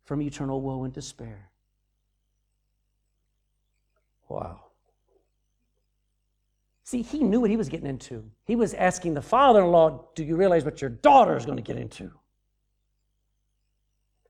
from 0.05 0.23
eternal 0.23 0.61
woe 0.61 0.85
and 0.85 0.93
despair. 0.93 1.51
Wow. 4.29 4.61
See, 6.85 7.03
he 7.03 7.21
knew 7.21 7.41
what 7.41 7.51
he 7.51 7.57
was 7.57 7.69
getting 7.69 7.87
into. 7.87 8.25
He 8.45 8.57
was 8.57 8.75
asking 8.75 9.15
the 9.15 9.23
father 9.23 9.63
in 9.63 9.71
law, 9.71 10.09
Do 10.15 10.25
you 10.25 10.37
realize 10.37 10.65
what 10.65 10.81
your 10.81 10.91
daughter 10.91 11.37
is 11.37 11.45
going 11.45 11.57
to 11.57 11.63
get 11.63 11.77
into? 11.77 12.11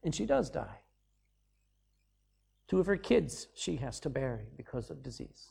And 0.03 0.15
she 0.15 0.27
does 0.27 0.51
die. 0.51 0.81
Two 2.69 2.79
of 2.79 2.87
her 2.87 2.97
kids 2.97 3.49
she 3.55 3.77
has 3.77 4.01
to 4.01 4.11
bury 4.11 4.47
because 4.57 4.91
of 4.91 5.03
disease. 5.03 5.51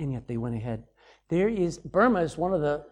And 0.00 0.12
yet 0.12 0.26
they 0.26 0.36
went 0.36 0.54
ahead. 0.54 0.84
There 1.28 1.48
is, 1.48 1.78
Burma 1.78 2.20
is 2.20 2.38
one 2.38 2.54
of 2.54 2.60
the 2.60 2.84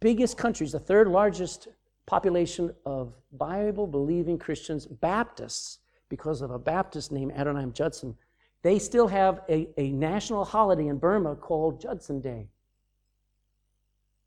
biggest 0.00 0.36
countries, 0.36 0.72
the 0.72 0.78
third 0.78 1.08
largest 1.08 1.68
population 2.06 2.74
of 2.84 3.14
Bible 3.32 3.86
believing 3.86 4.38
Christians, 4.38 4.86
Baptists, 4.86 5.78
because 6.08 6.42
of 6.42 6.50
a 6.50 6.58
Baptist 6.58 7.12
named 7.12 7.32
Adoniram 7.32 7.72
Judson 7.72 8.16
they 8.62 8.78
still 8.78 9.08
have 9.08 9.40
a, 9.48 9.68
a 9.76 9.90
national 9.90 10.44
holiday 10.44 10.86
in 10.86 10.98
Burma 10.98 11.34
called 11.34 11.80
Judson 11.80 12.20
Day. 12.20 12.48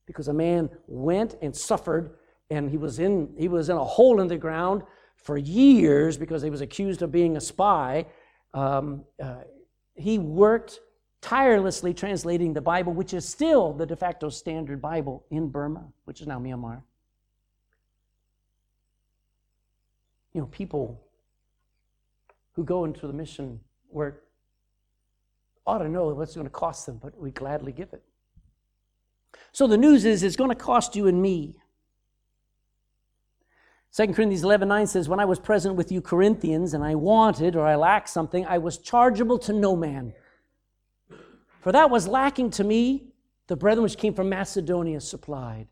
Because 0.06 0.28
a 0.28 0.34
man 0.34 0.70
went 0.88 1.36
and 1.42 1.56
suffered, 1.56 2.18
and 2.50 2.70
he 2.70 2.78
was 2.78 3.00
in, 3.00 3.34
he 3.38 3.48
was 3.48 3.70
in 3.70 3.78
a 3.78 3.84
hole 3.84 4.22
in 4.22 4.28
the 4.28 4.38
ground 4.38 4.84
for 5.16 5.38
years 5.38 6.18
because 6.18 6.42
he 6.42 6.50
was 6.50 6.62
accused 6.62 7.02
of 7.02 7.12
being 7.12 7.38
a 7.38 7.42
spy. 7.42 8.06
Um, 8.54 9.06
uh, 9.22 9.42
he 9.96 10.20
worked 10.20 10.82
tirelessly 11.26 11.92
translating 11.92 12.54
the 12.54 12.62
Bible, 12.62 12.94
which 12.94 13.12
is 13.12 13.28
still 13.28 13.74
the 13.74 13.84
de 13.84 13.96
facto 13.96 14.30
standard 14.30 14.80
Bible 14.80 15.26
in 15.32 15.50
Burma, 15.50 15.84
which 16.04 16.22
is 16.22 16.28
now 16.28 16.38
Myanmar. 16.38 16.84
You 20.34 20.42
know, 20.42 20.48
people 20.48 21.02
who 22.52 22.64
go 22.64 22.86
into 22.86 23.08
the 23.08 23.14
mission 23.14 23.60
work 23.90 24.24
ought 25.66 25.80
to 25.80 25.90
know 25.90 26.10
what's 26.10 26.36
going 26.36 26.46
to 26.46 26.52
cost 26.52 26.86
them, 26.86 27.00
but 27.02 27.18
we 27.18 27.32
gladly 27.32 27.72
give 27.72 27.92
it. 27.92 28.04
So 29.52 29.66
the 29.66 29.78
news 29.78 30.06
is 30.06 30.22
it's 30.22 30.36
going 30.36 30.52
to 30.52 30.56
cost 30.56 30.96
you 30.96 31.08
and 31.08 31.20
me. 31.20 31.56
2 33.98 34.14
Corinthians 34.14 34.44
11 34.44 34.68
9 34.68 34.86
says, 34.86 35.10
When 35.10 35.20
I 35.20 35.26
was 35.26 35.40
present 35.40 35.76
with 35.76 35.92
you, 35.92 36.02
Corinthians, 36.02 36.76
and 36.76 36.84
I 36.84 36.94
wanted 36.94 37.56
or 37.56 37.66
I 37.66 37.78
lacked 37.78 38.10
something, 38.10 38.46
I 38.46 38.60
was 38.60 38.78
chargeable 38.78 39.40
to 39.40 39.54
no 39.54 39.76
man. 39.76 40.14
For 41.66 41.72
that 41.72 41.89
was 41.89 42.07
lacking 42.07 42.51
to 42.51 42.63
me, 42.63 43.07
the 43.47 43.55
brethren 43.55 43.82
which 43.82 43.97
came 43.97 44.13
from 44.13 44.30
Macedonia 44.30 45.01
supplied. 45.01 45.68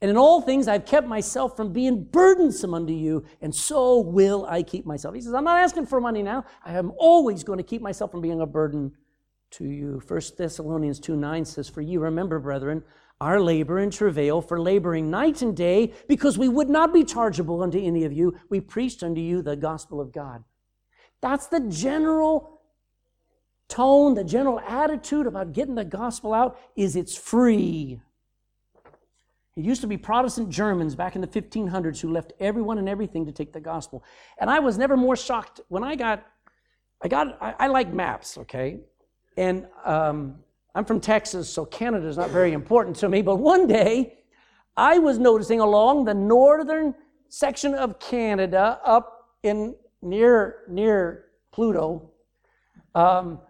And 0.00 0.10
in 0.10 0.16
all 0.16 0.40
things 0.40 0.68
I've 0.68 0.86
kept 0.86 1.06
myself 1.06 1.54
from 1.54 1.70
being 1.70 2.04
burdensome 2.04 2.72
unto 2.72 2.94
you, 2.94 3.26
and 3.42 3.54
so 3.54 3.98
will 4.00 4.46
I 4.46 4.62
keep 4.62 4.86
myself. 4.86 5.14
He 5.14 5.20
says, 5.20 5.34
I'm 5.34 5.44
not 5.44 5.58
asking 5.58 5.84
for 5.84 6.00
money 6.00 6.22
now. 6.22 6.46
I 6.64 6.78
am 6.78 6.92
always 6.96 7.44
going 7.44 7.58
to 7.58 7.62
keep 7.62 7.82
myself 7.82 8.10
from 8.10 8.22
being 8.22 8.40
a 8.40 8.46
burden 8.46 8.92
to 9.50 9.66
you. 9.66 10.00
1 10.08 10.20
Thessalonians 10.38 10.98
2 10.98 11.14
9 11.14 11.44
says, 11.44 11.68
For 11.68 11.82
you 11.82 12.00
remember, 12.00 12.38
brethren, 12.38 12.82
our 13.20 13.38
labor 13.38 13.80
and 13.80 13.92
travail 13.92 14.40
for 14.40 14.58
laboring 14.58 15.10
night 15.10 15.42
and 15.42 15.54
day, 15.54 15.92
because 16.08 16.38
we 16.38 16.48
would 16.48 16.70
not 16.70 16.94
be 16.94 17.04
chargeable 17.04 17.62
unto 17.62 17.78
any 17.78 18.04
of 18.04 18.14
you. 18.14 18.34
We 18.48 18.60
preached 18.60 19.02
unto 19.02 19.20
you 19.20 19.42
the 19.42 19.56
gospel 19.56 20.00
of 20.00 20.10
God. 20.10 20.42
That's 21.20 21.48
the 21.48 21.60
general 21.60 22.59
tone, 23.70 24.14
the 24.14 24.24
general 24.24 24.60
attitude 24.60 25.26
about 25.26 25.52
getting 25.54 25.74
the 25.74 25.84
gospel 25.84 26.34
out 26.34 26.58
is 26.76 26.96
it's 26.96 27.16
free. 27.16 28.00
It 29.56 29.64
used 29.64 29.80
to 29.80 29.86
be 29.86 29.96
Protestant 29.96 30.50
Germans 30.50 30.94
back 30.94 31.14
in 31.14 31.20
the 31.20 31.26
1500s 31.26 32.00
who 32.00 32.10
left 32.10 32.32
everyone 32.40 32.78
and 32.78 32.88
everything 32.88 33.26
to 33.26 33.32
take 33.32 33.52
the 33.52 33.60
gospel. 33.60 34.04
And 34.38 34.50
I 34.50 34.58
was 34.58 34.76
never 34.76 34.96
more 34.96 35.16
shocked 35.16 35.60
when 35.68 35.82
I 35.82 35.96
got, 35.96 36.26
I 37.02 37.08
got, 37.08 37.38
I, 37.40 37.54
I 37.58 37.66
like 37.68 37.92
maps, 37.92 38.38
okay? 38.38 38.80
And 39.36 39.66
um, 39.84 40.36
I'm 40.74 40.84
from 40.84 41.00
Texas, 41.00 41.52
so 41.52 41.64
Canada 41.64 42.06
is 42.06 42.16
not 42.16 42.30
very 42.30 42.52
important 42.52 42.96
to 42.96 43.08
me. 43.08 43.22
But 43.22 43.36
one 43.36 43.66
day, 43.66 44.18
I 44.76 44.98
was 44.98 45.18
noticing 45.18 45.60
along 45.60 46.04
the 46.04 46.14
northern 46.14 46.94
section 47.28 47.74
of 47.74 47.98
Canada, 47.98 48.80
up 48.84 49.28
in 49.42 49.74
near 50.02 50.64
near 50.68 51.26
Pluto, 51.52 52.10
um, 52.94 53.40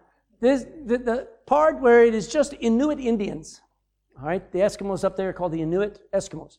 this 0.41 0.65
the, 0.85 0.97
the 0.97 1.27
part 1.45 1.79
where 1.79 2.03
it 2.03 2.13
is 2.13 2.27
just 2.27 2.53
Inuit 2.59 2.99
Indians. 2.99 3.61
All 4.19 4.27
right, 4.27 4.51
the 4.51 4.59
Eskimos 4.59 5.03
up 5.03 5.15
there 5.15 5.29
are 5.29 5.33
called 5.33 5.53
the 5.53 5.61
Inuit 5.61 6.11
Eskimos. 6.11 6.57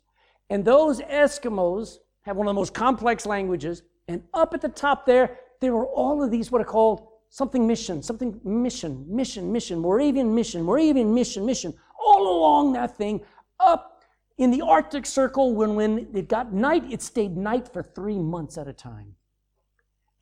And 0.48 0.64
those 0.64 1.00
Eskimos 1.00 1.98
have 2.22 2.36
one 2.36 2.46
of 2.46 2.54
the 2.54 2.58
most 2.58 2.74
complex 2.74 3.26
languages. 3.26 3.82
And 4.08 4.22
up 4.32 4.54
at 4.54 4.60
the 4.60 4.68
top 4.68 5.06
there, 5.06 5.38
there 5.60 5.74
were 5.74 5.86
all 5.86 6.22
of 6.22 6.30
these 6.30 6.50
what 6.50 6.60
are 6.60 6.64
called 6.64 7.08
something 7.28 7.66
mission, 7.66 8.02
something 8.02 8.40
mission, 8.44 9.04
mission, 9.08 9.52
mission, 9.52 9.78
Moravian 9.78 10.34
mission, 10.34 10.62
Moravian 10.62 11.14
mission, 11.14 11.46
mission, 11.46 11.74
all 12.04 12.38
along 12.38 12.72
that 12.74 12.96
thing, 12.96 13.20
up 13.60 14.02
in 14.38 14.50
the 14.50 14.60
Arctic 14.60 15.06
Circle. 15.06 15.54
When, 15.54 15.74
when 15.74 16.08
it 16.14 16.28
got 16.28 16.52
night, 16.52 16.84
it 16.90 17.00
stayed 17.00 17.36
night 17.36 17.72
for 17.72 17.82
three 17.82 18.18
months 18.18 18.58
at 18.58 18.68
a 18.68 18.72
time. 18.72 19.14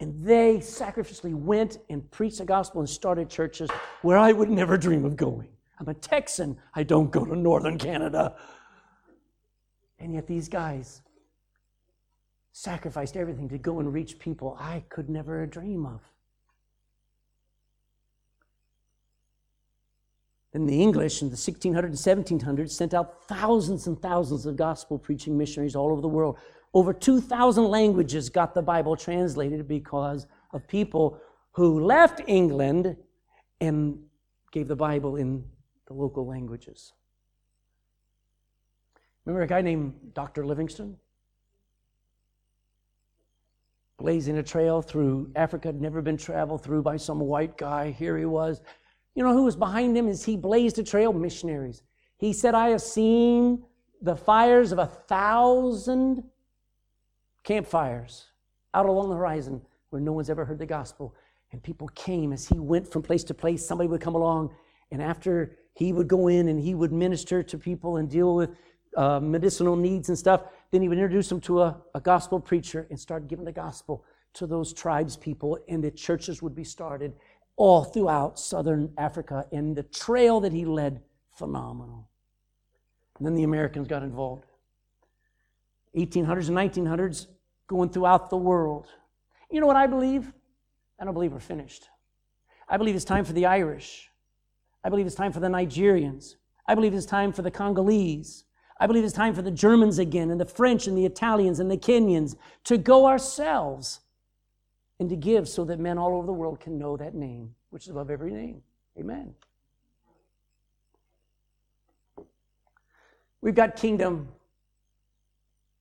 And 0.00 0.24
they 0.24 0.56
sacrificially 0.56 1.34
went 1.34 1.76
and 1.90 2.10
preached 2.10 2.38
the 2.38 2.46
gospel 2.46 2.80
and 2.80 2.88
started 2.88 3.28
churches 3.28 3.70
where 4.00 4.16
I 4.16 4.32
would 4.32 4.48
never 4.48 4.78
dream 4.78 5.04
of 5.04 5.14
going. 5.14 5.48
I'm 5.78 5.88
a 5.88 5.94
Texan. 5.94 6.56
I 6.74 6.82
don't 6.82 7.10
go 7.10 7.24
to 7.24 7.36
northern 7.36 7.78
Canada. 7.78 8.34
And 9.98 10.14
yet 10.14 10.26
these 10.26 10.48
guys 10.48 11.02
sacrificed 12.52 13.16
everything 13.16 13.48
to 13.50 13.58
go 13.58 13.78
and 13.80 13.92
reach 13.92 14.18
people 14.18 14.56
I 14.58 14.84
could 14.88 15.10
never 15.10 15.44
dream 15.46 15.84
of. 15.86 16.00
Then 20.52 20.66
the 20.66 20.82
English 20.82 21.22
in 21.22 21.30
the 21.30 21.36
1600s 21.36 22.06
and 22.06 22.40
1700s 22.40 22.70
sent 22.70 22.92
out 22.92 23.22
thousands 23.28 23.86
and 23.86 24.00
thousands 24.00 24.46
of 24.46 24.56
gospel 24.56 24.98
preaching 24.98 25.38
missionaries 25.38 25.76
all 25.76 25.92
over 25.92 26.00
the 26.00 26.08
world. 26.08 26.38
Over 26.72 26.92
2,000 26.92 27.64
languages 27.64 28.28
got 28.28 28.54
the 28.54 28.62
Bible 28.62 28.96
translated 28.96 29.66
because 29.66 30.26
of 30.52 30.66
people 30.68 31.20
who 31.52 31.80
left 31.80 32.22
England 32.26 32.96
and 33.60 33.98
gave 34.52 34.68
the 34.68 34.76
Bible 34.76 35.16
in 35.16 35.44
the 35.86 35.94
local 35.94 36.26
languages. 36.26 36.92
Remember 39.24 39.42
a 39.42 39.46
guy 39.46 39.60
named 39.62 39.94
Dr. 40.14 40.46
Livingstone? 40.46 40.96
Blazing 43.98 44.38
a 44.38 44.42
trail 44.42 44.80
through 44.80 45.30
Africa, 45.36 45.68
had 45.68 45.80
never 45.80 46.00
been 46.00 46.16
traveled 46.16 46.62
through 46.62 46.82
by 46.82 46.96
some 46.96 47.20
white 47.20 47.58
guy. 47.58 47.90
Here 47.90 48.16
he 48.16 48.24
was. 48.24 48.62
You 49.14 49.24
know 49.24 49.34
who 49.34 49.42
was 49.42 49.56
behind 49.56 49.96
him 49.96 50.08
as 50.08 50.24
he 50.24 50.36
blazed 50.36 50.78
a 50.78 50.84
trail? 50.84 51.12
Missionaries. 51.12 51.82
He 52.16 52.32
said, 52.32 52.54
I 52.54 52.70
have 52.70 52.80
seen 52.80 53.64
the 54.00 54.16
fires 54.16 54.72
of 54.72 54.78
a 54.78 54.86
thousand 54.86 56.22
campfires 57.44 58.26
out 58.74 58.86
along 58.86 59.10
the 59.10 59.16
horizon 59.16 59.60
where 59.90 60.00
no 60.00 60.12
one's 60.12 60.30
ever 60.30 60.44
heard 60.44 60.58
the 60.58 60.66
gospel. 60.66 61.14
And 61.52 61.62
people 61.62 61.88
came 61.88 62.32
as 62.32 62.46
he 62.46 62.58
went 62.58 62.90
from 62.90 63.02
place 63.02 63.24
to 63.24 63.34
place. 63.34 63.66
Somebody 63.66 63.88
would 63.88 64.00
come 64.00 64.14
along, 64.14 64.54
and 64.92 65.02
after 65.02 65.56
he 65.74 65.92
would 65.92 66.08
go 66.08 66.28
in 66.28 66.48
and 66.48 66.60
he 66.60 66.74
would 66.74 66.92
minister 66.92 67.42
to 67.42 67.58
people 67.58 67.96
and 67.96 68.08
deal 68.08 68.34
with 68.34 68.50
uh, 68.96 69.20
medicinal 69.20 69.76
needs 69.76 70.08
and 70.08 70.18
stuff. 70.18 70.42
Then 70.70 70.82
he 70.82 70.88
would 70.88 70.98
introduce 70.98 71.28
them 71.28 71.40
to 71.42 71.62
a, 71.62 71.80
a 71.94 72.00
gospel 72.00 72.38
preacher 72.40 72.86
and 72.90 72.98
start 72.98 73.28
giving 73.28 73.44
the 73.44 73.52
gospel 73.52 74.04
to 74.34 74.46
those 74.46 74.72
tribes 74.72 75.16
people, 75.16 75.58
and 75.68 75.82
the 75.82 75.90
churches 75.90 76.40
would 76.40 76.54
be 76.54 76.64
started 76.64 77.14
all 77.56 77.84
throughout 77.84 78.38
southern 78.38 78.92
Africa. 78.96 79.46
And 79.52 79.76
the 79.76 79.82
trail 79.82 80.40
that 80.40 80.52
he 80.52 80.64
led, 80.64 81.02
phenomenal. 81.32 82.08
And 83.18 83.26
then 83.26 83.34
the 83.34 83.42
Americans 83.42 83.88
got 83.88 84.02
involved. 84.02 84.44
1800s 85.96 86.48
and 86.48 86.56
1900s, 86.56 87.26
going 87.66 87.88
throughout 87.88 88.30
the 88.30 88.36
world. 88.36 88.88
You 89.50 89.60
know 89.60 89.66
what 89.66 89.76
I 89.76 89.86
believe? 89.86 90.32
I 90.98 91.04
don't 91.04 91.14
believe 91.14 91.32
we're 91.32 91.40
finished. 91.40 91.88
I 92.68 92.76
believe 92.76 92.94
it's 92.94 93.04
time 93.04 93.24
for 93.24 93.32
the 93.32 93.46
Irish 93.46 94.10
I 94.82 94.88
believe 94.88 95.06
it's 95.06 95.14
time 95.14 95.32
for 95.32 95.40
the 95.40 95.48
Nigerians. 95.48 96.36
I 96.66 96.74
believe 96.74 96.94
it's 96.94 97.06
time 97.06 97.32
for 97.32 97.42
the 97.42 97.50
Congolese. 97.50 98.44
I 98.78 98.86
believe 98.86 99.04
it's 99.04 99.12
time 99.12 99.34
for 99.34 99.42
the 99.42 99.50
Germans 99.50 99.98
again, 99.98 100.30
and 100.30 100.40
the 100.40 100.46
French, 100.46 100.86
and 100.86 100.96
the 100.96 101.04
Italians, 101.04 101.60
and 101.60 101.70
the 101.70 101.76
Kenyans 101.76 102.36
to 102.64 102.78
go 102.78 103.06
ourselves 103.06 104.00
and 104.98 105.10
to 105.10 105.16
give 105.16 105.48
so 105.48 105.64
that 105.64 105.78
men 105.78 105.98
all 105.98 106.16
over 106.16 106.26
the 106.26 106.32
world 106.32 106.60
can 106.60 106.78
know 106.78 106.96
that 106.96 107.14
name, 107.14 107.54
which 107.70 107.84
is 107.84 107.90
above 107.90 108.10
every 108.10 108.30
name. 108.30 108.62
Amen. 108.98 109.34
We've 113.42 113.54
got 113.54 113.76
kingdom. 113.76 114.28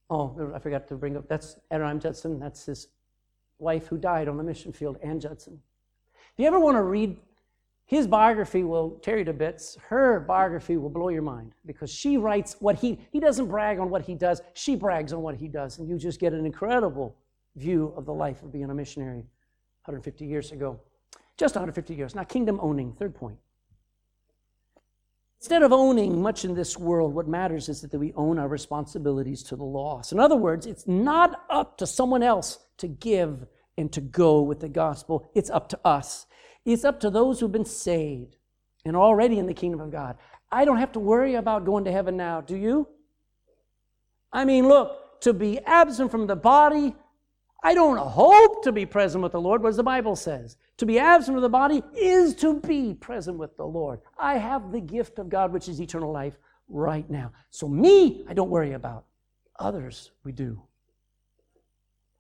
Oh, 0.10 0.51
I 0.55 0.60
forgot 0.60 0.88
to 0.88 0.95
bring 0.95 1.18
up 1.18 1.28
that's 1.28 1.57
Adoniram 1.72 2.01
Judson. 2.01 2.39
That's 2.39 2.66
his 2.66 2.88
wife 3.60 3.88
who 3.88 3.97
died 3.97 4.28
on 4.28 4.38
the 4.38 4.43
mission 4.43 4.72
field, 4.72 4.97
Ann 5.03 5.20
Judson. 5.20 5.60
If 6.34 6.39
you 6.39 6.47
ever 6.47 6.60
want 6.60 6.78
to 6.78 6.84
read 6.84 7.18
his 7.89 8.05
biography 8.05 8.64
will 8.64 8.99
tear 9.01 9.18
you 9.18 9.24
to 9.24 9.34
bits. 9.34 9.76
Her 9.88 10.20
biography 10.20 10.78
will 10.78 10.91
blow 10.91 11.10
your 11.10 11.24
mind 11.24 11.53
because 11.66 11.91
she 11.91 12.18
writes 12.18 12.55
what 12.60 12.76
he, 12.76 12.99
he 13.12 13.20
doesn't 13.20 13.47
brag 13.47 13.80
on 13.80 13.89
what 13.89 14.03
he 14.03 14.14
does, 14.14 14.43
she 14.53 14.76
brags 14.76 15.12
on 15.12 15.24
what 15.24 15.34
he 15.34 15.47
does. 15.47 15.80
And 15.80 15.89
you 15.89 15.97
just 15.97 16.20
get 16.20 16.32
an 16.32 16.45
incredible 16.45 17.16
view 17.55 17.91
of 17.97 18.05
the 18.05 18.14
life 18.14 18.43
of 18.43 18.51
being 18.51 18.70
a 18.70 18.76
missionary 18.76 19.26
150 19.86 20.24
years 20.24 20.51
ago. 20.51 20.80
Just 21.36 21.55
150 21.55 21.95
years. 21.95 22.14
Now, 22.14 22.24
kingdom 22.26 22.60
owning, 22.62 22.93
third 22.93 23.16
point. 23.16 23.39
Instead 25.40 25.64
of 25.64 25.72
owning 25.72 26.22
much 26.22 26.44
in 26.44 26.54
this 26.54 26.78
world, 26.78 27.14
what 27.14 27.28
matters 27.28 27.70
is 27.70 27.82
that 27.82 27.98
we 27.98 28.12
own 28.14 28.38
our 28.38 28.50
responsibilities 28.50 29.42
to 29.42 29.56
the 29.56 29.64
lost. 29.64 30.12
In 30.12 30.20
other 30.20 30.36
words, 30.36 30.66
it's 30.66 30.86
not 30.86 31.46
up 31.50 31.78
to 31.78 31.88
someone 31.88 32.22
else 32.22 32.60
to 32.78 32.88
give 32.88 33.46
and 33.78 33.92
to 33.94 34.02
go 34.02 34.42
with 34.42 34.60
the 34.60 34.68
gospel, 34.68 35.32
it's 35.34 35.50
up 35.50 35.70
to 35.70 35.80
us. 35.86 36.26
It's 36.66 36.84
up 36.84 37.00
to 37.00 37.10
those 37.10 37.40
who've 37.40 37.52
been 37.52 37.64
saved 37.64 38.36
and 38.84 38.98
already 38.98 39.40
in 39.40 39.46
the 39.46 39.54
kingdom 39.54 39.80
of 39.80 39.92
God. 39.92 40.18
I 40.52 40.66
don't 40.66 40.78
have 40.78 40.92
to 40.92 41.00
worry 41.00 41.36
about 41.36 41.64
going 41.64 41.86
to 41.86 41.92
heaven 41.92 42.18
now, 42.18 42.42
do 42.42 42.58
you? 42.58 42.90
I 44.34 44.44
mean, 44.44 44.68
look, 44.68 45.22
to 45.22 45.32
be 45.32 45.60
absent 45.60 46.12
from 46.12 46.28
the 46.28 46.36
body, 46.36 46.96
I 47.62 47.74
don't 47.74 47.97
hope 47.97 48.64
to 48.64 48.72
be 48.72 48.86
present 48.86 49.22
with 49.22 49.34
the 49.34 49.41
Lord, 49.41 49.62
what 49.62 49.76
the 49.76 49.84
Bible 49.84 50.16
says. 50.16 50.55
To 50.78 50.86
be 50.86 50.97
absent 50.97 51.36
from 51.36 51.41
the 51.41 51.49
body 51.49 51.84
is 51.97 52.34
to 52.36 52.60
be 52.62 52.93
present 52.93 53.38
with 53.38 53.57
the 53.57 53.66
Lord. 53.66 53.99
I 54.18 54.38
have 54.38 54.72
the 54.72 54.80
gift 54.80 55.20
of 55.20 55.28
God, 55.28 55.51
which 55.51 55.68
is 55.68 55.82
eternal 55.82 56.12
life, 56.12 56.38
right 56.70 57.10
now. 57.10 57.34
So, 57.49 57.68
me, 57.68 58.24
I 58.30 58.34
don't 58.34 58.49
worry 58.49 58.74
about. 58.74 59.05
Others, 59.57 60.12
we 60.24 60.32
do. 60.32 60.62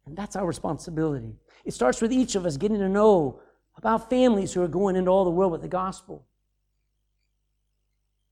And 0.05 0.17
that's 0.17 0.35
our 0.35 0.45
responsibility. 0.45 1.37
It 1.63 1.73
starts 1.73 2.01
with 2.01 2.11
each 2.11 2.35
of 2.35 2.45
us 2.45 2.57
getting 2.57 2.79
to 2.79 2.89
know 2.89 3.39
about 3.77 4.09
families 4.09 4.53
who 4.53 4.61
are 4.61 4.67
going 4.67 4.97
into 4.97 5.09
all 5.09 5.23
the 5.23 5.29
world 5.29 5.53
with 5.53 5.61
the 5.61 5.69
gospel. 5.69 6.25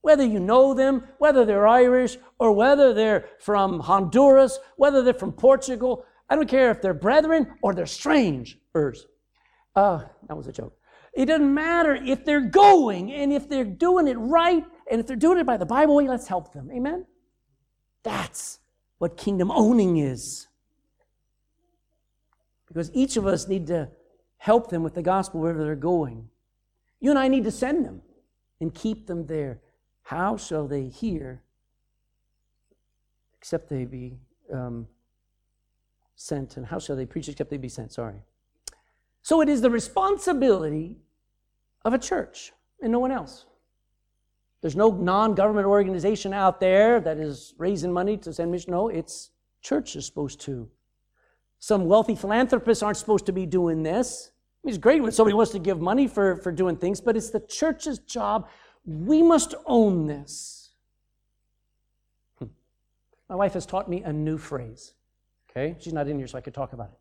Whether 0.02 0.26
you 0.26 0.40
know 0.40 0.74
them, 0.74 1.08
whether 1.20 1.46
they're 1.46 1.68
Irish, 1.68 2.18
or 2.40 2.52
whether 2.52 2.94
they're 2.94 3.30
from 3.40 3.80
Honduras, 3.80 4.60
whether 4.76 5.02
they're 5.02 5.14
from 5.14 5.32
Portugal, 5.32 6.06
I 6.30 6.36
don't 6.36 6.50
care 6.50 6.72
if 6.72 6.82
they're 6.82 6.94
brethren 6.94 7.48
or 7.62 7.74
they're 7.74 7.86
strangers. 7.86 9.08
Uh, 9.76 10.04
that 10.28 10.36
was 10.36 10.48
a 10.48 10.52
joke. 10.52 10.78
It 11.14 11.26
doesn't 11.28 11.54
matter 11.54 11.96
if 11.96 12.26
they're 12.26 12.42
going 12.42 13.12
and 13.12 13.32
if 13.32 13.48
they're 13.50 13.66
doing 13.66 14.08
it 14.08 14.16
right 14.16 14.64
and 14.92 15.00
if 15.00 15.08
they're 15.08 15.16
doing 15.16 15.40
it 15.40 15.46
by 15.46 15.58
the 15.58 15.66
Bible 15.66 15.96
let's 16.06 16.28
help 16.28 16.54
them. 16.54 16.70
Amen? 16.72 17.06
That's 18.04 18.60
what 18.98 19.18
kingdom 19.18 19.52
owning 19.52 19.98
is. 19.98 20.48
Because 22.68 22.92
each 22.94 23.18
of 23.18 23.26
us 23.26 23.48
need 23.48 23.68
to 23.68 23.90
help 24.38 24.70
them 24.70 24.84
with 24.84 24.94
the 24.94 25.02
gospel 25.02 25.40
wherever 25.40 25.64
they're 25.64 25.76
going. 25.76 26.30
You 27.00 27.10
and 27.10 27.20
I 27.20 27.28
need 27.28 27.46
to 27.46 27.52
send 27.52 27.86
them 27.86 28.02
and 28.60 28.74
keep 28.74 29.08
them 29.08 29.26
there. 29.28 29.62
How 30.04 30.38
shall 30.38 30.68
they 30.68 30.88
hear 30.88 31.42
except 33.38 33.70
they 33.70 33.86
be 33.86 34.18
um, 34.52 34.88
sent? 36.18 36.58
And 36.58 36.66
how 36.66 36.80
shall 36.80 36.98
they 36.98 37.06
preach 37.06 37.30
except 37.30 37.50
they 37.50 37.58
be 37.58 37.70
sent? 37.70 37.94
Sorry. 37.94 38.22
So 39.22 39.42
it 39.42 39.48
is 39.48 39.62
the 39.62 39.70
responsibility 39.70 40.98
of 41.86 41.94
a 41.94 41.98
church 41.98 42.52
and 42.82 42.92
no 42.92 43.00
one 43.00 43.12
else. 43.12 43.46
There's 44.62 44.76
no 44.76 44.90
non 44.90 45.36
government 45.36 45.68
organization 45.68 46.34
out 46.34 46.60
there 46.60 47.00
that 47.00 47.18
is 47.18 47.54
raising 47.58 47.94
money 47.94 48.18
to 48.18 48.34
send 48.34 48.52
mission. 48.52 48.72
No, 48.72 48.90
it's 48.90 49.30
church 49.62 49.96
is 49.96 50.06
supposed 50.06 50.42
to. 50.42 50.70
Some 51.60 51.86
wealthy 51.86 52.16
philanthropists 52.16 52.84
aren't 52.84 52.98
supposed 52.98 53.26
to 53.28 53.32
be 53.32 53.46
doing 53.46 53.84
this. 53.84 54.32
I 54.32 54.68
mean, 54.68 54.76
it's 54.76 54.82
great 54.82 55.02
when 55.02 55.12
somebody 55.12 55.36
wants 55.36 55.52
to 55.52 55.60
give 55.60 55.80
money 55.80 56.08
for, 56.08 56.38
for 56.38 56.52
doing 56.52 56.76
things, 56.76 57.00
but 57.00 57.16
it's 57.16 57.30
the 57.30 57.40
church's 57.40 58.00
job. 58.00 58.50
We 58.86 59.22
must 59.22 59.54
own 59.66 60.08
this. 60.08 60.72
Hmm. 62.40 62.48
My 63.30 63.36
wife 63.36 63.54
has 63.54 63.66
taught 63.66 63.90
me 63.90 64.04
a 64.04 64.12
new 64.12 64.38
phrase. 64.38 64.94
Okay? 65.50 65.76
She's 65.80 65.94
not 65.94 66.08
in 66.08 66.18
here, 66.18 66.28
so 66.28 66.38
I 66.38 66.42
could 66.42 66.54
talk 66.54 66.74
about 66.74 66.90
it 66.90 67.00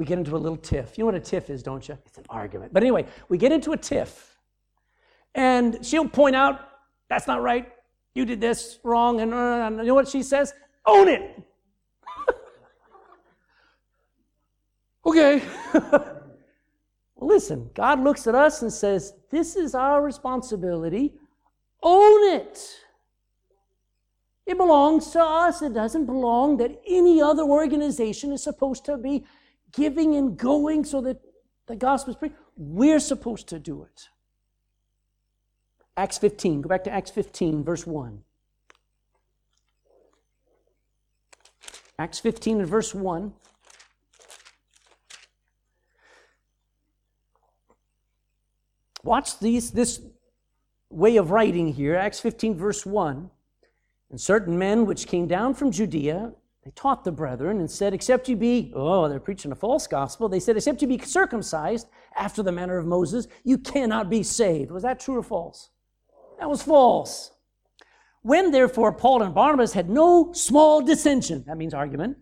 we 0.00 0.06
get 0.06 0.18
into 0.18 0.34
a 0.34 0.38
little 0.38 0.56
tiff. 0.56 0.96
You 0.96 1.02
know 1.02 1.06
what 1.06 1.14
a 1.14 1.20
tiff 1.20 1.50
is, 1.50 1.62
don't 1.62 1.86
you? 1.86 1.98
It's 2.06 2.16
an 2.16 2.24
argument. 2.30 2.72
But 2.72 2.82
anyway, 2.82 3.04
we 3.28 3.36
get 3.36 3.52
into 3.52 3.72
a 3.72 3.76
tiff. 3.76 4.38
And 5.34 5.84
she'll 5.84 6.08
point 6.08 6.34
out, 6.34 6.60
that's 7.10 7.26
not 7.26 7.42
right. 7.42 7.70
You 8.14 8.24
did 8.24 8.40
this 8.40 8.78
wrong. 8.82 9.20
And 9.20 9.34
uh, 9.34 9.70
you 9.82 9.88
know 9.88 9.94
what 9.94 10.08
she 10.08 10.22
says? 10.22 10.54
Own 10.86 11.06
it. 11.08 11.42
okay. 15.06 15.42
well, 15.74 16.24
listen, 17.20 17.68
God 17.74 18.02
looks 18.02 18.26
at 18.26 18.34
us 18.34 18.62
and 18.62 18.72
says, 18.72 19.12
This 19.30 19.54
is 19.54 19.74
our 19.74 20.02
responsibility. 20.02 21.12
Own 21.82 22.34
it. 22.36 22.74
It 24.46 24.56
belongs 24.56 25.10
to 25.10 25.22
us. 25.22 25.62
It 25.62 25.74
doesn't 25.74 26.06
belong 26.06 26.56
that 26.58 26.80
any 26.86 27.22
other 27.22 27.42
organization 27.42 28.32
is 28.32 28.42
supposed 28.42 28.84
to 28.86 28.96
be 28.96 29.24
giving 29.72 30.16
and 30.16 30.36
going 30.36 30.84
so 30.84 31.00
that 31.02 31.20
the 31.66 31.76
gospel 31.76 32.12
is 32.12 32.18
preached. 32.18 32.36
We're 32.56 33.00
supposed 33.00 33.48
to 33.48 33.58
do 33.58 33.84
it. 33.84 34.08
Acts 35.96 36.18
15. 36.18 36.62
Go 36.62 36.68
back 36.68 36.84
to 36.84 36.90
Acts 36.90 37.10
15, 37.10 37.62
verse 37.62 37.86
1. 37.86 38.22
Acts 41.98 42.18
15 42.18 42.60
and 42.60 42.68
verse 42.68 42.94
1. 42.94 43.34
Watch 49.02 49.38
these, 49.38 49.70
this 49.70 50.00
way 50.88 51.16
of 51.16 51.30
writing 51.30 51.72
here. 51.72 51.94
Acts 51.96 52.20
15, 52.20 52.56
verse 52.56 52.84
1. 52.86 53.30
And 54.10 54.20
certain 54.20 54.58
men 54.58 54.86
which 54.86 55.06
came 55.06 55.26
down 55.26 55.54
from 55.54 55.70
Judea 55.70 56.32
they 56.64 56.70
taught 56.72 57.04
the 57.04 57.12
brethren 57.12 57.58
and 57.58 57.70
said, 57.70 57.94
Except 57.94 58.28
you 58.28 58.36
be, 58.36 58.72
oh, 58.76 59.08
they're 59.08 59.18
preaching 59.18 59.50
a 59.50 59.54
false 59.54 59.86
gospel. 59.86 60.28
They 60.28 60.40
said, 60.40 60.56
Except 60.56 60.82
you 60.82 60.88
be 60.88 60.98
circumcised 60.98 61.88
after 62.16 62.42
the 62.42 62.52
manner 62.52 62.76
of 62.76 62.86
Moses, 62.86 63.28
you 63.44 63.56
cannot 63.56 64.10
be 64.10 64.22
saved. 64.22 64.70
Was 64.70 64.82
that 64.82 65.00
true 65.00 65.16
or 65.16 65.22
false? 65.22 65.70
That 66.38 66.50
was 66.50 66.62
false. 66.62 67.32
When 68.22 68.50
therefore 68.50 68.92
Paul 68.92 69.22
and 69.22 69.34
Barnabas 69.34 69.72
had 69.72 69.88
no 69.88 70.32
small 70.34 70.82
dissension, 70.82 71.44
that 71.46 71.56
means 71.56 71.72
argument, 71.72 72.18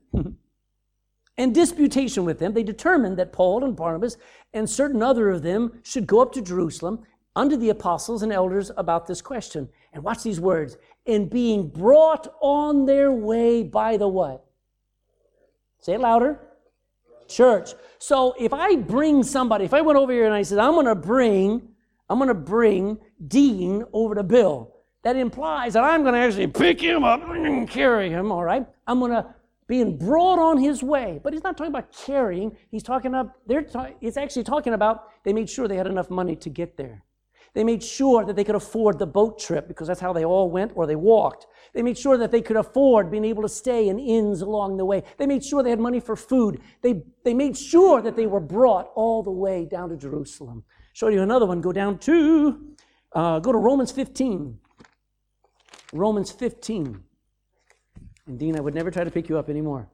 and 1.36 1.54
disputation 1.54 2.24
with 2.24 2.38
them, 2.38 2.52
they 2.52 2.62
determined 2.62 3.16
that 3.16 3.32
Paul 3.32 3.64
and 3.64 3.74
Barnabas 3.74 4.16
and 4.54 4.70
certain 4.70 5.02
other 5.02 5.30
of 5.30 5.42
them 5.42 5.80
should 5.82 6.06
go 6.06 6.20
up 6.20 6.32
to 6.34 6.42
Jerusalem 6.42 7.04
unto 7.34 7.56
the 7.56 7.70
apostles 7.70 8.22
and 8.22 8.32
elders 8.32 8.70
about 8.76 9.08
this 9.08 9.20
question. 9.20 9.68
And 9.92 10.04
watch 10.04 10.22
these 10.22 10.38
words 10.38 10.76
and 11.08 11.30
being 11.30 11.68
brought 11.68 12.32
on 12.40 12.84
their 12.84 13.10
way 13.10 13.62
by 13.62 13.96
the 13.96 14.06
what? 14.06 14.44
Say 15.80 15.94
it 15.94 16.00
louder. 16.00 16.38
Church. 17.26 17.70
So 17.98 18.34
if 18.38 18.52
I 18.52 18.76
bring 18.76 19.22
somebody, 19.22 19.64
if 19.64 19.74
I 19.74 19.80
went 19.80 19.98
over 19.98 20.12
here 20.12 20.26
and 20.26 20.34
I 20.34 20.42
said, 20.42 20.58
I'm 20.58 20.74
going 20.74 20.86
to 20.86 20.94
bring, 20.94 21.68
I'm 22.08 22.18
going 22.18 22.28
to 22.28 22.34
bring 22.34 22.98
Dean 23.26 23.84
over 23.92 24.14
to 24.14 24.22
Bill, 24.22 24.74
that 25.02 25.16
implies 25.16 25.72
that 25.72 25.84
I'm 25.84 26.02
going 26.02 26.14
to 26.14 26.20
actually 26.20 26.46
pick 26.46 26.80
him 26.80 27.04
up 27.04 27.22
and 27.22 27.68
carry 27.68 28.10
him, 28.10 28.30
all 28.30 28.44
right? 28.44 28.66
I'm 28.86 28.98
going 29.00 29.12
to 29.12 29.34
being 29.66 29.96
brought 29.96 30.38
on 30.38 30.58
his 30.58 30.82
way. 30.82 31.20
But 31.22 31.32
he's 31.32 31.44
not 31.44 31.56
talking 31.56 31.72
about 31.72 31.92
carrying. 31.92 32.56
He's 32.70 32.82
talking 32.82 33.08
about, 33.14 33.32
they're 33.46 33.62
ta- 33.62 33.90
it's 34.00 34.16
actually 34.16 34.44
talking 34.44 34.72
about 34.72 35.04
they 35.24 35.32
made 35.32 35.48
sure 35.48 35.68
they 35.68 35.76
had 35.76 35.86
enough 35.86 36.10
money 36.10 36.36
to 36.36 36.50
get 36.50 36.76
there. 36.76 37.04
They 37.58 37.64
made 37.64 37.82
sure 37.82 38.24
that 38.24 38.36
they 38.36 38.44
could 38.44 38.54
afford 38.54 39.00
the 39.00 39.06
boat 39.06 39.40
trip 39.40 39.66
because 39.66 39.88
that's 39.88 39.98
how 39.98 40.12
they 40.12 40.24
all 40.24 40.48
went 40.48 40.70
or 40.76 40.86
they 40.86 40.94
walked. 40.94 41.48
They 41.74 41.82
made 41.82 41.98
sure 41.98 42.16
that 42.16 42.30
they 42.30 42.40
could 42.40 42.54
afford 42.56 43.10
being 43.10 43.24
able 43.24 43.42
to 43.42 43.48
stay 43.48 43.88
in 43.88 43.98
inns 43.98 44.42
along 44.42 44.76
the 44.76 44.84
way. 44.84 45.02
They 45.16 45.26
made 45.26 45.44
sure 45.44 45.64
they 45.64 45.70
had 45.70 45.80
money 45.80 45.98
for 45.98 46.14
food. 46.14 46.60
They, 46.82 47.02
they 47.24 47.34
made 47.34 47.56
sure 47.58 48.00
that 48.00 48.14
they 48.14 48.28
were 48.28 48.38
brought 48.38 48.92
all 48.94 49.24
the 49.24 49.32
way 49.32 49.64
down 49.64 49.88
to 49.88 49.96
Jerusalem. 49.96 50.62
Show 50.92 51.08
you 51.08 51.20
another 51.20 51.46
one. 51.46 51.60
Go 51.60 51.72
down 51.72 51.98
to, 51.98 52.76
uh, 53.12 53.40
go 53.40 53.50
to 53.50 53.58
Romans 53.58 53.90
15. 53.90 54.56
Romans 55.92 56.30
15. 56.30 57.02
And 58.28 58.38
Dean, 58.38 58.56
I 58.56 58.60
would 58.60 58.74
never 58.76 58.92
try 58.92 59.02
to 59.02 59.10
pick 59.10 59.28
you 59.28 59.36
up 59.36 59.50
anymore. 59.50 59.90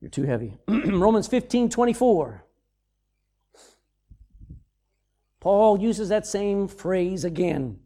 You're 0.00 0.10
too 0.10 0.24
heavy. 0.24 0.58
Romans 0.68 1.28
15, 1.28 1.70
24. 1.70 2.45
Paul 5.46 5.78
uses 5.80 6.08
that 6.08 6.26
same 6.26 6.66
phrase 6.66 7.22
again. 7.22 7.78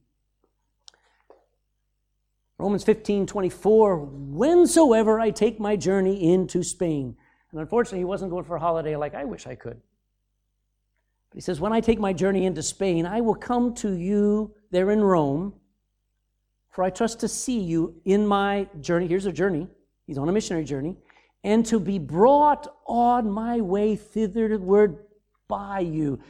Romans 2.57 2.85
15 2.85 3.27
24, 3.27 3.99
whensoever 3.99 5.21
I 5.21 5.31
take 5.31 5.61
my 5.61 5.77
journey 5.77 6.33
into 6.33 6.63
Spain. 6.63 7.15
And 7.51 7.61
unfortunately, 7.61 7.99
he 7.99 8.07
wasn't 8.07 8.31
going 8.31 8.45
for 8.45 8.57
a 8.57 8.61
holiday 8.61 8.97
like 8.97 9.15
I 9.15 9.27
wish 9.27 9.47
I 9.47 9.57
could. 9.57 9.79
But 11.29 11.35
he 11.35 11.43
says, 11.43 11.61
When 11.61 11.75
I 11.75 11.83
take 11.83 12.01
my 12.01 12.15
journey 12.15 12.47
into 12.47 12.63
Spain, 12.63 13.05
I 13.05 13.21
will 13.21 13.35
come 13.35 13.75
to 13.75 13.93
you 13.93 14.55
there 14.71 14.91
in 14.91 15.05
Rome, 15.05 15.53
for 16.71 16.83
I 16.83 16.89
trust 16.89 17.21
to 17.21 17.29
see 17.29 17.61
you 17.61 18.01
in 18.07 18.27
my 18.27 18.69
journey. 18.81 19.07
Here's 19.07 19.27
a 19.27 19.33
journey. 19.33 19.69
He's 20.07 20.17
on 20.17 20.31
a 20.31 20.33
missionary 20.33 20.65
journey. 20.65 20.97
And 21.45 21.67
to 21.67 21.79
be 21.79 21.99
brought 21.99 22.75
on 22.87 23.31
my 23.31 23.61
way 23.61 23.97
thitherward 23.97 25.05
by 25.47 25.81
you. 25.81 26.21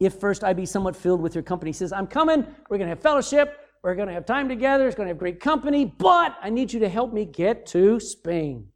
If 0.00 0.14
first 0.20 0.44
I 0.44 0.52
be 0.52 0.66
somewhat 0.66 0.94
filled 0.94 1.20
with 1.20 1.34
your 1.34 1.42
company. 1.42 1.70
He 1.70 1.74
says, 1.74 1.92
I'm 1.92 2.06
coming. 2.06 2.46
We're 2.68 2.78
going 2.78 2.88
to 2.88 2.94
have 2.94 3.00
fellowship. 3.00 3.58
We're 3.82 3.94
going 3.94 4.08
to 4.08 4.14
have 4.14 4.26
time 4.26 4.48
together. 4.48 4.86
It's 4.86 4.96
going 4.96 5.06
to 5.06 5.10
have 5.10 5.18
great 5.18 5.40
company. 5.40 5.84
But 5.84 6.36
I 6.42 6.50
need 6.50 6.72
you 6.72 6.80
to 6.80 6.88
help 6.88 7.12
me 7.12 7.24
get 7.24 7.66
to 7.66 7.98
Spain. 8.00 8.68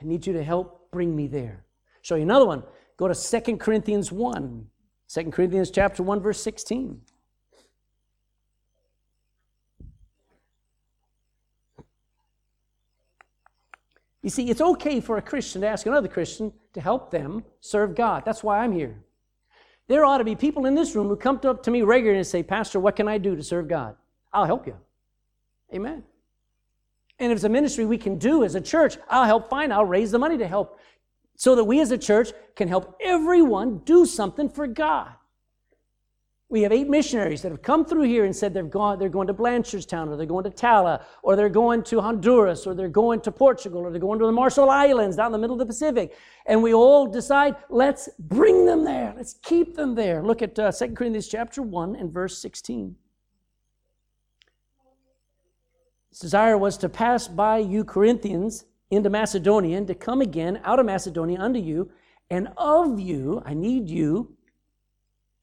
I 0.00 0.04
need 0.04 0.26
you 0.26 0.32
to 0.34 0.44
help 0.44 0.90
bring 0.90 1.14
me 1.14 1.26
there. 1.26 1.64
Show 2.02 2.14
you 2.14 2.22
another 2.22 2.46
one. 2.46 2.62
Go 2.96 3.08
to 3.08 3.14
2 3.14 3.56
Corinthians 3.56 4.12
1. 4.12 4.66
2 5.08 5.30
Corinthians 5.30 5.70
chapter 5.70 6.02
1, 6.02 6.20
verse 6.20 6.42
16. 6.42 7.00
You 14.28 14.30
see, 14.30 14.50
it's 14.50 14.60
okay 14.60 15.00
for 15.00 15.16
a 15.16 15.22
Christian 15.22 15.62
to 15.62 15.68
ask 15.68 15.86
another 15.86 16.06
Christian 16.06 16.52
to 16.74 16.82
help 16.82 17.10
them 17.10 17.44
serve 17.60 17.94
God. 17.94 18.26
That's 18.26 18.44
why 18.44 18.58
I'm 18.58 18.72
here. 18.72 19.02
There 19.86 20.04
ought 20.04 20.18
to 20.18 20.24
be 20.24 20.36
people 20.36 20.66
in 20.66 20.74
this 20.74 20.94
room 20.94 21.08
who 21.08 21.16
come 21.16 21.40
up 21.44 21.62
to 21.62 21.70
me 21.70 21.80
regularly 21.80 22.18
and 22.18 22.26
say, 22.26 22.42
Pastor, 22.42 22.78
what 22.78 22.94
can 22.94 23.08
I 23.08 23.16
do 23.16 23.36
to 23.36 23.42
serve 23.42 23.68
God? 23.68 23.96
I'll 24.30 24.44
help 24.44 24.66
you. 24.66 24.76
Amen. 25.72 26.04
And 27.18 27.32
if 27.32 27.36
it's 27.36 27.44
a 27.44 27.48
ministry 27.48 27.86
we 27.86 27.96
can 27.96 28.18
do 28.18 28.44
as 28.44 28.54
a 28.54 28.60
church, 28.60 28.98
I'll 29.08 29.24
help 29.24 29.48
find, 29.48 29.72
I'll 29.72 29.86
raise 29.86 30.10
the 30.10 30.18
money 30.18 30.36
to 30.36 30.46
help 30.46 30.78
so 31.34 31.56
that 31.56 31.64
we 31.64 31.80
as 31.80 31.90
a 31.90 31.96
church 31.96 32.32
can 32.54 32.68
help 32.68 32.98
everyone 33.00 33.78
do 33.86 34.04
something 34.04 34.50
for 34.50 34.66
God. 34.66 35.08
We 36.50 36.62
have 36.62 36.72
eight 36.72 36.88
missionaries 36.88 37.42
that 37.42 37.52
have 37.52 37.60
come 37.60 37.84
through 37.84 38.04
here 38.04 38.24
and 38.24 38.34
said 38.34 38.54
they've 38.54 38.70
gone, 38.70 38.98
they're 38.98 39.10
going 39.10 39.26
to 39.26 39.34
Blanchardstown, 39.34 40.08
or 40.08 40.16
they're 40.16 40.24
going 40.24 40.44
to 40.44 40.50
Tallaght, 40.50 41.04
or 41.22 41.36
they're 41.36 41.50
going 41.50 41.82
to 41.84 42.00
Honduras, 42.00 42.66
or 42.66 42.74
they're 42.74 42.88
going 42.88 43.20
to 43.20 43.30
Portugal, 43.30 43.82
or 43.82 43.90
they're 43.90 44.00
going 44.00 44.18
to 44.18 44.24
the 44.24 44.32
Marshall 44.32 44.70
Islands 44.70 45.16
down 45.16 45.30
the 45.30 45.38
middle 45.38 45.54
of 45.54 45.58
the 45.58 45.66
Pacific. 45.66 46.16
And 46.46 46.62
we 46.62 46.72
all 46.72 47.06
decide, 47.06 47.56
let's 47.68 48.08
bring 48.18 48.64
them 48.64 48.82
there. 48.82 49.12
Let's 49.14 49.34
keep 49.42 49.76
them 49.76 49.94
there. 49.94 50.22
Look 50.22 50.40
at 50.40 50.58
uh, 50.58 50.72
2 50.72 50.94
Corinthians 50.94 51.28
chapter 51.28 51.60
1 51.60 51.96
and 51.96 52.10
verse 52.10 52.38
16. 52.38 52.96
His 56.08 56.18
desire 56.18 56.56
was 56.56 56.78
to 56.78 56.88
pass 56.88 57.28
by 57.28 57.58
you 57.58 57.84
Corinthians 57.84 58.64
into 58.90 59.10
Macedonia 59.10 59.76
and 59.76 59.86
to 59.86 59.94
come 59.94 60.22
again 60.22 60.62
out 60.64 60.78
of 60.78 60.86
Macedonia 60.86 61.38
unto 61.40 61.60
you, 61.60 61.90
and 62.30 62.48
of 62.56 62.98
you, 62.98 63.42
I 63.44 63.52
need 63.52 63.90
you 63.90 64.37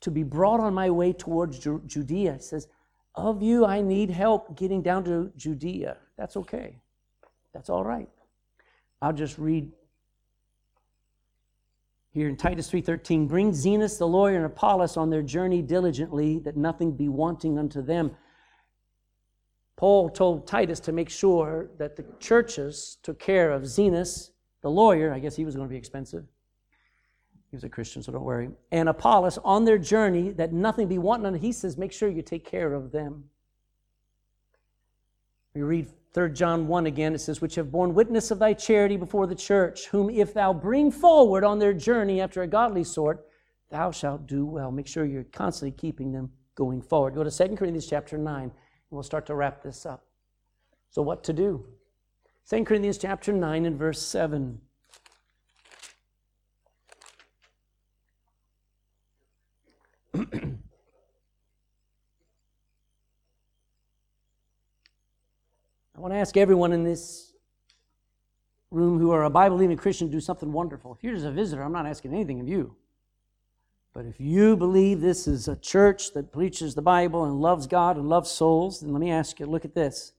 to 0.02 0.12
be 0.12 0.24
brought 0.24 0.60
on 0.60 0.74
my 0.74 0.90
way 0.90 1.14
towards 1.14 1.60
Judea. 1.60 2.34
He 2.34 2.40
says, 2.40 2.68
Of 3.16 3.42
you, 3.42 3.66
I 3.66 3.82
need 3.82 4.10
help 4.10 4.58
getting 4.58 4.82
down 4.82 5.04
to 5.06 5.32
Judea. 5.36 5.98
That's 6.18 6.38
okay. 6.38 6.78
That's 7.54 7.70
all 7.70 7.84
right. 7.84 8.10
I'll 9.02 9.14
just 9.14 9.38
read 9.38 9.72
here 12.12 12.30
in 12.30 12.38
Titus 12.38 12.72
3:13 12.72 13.28
bring 13.28 13.52
Zenas 13.52 13.98
the 13.98 14.08
lawyer 14.08 14.38
and 14.38 14.46
Apollos 14.46 14.96
on 14.96 15.10
their 15.10 15.22
journey 15.22 15.62
diligently 15.62 16.40
that 16.40 16.56
nothing 16.56 16.96
be 16.96 17.10
wanting 17.10 17.60
unto 17.60 17.82
them 17.82 18.16
Paul 19.76 20.10
told 20.10 20.48
Titus 20.48 20.80
to 20.82 20.92
make 20.92 21.10
sure 21.10 21.70
that 21.78 21.96
the 21.96 22.06
churches 22.20 22.98
took 23.04 23.20
care 23.20 23.52
of 23.52 23.64
Zenas, 23.64 24.32
the 24.62 24.70
lawyer. 24.70 25.14
I 25.14 25.20
guess 25.20 25.36
he 25.36 25.46
was 25.46 25.56
going 25.56 25.68
to 25.68 25.72
be 25.72 25.78
expensive. 25.78 26.26
He 27.56 27.58
was 27.58 27.64
a 27.64 27.70
Christian, 27.70 28.04
so 28.04 28.12
don't 28.12 28.26
worry. 28.26 28.50
And 28.74 28.90
Apollos 28.90 29.40
on 29.46 29.64
their 29.64 29.78
journey, 29.78 30.32
that 30.32 30.52
nothing 30.52 30.90
be 30.90 30.98
wanting. 30.98 31.28
And 31.28 31.38
he 31.38 31.54
says, 31.54 31.78
make 31.78 31.94
sure 31.94 32.10
you 32.10 32.22
take 32.22 32.44
care 32.46 32.74
of 32.74 32.92
them. 32.92 33.30
We 35.54 35.62
read 35.62 35.88
3 36.14 36.32
John 36.32 36.68
1 36.68 36.86
again. 36.86 37.16
It 37.16 37.20
says, 37.20 37.40
Which 37.40 37.56
have 37.56 37.72
borne 37.72 37.94
witness 37.94 38.30
of 38.30 38.40
thy 38.40 38.52
charity 38.52 38.98
before 38.98 39.26
the 39.26 39.36
church, 39.36 39.88
whom 39.88 40.10
if 40.10 40.34
thou 40.34 40.52
bring 40.52 40.92
forward 40.92 41.46
on 41.46 41.58
their 41.58 41.74
journey 41.74 42.20
after 42.20 42.42
a 42.42 42.48
godly 42.48 42.84
sort, 42.84 43.26
thou 43.72 43.90
shalt 43.90 44.28
do 44.28 44.46
well. 44.46 44.70
Make 44.70 44.88
sure 44.88 45.06
you're 45.06 45.24
constantly 45.24 45.72
keeping 45.72 46.12
them 46.12 46.30
going 46.56 46.82
forward. 46.82 47.16
Go 47.16 47.24
to 47.24 47.32
2 47.32 47.56
Corinthians 47.56 47.88
chapter 47.88 48.18
9. 48.18 48.44
and 48.44 48.52
We'll 48.92 49.02
start 49.02 49.26
to 49.28 49.36
wrap 49.36 49.64
this 49.64 49.86
up. 49.86 50.04
So, 50.90 51.02
what 51.02 51.24
to 51.24 51.32
do? 51.32 51.66
2 52.50 52.66
Corinthians 52.66 52.98
chapter 52.98 53.32
9 53.32 53.66
and 53.66 53.80
verse 53.80 54.02
7. 54.02 54.60
I 65.96 66.00
want 66.00 66.14
to 66.14 66.18
ask 66.18 66.38
everyone 66.38 66.74
in 66.74 66.84
this 66.84 67.34
room 68.72 69.00
who 69.00 69.12
are 69.12 69.24
a 69.24 69.30
Bible 69.30 69.58
believing 69.58 69.78
Christian 69.78 70.08
to 70.08 70.12
do 70.12 70.20
something 70.20 70.52
wonderful. 70.52 70.94
If 70.94 71.04
you're 71.04 71.14
just 71.14 71.26
a 71.26 71.32
visitor, 71.32 71.64
I'm 71.64 71.72
not 71.72 71.86
asking 71.86 72.14
anything 72.14 72.40
of 72.40 72.48
you. 72.48 72.76
But 73.94 74.06
if 74.06 74.20
you 74.20 74.58
believe 74.58 75.00
this 75.00 75.28
is 75.28 75.48
a 75.48 75.56
church 75.56 76.14
that 76.14 76.34
preaches 76.34 76.76
the 76.76 76.82
Bible 76.82 77.24
and 77.24 77.40
loves 77.40 77.66
God 77.66 77.96
and 77.96 78.10
loves 78.10 78.30
souls, 78.30 78.82
then 78.82 78.92
let 78.92 79.00
me 79.00 79.10
ask 79.10 79.40
you 79.40 79.46
look 79.46 79.64
at 79.64 79.74
this 79.74 80.14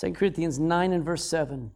2 0.00 0.12
Corinthians 0.12 0.58
9 0.58 0.92
and 0.92 1.04
verse 1.04 1.24
7. 1.24 1.72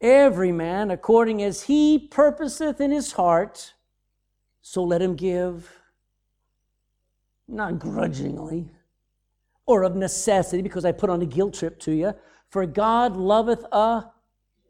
Every 0.00 0.52
man 0.52 0.90
according 0.90 1.42
as 1.42 1.62
he 1.62 1.98
purposeth 1.98 2.80
in 2.80 2.92
his 2.92 3.12
heart, 3.12 3.74
so 4.68 4.82
let 4.82 5.00
him 5.00 5.14
give, 5.14 5.70
not 7.46 7.78
grudgingly 7.78 8.68
or 9.64 9.84
of 9.84 9.94
necessity, 9.94 10.60
because 10.60 10.84
I 10.84 10.90
put 10.90 11.08
on 11.08 11.22
a 11.22 11.24
guilt 11.24 11.54
trip 11.54 11.78
to 11.82 11.92
you. 11.92 12.12
For 12.50 12.66
God 12.66 13.16
loveth 13.16 13.64
a 13.70 14.06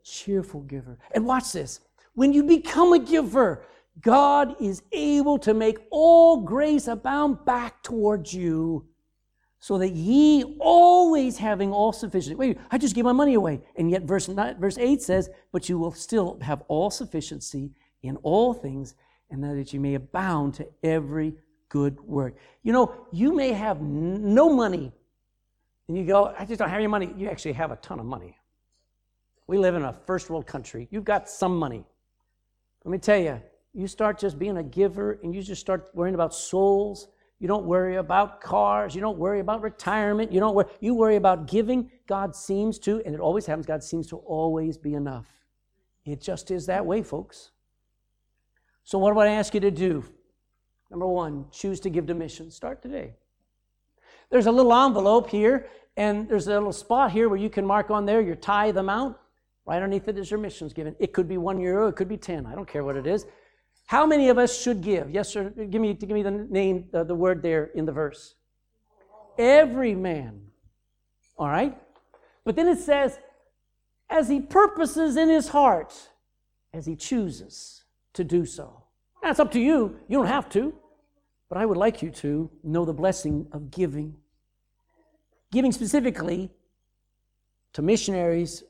cheerful 0.05 0.61
giver. 0.61 0.99
And 1.12 1.24
watch 1.24 1.51
this. 1.51 1.80
When 2.12 2.34
you 2.34 2.42
become 2.42 2.92
a 2.92 2.99
giver, 2.99 3.64
God 4.03 4.57
is 4.61 4.82
able 4.92 5.38
to 5.38 5.55
make 5.55 5.78
all 5.90 6.42
grace 6.42 6.88
abound 6.88 7.47
back 7.47 7.82
towards 7.82 8.34
you, 8.34 8.86
so 9.61 9.78
that 9.78 9.92
ye 9.92 10.59
always 10.61 11.38
having 11.38 11.72
all 11.72 11.94
sufficiency. 11.94 12.34
Wait, 12.34 12.59
I 12.70 12.76
just 12.76 12.94
gave 12.94 13.07
my 13.07 13.12
money 13.12 13.32
away. 13.32 13.62
And 13.76 13.90
yet 13.90 14.03
verse, 14.03 14.28
nine, 14.28 14.61
verse 14.61 14.76
8 14.76 15.01
says, 15.01 15.30
But 15.53 15.70
you 15.70 15.78
will 15.78 15.92
still 15.92 16.38
have 16.42 16.64
all 16.68 16.90
sufficiency 16.90 17.70
in 18.03 18.16
all 18.18 18.53
things, 18.53 18.94
and 19.31 19.43
that 19.43 19.72
you 19.72 19.81
may 19.81 19.95
abound 19.95 20.55
to 20.55 20.66
every 20.83 21.35
good 21.68 22.01
work. 22.01 22.37
You 22.62 22.72
know, 22.72 22.95
you 23.12 23.35
may 23.35 23.53
have 23.53 23.81
no 23.81 24.51
money, 24.51 24.93
and 25.89 25.97
you 25.97 26.05
go, 26.05 26.35
I 26.39 26.45
just 26.45 26.59
don't 26.59 26.68
have 26.68 26.79
any 26.79 26.87
money. 26.87 27.12
You 27.16 27.29
actually 27.29 27.53
have 27.55 27.70
a 27.70 27.77
ton 27.77 28.01
of 28.01 28.07
money. 28.07 28.37
We 29.47 29.59
live 29.59 29.74
in 29.74 29.83
a 29.83 29.93
first 29.93 30.31
world 30.31 30.47
country. 30.47 30.89
You've 30.91 31.05
got 31.05 31.29
some 31.29 31.57
money. 31.57 31.85
Let 32.85 32.91
me 32.91 32.99
tell 32.99 33.18
you, 33.18 33.41
you 33.72 33.87
start 33.87 34.18
just 34.18 34.39
being 34.39 34.57
a 34.57 34.62
giver 34.62 35.18
and 35.22 35.35
you 35.35 35.43
just 35.43 35.61
start 35.61 35.91
worrying 35.95 36.14
about 36.14 36.35
souls. 36.35 37.09
You 37.39 37.47
don't 37.47 37.66
worry 37.66 37.97
about 37.97 38.41
cars. 38.41 38.95
You 38.95 39.01
don't 39.01 39.18
worry 39.18 39.41
about 39.41 39.61
retirement. 39.61 40.33
You 40.33 40.41
don't 40.41 40.55
worry. 40.55 40.68
You 40.81 40.95
worry 40.95 41.16
about 41.16 41.47
giving. 41.47 41.91
God 42.07 42.35
seems 42.35 42.79
to, 42.81 43.03
and 43.05 43.14
it 43.14 43.20
always 43.20 43.47
happens, 43.47 43.66
God 43.66 43.85
seems 43.85 44.07
to 44.09 44.16
always 44.16 44.79
be 44.79 44.95
enough. 44.95 45.27
It 46.05 46.20
just 46.20 46.51
is 46.51 46.66
that 46.66 46.87
way, 46.87 47.03
folks. 47.03 47.51
So, 48.87 48.99
what 49.01 49.14
do 49.14 49.18
I 49.18 49.26
ask 49.26 49.53
you 49.53 49.59
to 49.61 49.70
do? 49.72 50.05
Number 50.93 51.09
one, 51.09 51.47
choose 51.51 51.80
to 51.80 51.91
give 51.91 52.07
to 52.07 52.14
missions. 52.14 52.55
Start 52.55 52.80
today. 52.80 53.14
There's 54.30 54.47
a 54.47 54.53
little 54.53 54.72
envelope 54.72 55.28
here, 55.28 55.68
and 55.97 56.28
there's 56.28 56.47
a 56.47 56.53
little 56.53 56.72
spot 56.72 57.11
here 57.11 57.28
where 57.28 57.37
you 57.37 57.51
can 57.51 57.66
mark 57.66 57.91
on 57.91 58.07
there 58.07 58.20
your 58.20 58.37
tithe 58.37 58.76
amount. 58.76 59.16
Right 59.66 59.82
underneath 59.82 60.07
it 60.07 60.16
is 60.16 60.30
your 60.30 60.39
missions 60.39 60.72
given. 60.72 60.95
It 61.01 61.12
could 61.12 61.26
be 61.26 61.37
one 61.37 61.61
euro, 61.61 61.89
it 61.89 61.97
could 61.97 62.09
be 62.09 62.16
10. 62.16 62.47
I 62.47 62.55
don't 62.55 62.68
care 62.68 62.84
what 62.84 62.95
it 62.95 63.09
is. 63.09 63.26
How 63.87 64.07
many 64.07 64.28
of 64.28 64.39
us 64.39 64.57
should 64.57 64.82
give? 64.82 65.11
Yes, 65.11 65.30
sir. 65.30 65.51
Give 65.51 65.80
me, 65.80 65.93
give 65.93 66.11
me 66.11 66.22
the 66.22 66.30
name, 66.30 66.89
uh, 66.95 67.03
the 67.03 67.14
word 67.14 67.43
there 67.43 67.64
in 67.74 67.87
the 67.87 67.93
verse. 67.93 68.37
Every 69.37 69.97
man. 69.97 70.43
All 71.37 71.49
right? 71.49 71.76
But 72.45 72.55
then 72.55 72.68
it 72.68 72.78
says, 72.78 73.18
as 74.09 74.28
he 74.28 74.41
purposes 74.41 75.16
in 75.16 75.28
his 75.28 75.49
heart, 75.49 75.93
as 76.72 76.87
he 76.87 76.95
chooses 76.95 77.82
to 78.17 78.25
do 78.25 78.45
so. 78.45 78.83
That's 79.23 79.41
up 79.41 79.51
to 79.53 79.61
you. 79.61 79.99
You 80.09 80.19
don't 80.19 80.27
have 80.27 80.49
to. 80.51 80.75
But 81.49 81.59
I 81.59 81.64
would 81.64 81.77
like 81.77 82.03
you 82.03 82.11
to 82.11 82.51
know 82.62 82.85
the 82.85 82.93
blessing 82.93 83.47
of 83.53 83.71
giving. 83.71 84.17
Giving 85.53 85.73
specifically 85.73 86.51
to 87.73 87.83
missionaries, 87.83 88.64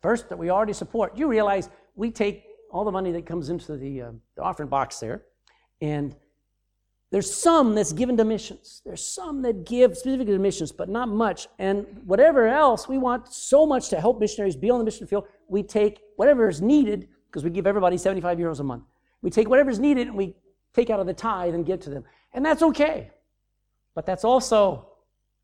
first, 0.00 0.28
that 0.28 0.38
we 0.38 0.48
already 0.48 0.72
support. 0.72 1.16
You 1.18 1.26
realize 1.28 1.68
we 1.96 2.10
take 2.10 2.44
all 2.70 2.84
the 2.84 2.92
money 2.92 3.10
that 3.12 3.26
comes 3.26 3.48
into 3.48 3.76
the, 3.76 4.02
uh, 4.02 4.12
the 4.36 4.42
offering 4.42 4.68
box 4.68 5.00
there, 5.00 5.22
and 5.80 6.14
There's 7.10 7.34
some 7.34 7.74
that's 7.74 7.92
given 7.92 8.16
to 8.18 8.24
missions. 8.24 8.82
There's 8.84 9.06
some 9.06 9.40
that 9.42 9.64
give 9.64 9.96
specifically 9.96 10.34
to 10.34 10.38
missions, 10.38 10.72
but 10.72 10.90
not 10.90 11.08
much. 11.08 11.48
And 11.58 11.86
whatever 12.04 12.46
else, 12.46 12.86
we 12.86 12.98
want 12.98 13.32
so 13.32 13.66
much 13.66 13.88
to 13.90 14.00
help 14.00 14.20
missionaries 14.20 14.56
be 14.56 14.68
on 14.68 14.78
the 14.78 14.84
mission 14.84 15.06
field. 15.06 15.24
We 15.48 15.62
take 15.62 16.00
whatever 16.16 16.48
is 16.50 16.60
needed, 16.60 17.08
because 17.28 17.44
we 17.44 17.50
give 17.50 17.66
everybody 17.66 17.96
75 17.96 18.38
euros 18.38 18.60
a 18.60 18.64
month. 18.64 18.84
We 19.22 19.30
take 19.30 19.48
whatever 19.48 19.70
is 19.70 19.78
needed 19.78 20.08
and 20.08 20.16
we 20.16 20.34
take 20.74 20.90
out 20.90 21.00
of 21.00 21.06
the 21.06 21.14
tithe 21.14 21.54
and 21.54 21.64
give 21.64 21.80
to 21.80 21.90
them. 21.90 22.04
And 22.32 22.44
that's 22.44 22.62
okay. 22.62 23.10
But 23.94 24.06
that's 24.06 24.24
also 24.24 24.88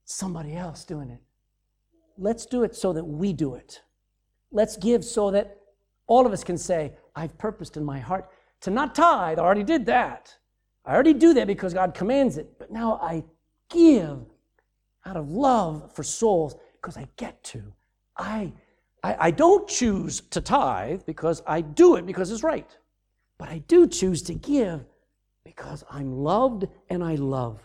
somebody 0.04 0.54
else 0.56 0.84
doing 0.84 1.10
it. 1.10 1.20
Let's 2.16 2.46
do 2.46 2.62
it 2.62 2.74
so 2.74 2.92
that 2.92 3.04
we 3.04 3.32
do 3.32 3.54
it. 3.54 3.82
Let's 4.52 4.76
give 4.76 5.04
so 5.04 5.30
that 5.32 5.58
all 6.06 6.26
of 6.26 6.32
us 6.32 6.44
can 6.44 6.56
say, 6.56 6.92
I've 7.16 7.36
purposed 7.38 7.76
in 7.76 7.84
my 7.84 7.98
heart 7.98 8.28
to 8.60 8.70
not 8.70 8.94
tithe. 8.94 9.38
I 9.38 9.42
already 9.42 9.64
did 9.64 9.86
that. 9.86 10.36
I 10.84 10.94
already 10.94 11.14
do 11.14 11.34
that 11.34 11.46
because 11.46 11.74
God 11.74 11.94
commands 11.94 12.36
it, 12.36 12.58
but 12.58 12.70
now 12.70 12.98
I 13.02 13.24
give 13.70 14.18
out 15.06 15.16
of 15.16 15.30
love 15.30 15.94
for 15.94 16.02
souls 16.02 16.56
because 16.80 16.96
I 16.96 17.08
get 17.16 17.42
to. 17.44 17.72
I, 18.16 18.52
I, 19.04 19.26
I 19.26 19.30
don't 19.30 19.68
choose 19.68 20.22
to 20.30 20.40
tithe 20.40 21.02
because 21.04 21.42
I 21.46 21.60
do 21.60 21.96
it 21.96 22.06
because 22.06 22.30
it's 22.32 22.42
right, 22.42 22.66
but 23.38 23.48
I 23.50 23.58
do 23.68 23.86
choose 23.86 24.22
to 24.22 24.34
give 24.34 24.84
because 25.44 25.84
I'm 25.90 26.12
loved 26.12 26.66
and 26.88 27.04
I 27.04 27.16
love. 27.16 27.60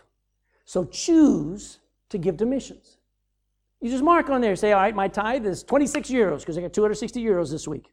So 0.66 0.84
choose 0.84 1.78
to 2.10 2.18
give 2.18 2.36
to 2.36 2.46
missions. 2.46 2.98
You 3.80 3.90
just 3.90 4.04
mark 4.04 4.28
on 4.28 4.42
there, 4.42 4.54
say, 4.54 4.72
all 4.72 4.82
right, 4.82 4.94
my 4.94 5.08
tithe 5.08 5.46
is 5.46 5.62
26 5.62 6.10
euros 6.10 6.40
because 6.40 6.58
I 6.58 6.60
got 6.60 6.74
260 6.74 7.24
euros 7.24 7.50
this 7.50 7.66
week. 7.66 7.90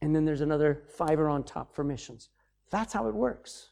And 0.00 0.14
then 0.14 0.24
there's 0.24 0.40
another 0.40 0.84
fiver 0.86 1.28
on 1.28 1.42
top 1.42 1.74
for 1.74 1.82
missions. 1.82 2.28
That's 2.70 2.92
how 2.92 3.08
it 3.08 3.14
works 3.14 3.70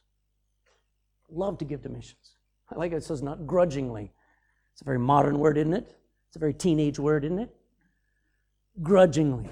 love 1.30 1.58
to 1.58 1.64
give 1.64 1.82
to 1.82 1.88
missions. 1.88 2.36
I 2.70 2.76
like 2.76 2.92
it, 2.92 2.96
it 2.96 3.04
says 3.04 3.22
not 3.22 3.46
grudgingly. 3.46 4.12
It's 4.72 4.82
a 4.82 4.84
very 4.84 4.98
modern 4.98 5.38
word, 5.38 5.56
isn't 5.56 5.72
it? 5.72 5.96
It's 6.28 6.36
a 6.36 6.38
very 6.38 6.54
teenage 6.54 6.98
word, 6.98 7.24
isn't 7.24 7.38
it? 7.38 7.54
Grudgingly. 8.80 9.48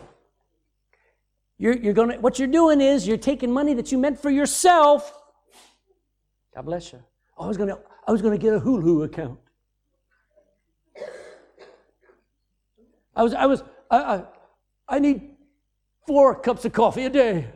You're, 1.58 1.76
you're 1.76 1.92
gonna, 1.92 2.18
what 2.20 2.38
you're 2.38 2.48
doing 2.48 2.80
is 2.80 3.06
you're 3.06 3.18
taking 3.18 3.52
money 3.52 3.74
that 3.74 3.92
you 3.92 3.98
meant 3.98 4.18
for 4.18 4.30
yourself. 4.30 5.12
God 6.54 6.62
bless 6.62 6.92
you. 6.92 7.02
I 7.38 7.46
was 7.46 7.56
gonna, 7.56 7.78
I 8.06 8.12
was 8.12 8.22
gonna 8.22 8.38
get 8.38 8.54
a 8.54 8.60
Hulu 8.60 9.04
account. 9.04 9.38
I 13.14 13.22
was, 13.22 13.34
I 13.34 13.46
was, 13.46 13.62
I, 13.90 13.98
I, 13.98 14.24
I 14.88 14.98
need 14.98 15.36
four 16.06 16.34
cups 16.34 16.64
of 16.64 16.72
coffee 16.72 17.04
a 17.04 17.10
day. 17.10 17.48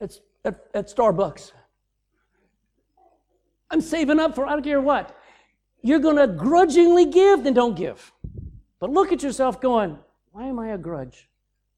It's 0.00 0.20
at, 0.44 0.64
at 0.72 0.88
Starbucks. 0.88 1.52
I'm 3.70 3.80
saving 3.80 4.18
up 4.18 4.34
for 4.34 4.46
I 4.46 4.50
don't 4.50 4.62
care 4.62 4.80
what. 4.80 5.16
You're 5.82 5.98
going 5.98 6.16
to 6.16 6.26
grudgingly 6.26 7.06
give, 7.06 7.44
then 7.44 7.54
don't 7.54 7.74
give. 7.74 8.12
But 8.78 8.90
look 8.90 9.12
at 9.12 9.22
yourself 9.22 9.60
going, 9.60 9.98
why 10.32 10.46
am 10.46 10.58
I 10.58 10.68
a 10.68 10.78
grudge? 10.78 11.28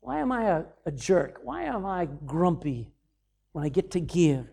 Why 0.00 0.18
am 0.18 0.32
I 0.32 0.44
a, 0.44 0.64
a 0.86 0.92
jerk? 0.92 1.40
Why 1.42 1.64
am 1.64 1.84
I 1.84 2.06
grumpy 2.26 2.90
when 3.52 3.64
I 3.64 3.68
get 3.68 3.90
to 3.92 4.00
give? 4.00 4.46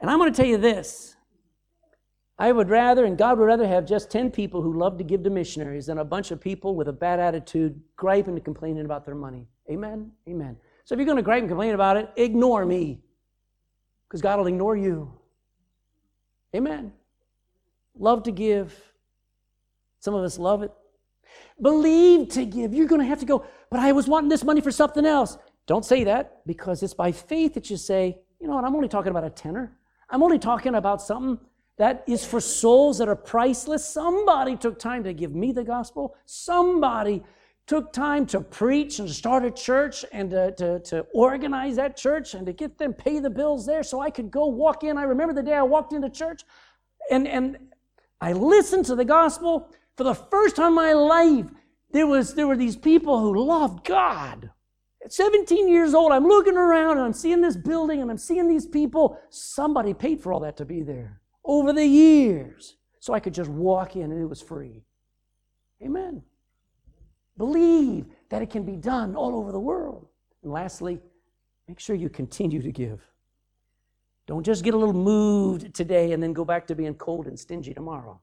And 0.00 0.10
I'm 0.10 0.18
going 0.18 0.32
to 0.32 0.36
tell 0.36 0.48
you 0.48 0.58
this 0.58 1.16
I 2.38 2.52
would 2.52 2.68
rather, 2.68 3.04
and 3.04 3.18
God 3.18 3.38
would 3.38 3.46
rather 3.46 3.66
have 3.66 3.84
just 3.84 4.10
10 4.10 4.30
people 4.30 4.62
who 4.62 4.78
love 4.78 4.96
to 4.98 5.04
give 5.04 5.24
to 5.24 5.30
missionaries 5.30 5.86
than 5.86 5.98
a 5.98 6.04
bunch 6.04 6.30
of 6.30 6.40
people 6.40 6.76
with 6.76 6.86
a 6.86 6.92
bad 6.92 7.18
attitude 7.18 7.80
griping 7.96 8.34
and 8.34 8.44
complaining 8.44 8.84
about 8.84 9.04
their 9.04 9.16
money. 9.16 9.48
Amen? 9.70 10.12
Amen. 10.28 10.56
So 10.84 10.94
if 10.94 10.98
you're 10.98 11.06
going 11.06 11.16
to 11.16 11.22
gripe 11.22 11.40
and 11.40 11.48
complain 11.48 11.74
about 11.74 11.96
it, 11.96 12.10
ignore 12.16 12.64
me 12.64 13.00
because 14.08 14.22
God 14.22 14.38
will 14.38 14.46
ignore 14.46 14.76
you. 14.76 15.12
Amen. 16.54 16.92
Love 17.98 18.22
to 18.22 18.30
give. 18.30 18.74
Some 19.98 20.14
of 20.14 20.24
us 20.24 20.38
love 20.38 20.62
it. 20.62 20.72
Believe 21.60 22.28
to 22.30 22.44
give. 22.44 22.72
You're 22.72 22.86
going 22.86 23.00
to 23.00 23.06
have 23.06 23.20
to 23.20 23.26
go, 23.26 23.44
but 23.70 23.80
I 23.80 23.92
was 23.92 24.06
wanting 24.08 24.28
this 24.28 24.44
money 24.44 24.60
for 24.60 24.70
something 24.70 25.04
else. 25.04 25.36
Don't 25.66 25.84
say 25.84 26.04
that 26.04 26.46
because 26.46 26.82
it's 26.82 26.94
by 26.94 27.12
faith 27.12 27.54
that 27.54 27.68
you 27.68 27.76
say, 27.76 28.18
you 28.40 28.46
know 28.46 28.54
what, 28.54 28.64
I'm 28.64 28.74
only 28.74 28.88
talking 28.88 29.10
about 29.10 29.24
a 29.24 29.30
tenner. 29.30 29.76
I'm 30.08 30.22
only 30.22 30.38
talking 30.38 30.74
about 30.76 31.02
something 31.02 31.38
that 31.76 32.04
is 32.06 32.24
for 32.24 32.40
souls 32.40 32.98
that 32.98 33.08
are 33.08 33.16
priceless. 33.16 33.88
Somebody 33.88 34.56
took 34.56 34.78
time 34.78 35.04
to 35.04 35.12
give 35.12 35.34
me 35.34 35.52
the 35.52 35.64
gospel. 35.64 36.16
Somebody 36.26 37.22
took 37.66 37.92
time 37.92 38.24
to 38.24 38.40
preach 38.40 38.98
and 38.98 39.08
start 39.08 39.44
a 39.44 39.50
church 39.50 40.04
and 40.10 40.30
to, 40.30 40.52
to, 40.52 40.80
to, 40.80 41.00
organize 41.12 41.76
that 41.76 41.98
church 41.98 42.32
and 42.32 42.46
to 42.46 42.52
get 42.52 42.78
them 42.78 42.94
pay 42.94 43.18
the 43.20 43.28
bills 43.28 43.66
there 43.66 43.82
so 43.82 44.00
I 44.00 44.08
could 44.08 44.30
go 44.30 44.46
walk 44.46 44.84
in. 44.84 44.96
I 44.96 45.02
remember 45.02 45.34
the 45.34 45.42
day 45.42 45.52
I 45.52 45.62
walked 45.62 45.92
into 45.92 46.08
church 46.08 46.44
and, 47.10 47.28
and 47.28 47.58
I 48.22 48.32
listened 48.32 48.86
to 48.86 48.94
the 48.94 49.04
gospel. 49.04 49.70
For 49.98 50.04
the 50.04 50.14
first 50.14 50.54
time 50.54 50.68
in 50.68 50.74
my 50.74 50.92
life, 50.92 51.46
there, 51.90 52.06
was, 52.06 52.32
there 52.34 52.46
were 52.46 52.56
these 52.56 52.76
people 52.76 53.18
who 53.18 53.44
loved 53.44 53.84
God. 53.84 54.48
At 55.04 55.12
17 55.12 55.68
years 55.68 55.92
old, 55.92 56.12
I'm 56.12 56.24
looking 56.24 56.56
around 56.56 56.98
and 56.98 57.00
I'm 57.00 57.12
seeing 57.12 57.40
this 57.40 57.56
building 57.56 58.00
and 58.00 58.08
I'm 58.08 58.16
seeing 58.16 58.46
these 58.46 58.64
people. 58.64 59.18
Somebody 59.28 59.92
paid 59.94 60.20
for 60.20 60.32
all 60.32 60.38
that 60.40 60.56
to 60.58 60.64
be 60.64 60.82
there 60.82 61.20
over 61.44 61.72
the 61.72 61.84
years. 61.84 62.76
So 63.00 63.12
I 63.12 63.18
could 63.18 63.34
just 63.34 63.50
walk 63.50 63.96
in 63.96 64.12
and 64.12 64.22
it 64.22 64.26
was 64.26 64.40
free. 64.40 64.84
Amen. 65.82 66.22
Believe 67.36 68.06
that 68.28 68.40
it 68.40 68.50
can 68.50 68.62
be 68.62 68.76
done 68.76 69.16
all 69.16 69.34
over 69.34 69.50
the 69.50 69.58
world. 69.58 70.06
And 70.44 70.52
lastly, 70.52 71.00
make 71.66 71.80
sure 71.80 71.96
you 71.96 72.08
continue 72.08 72.62
to 72.62 72.70
give. 72.70 73.00
Don't 74.28 74.46
just 74.46 74.62
get 74.62 74.74
a 74.74 74.78
little 74.78 74.94
moved 74.94 75.74
today 75.74 76.12
and 76.12 76.22
then 76.22 76.32
go 76.32 76.44
back 76.44 76.68
to 76.68 76.76
being 76.76 76.94
cold 76.94 77.26
and 77.26 77.36
stingy 77.36 77.74
tomorrow. 77.74 78.20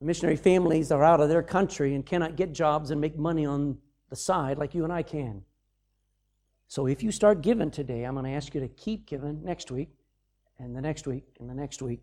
Missionary 0.00 0.36
families 0.36 0.90
are 0.92 1.02
out 1.02 1.20
of 1.20 1.28
their 1.28 1.42
country 1.42 1.94
and 1.94 2.04
cannot 2.04 2.36
get 2.36 2.52
jobs 2.52 2.90
and 2.90 3.00
make 3.00 3.16
money 3.16 3.46
on 3.46 3.78
the 4.10 4.16
side 4.16 4.58
like 4.58 4.74
you 4.74 4.84
and 4.84 4.92
I 4.92 5.02
can. 5.02 5.42
So 6.68 6.86
if 6.86 7.02
you 7.02 7.10
start 7.10 7.40
giving 7.40 7.70
today, 7.70 8.04
I'm 8.04 8.14
going 8.14 8.26
to 8.26 8.32
ask 8.32 8.54
you 8.54 8.60
to 8.60 8.68
keep 8.68 9.06
giving 9.06 9.42
next 9.44 9.70
week 9.70 9.90
and 10.58 10.76
the 10.76 10.80
next 10.80 11.06
week 11.06 11.24
and 11.40 11.48
the 11.48 11.54
next 11.54 11.80
week. 11.80 12.00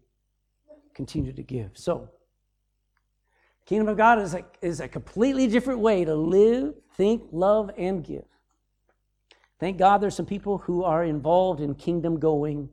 Continue 0.94 1.32
to 1.34 1.44
give. 1.44 1.72
So, 1.74 2.10
Kingdom 3.66 3.88
of 3.88 3.98
God 3.98 4.20
is 4.20 4.34
a, 4.34 4.44
is 4.62 4.80
a 4.80 4.88
completely 4.88 5.48
different 5.48 5.80
way 5.80 6.04
to 6.04 6.16
live, 6.16 6.74
think, 6.96 7.24
love, 7.32 7.72
and 7.78 8.04
give. 8.04 8.26
Thank 9.60 9.78
God 9.78 10.00
there's 10.00 10.16
some 10.16 10.26
people 10.26 10.58
who 10.58 10.84
are 10.84 11.04
involved 11.04 11.62
in 11.62 11.76
kingdom 11.76 12.20
going. 12.20 12.68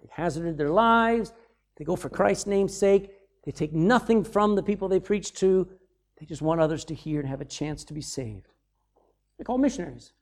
They've 0.00 0.10
hazarded 0.10 0.58
their 0.58 0.70
lives. 0.70 1.32
They 1.76 1.84
go 1.84 1.96
for 1.96 2.08
Christ's 2.08 2.46
name's 2.46 2.76
sake. 2.76 3.12
They 3.46 3.52
take 3.52 3.72
nothing 3.72 4.24
from 4.24 4.56
the 4.56 4.62
people 4.62 4.88
they 4.88 5.00
preach 5.00 5.32
to. 5.34 5.68
They 6.18 6.26
just 6.26 6.42
want 6.42 6.60
others 6.60 6.84
to 6.86 6.94
hear 6.94 7.20
and 7.20 7.28
have 7.28 7.40
a 7.40 7.46
chance 7.46 7.84
to 7.84 7.94
be 7.94 8.02
saved. 8.02 8.52
They're 9.38 9.44
called 9.44 9.60
missionaries. 9.60 10.12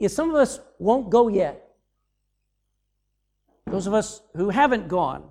If 0.00 0.10
some 0.10 0.30
of 0.30 0.36
us 0.36 0.58
won't 0.78 1.10
go 1.10 1.28
yet, 1.28 1.68
those 3.66 3.86
of 3.86 3.92
us 3.92 4.22
who 4.34 4.48
haven't 4.48 4.88
gone 4.88 5.24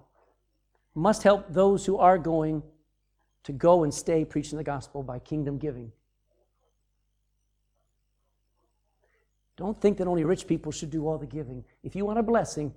must 0.94 1.24
help 1.24 1.52
those 1.52 1.86
who 1.86 1.98
are 1.98 2.18
going 2.18 2.62
to 3.44 3.52
go 3.52 3.84
and 3.84 3.94
stay 3.94 4.24
preaching 4.24 4.58
the 4.58 4.64
gospel 4.64 5.02
by 5.02 5.18
kingdom 5.20 5.58
giving. 5.58 5.92
Don't 9.56 9.80
think 9.82 9.98
that 9.98 10.08
only 10.08 10.24
rich 10.24 10.46
people 10.46 10.72
should 10.72 10.92
do 10.92 11.08
all 11.08 11.18
the 11.18 11.26
giving. 11.26 11.64
If 11.82 11.96
you 11.96 12.06
want 12.06 12.20
a 12.20 12.24
blessing, 12.24 12.76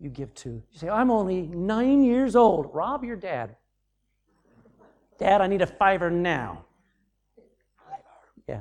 you 0.00 0.10
give 0.10 0.32
too. 0.34 0.62
You 0.72 0.78
say, 0.78 0.88
I'm 0.88 1.10
only 1.10 1.42
nine 1.42 2.02
years 2.02 2.36
old. 2.36 2.70
Rob 2.72 3.04
your 3.04 3.16
dad. 3.16 3.56
Dad, 5.18 5.40
I 5.40 5.48
need 5.48 5.62
a 5.62 5.66
fiver 5.66 6.10
now. 6.10 6.64
Yeah. 8.46 8.60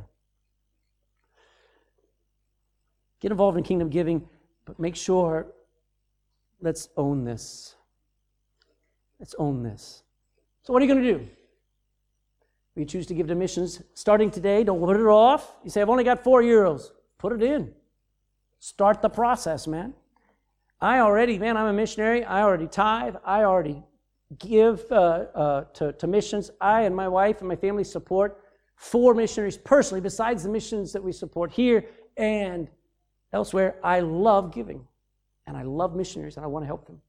Get 3.20 3.32
involved 3.32 3.58
in 3.58 3.64
kingdom 3.64 3.90
giving, 3.90 4.28
but 4.66 4.80
make 4.80 4.96
sure 4.96 5.48
let's 6.60 6.90
own 6.98 7.24
this. 7.24 7.76
Let's 9.20 9.36
own 9.38 9.64
this. 9.64 10.04
So, 10.64 10.74
what 10.74 10.82
are 10.82 10.86
you 10.86 10.94
going 10.94 11.04
to 11.04 11.14
do? 11.20 11.28
We 12.76 12.86
choose 12.86 13.08
to 13.08 13.14
give 13.14 13.28
to 13.28 13.36
missions 13.36 13.82
starting 13.94 14.30
today. 14.30 14.64
Don't 14.64 14.80
put 14.80 14.98
it 14.98 15.06
off. 15.06 15.56
You 15.64 15.70
say, 15.70 15.82
I've 15.82 15.90
only 15.90 16.04
got 16.04 16.24
four 16.24 16.42
euros. 16.42 16.92
Put 17.18 17.34
it 17.34 17.42
in. 17.42 17.74
Start 18.60 19.02
the 19.02 19.10
process, 19.10 19.66
man. 19.68 19.94
I 20.80 21.00
already, 21.00 21.40
man, 21.40 21.58
I'm 21.58 21.68
a 21.68 21.74
missionary. 21.74 22.24
I 22.24 22.42
already 22.42 22.68
tithe. 22.68 23.16
I 23.26 23.44
already 23.44 23.84
give 24.38 24.84
uh, 24.92 24.96
uh, 25.34 25.64
to, 25.76 25.94
to 25.94 26.08
missions. 26.08 26.52
I 26.62 26.82
and 26.82 26.96
my 26.96 27.08
wife 27.08 27.40
and 27.40 27.48
my 27.48 27.56
family 27.56 27.84
support 27.84 28.44
four 28.76 29.14
missionaries 29.14 29.58
personally, 29.58 30.02
besides 30.02 30.44
the 30.44 30.50
missions 30.50 30.94
that 30.94 31.04
we 31.04 31.12
support 31.12 31.52
here 31.52 31.86
and 32.16 32.70
elsewhere. 33.34 33.78
I 33.84 34.02
love 34.02 34.54
giving 34.54 34.86
and 35.48 35.58
I 35.58 35.64
love 35.64 35.96
missionaries 35.96 36.38
and 36.38 36.44
I 36.44 36.48
want 36.48 36.64
to 36.64 36.68
help 36.68 36.86
them. 36.86 37.02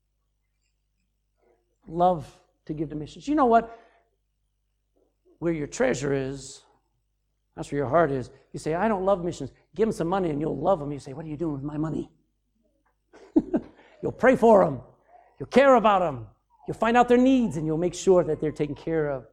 Love 1.86 2.26
to 2.66 2.72
give 2.72 2.88
to 2.90 2.94
missions. 2.94 3.28
You 3.28 3.34
know 3.34 3.46
what? 3.46 3.78
where 5.38 5.52
your 5.52 5.66
treasure 5.66 6.12
is, 6.12 6.62
that's 7.56 7.70
where 7.72 7.78
your 7.78 7.88
heart 7.88 8.10
is. 8.10 8.30
You 8.52 8.58
say, 8.58 8.74
I 8.74 8.88
don't 8.88 9.04
love 9.04 9.24
missions. 9.24 9.52
Give 9.74 9.86
them 9.86 9.92
some 9.92 10.08
money 10.08 10.30
and 10.30 10.40
you'll 10.40 10.58
love 10.58 10.78
them. 10.78 10.92
You 10.92 10.98
say, 10.98 11.12
What 11.12 11.24
are 11.24 11.28
you 11.28 11.36
doing 11.36 11.54
with 11.54 11.62
my 11.62 11.76
money? 11.76 12.10
You'll 14.02 14.12
pray 14.12 14.36
for 14.36 14.64
them. 14.64 14.80
You'll 15.38 15.48
care 15.48 15.74
about 15.74 16.00
them. 16.00 16.26
You'll 16.66 16.76
find 16.76 16.96
out 16.96 17.08
their 17.08 17.18
needs 17.18 17.56
and 17.56 17.66
you'll 17.66 17.78
make 17.78 17.94
sure 17.94 18.24
that 18.24 18.40
they're 18.40 18.52
taken 18.52 18.74
care 18.74 19.08
of. 19.10 19.26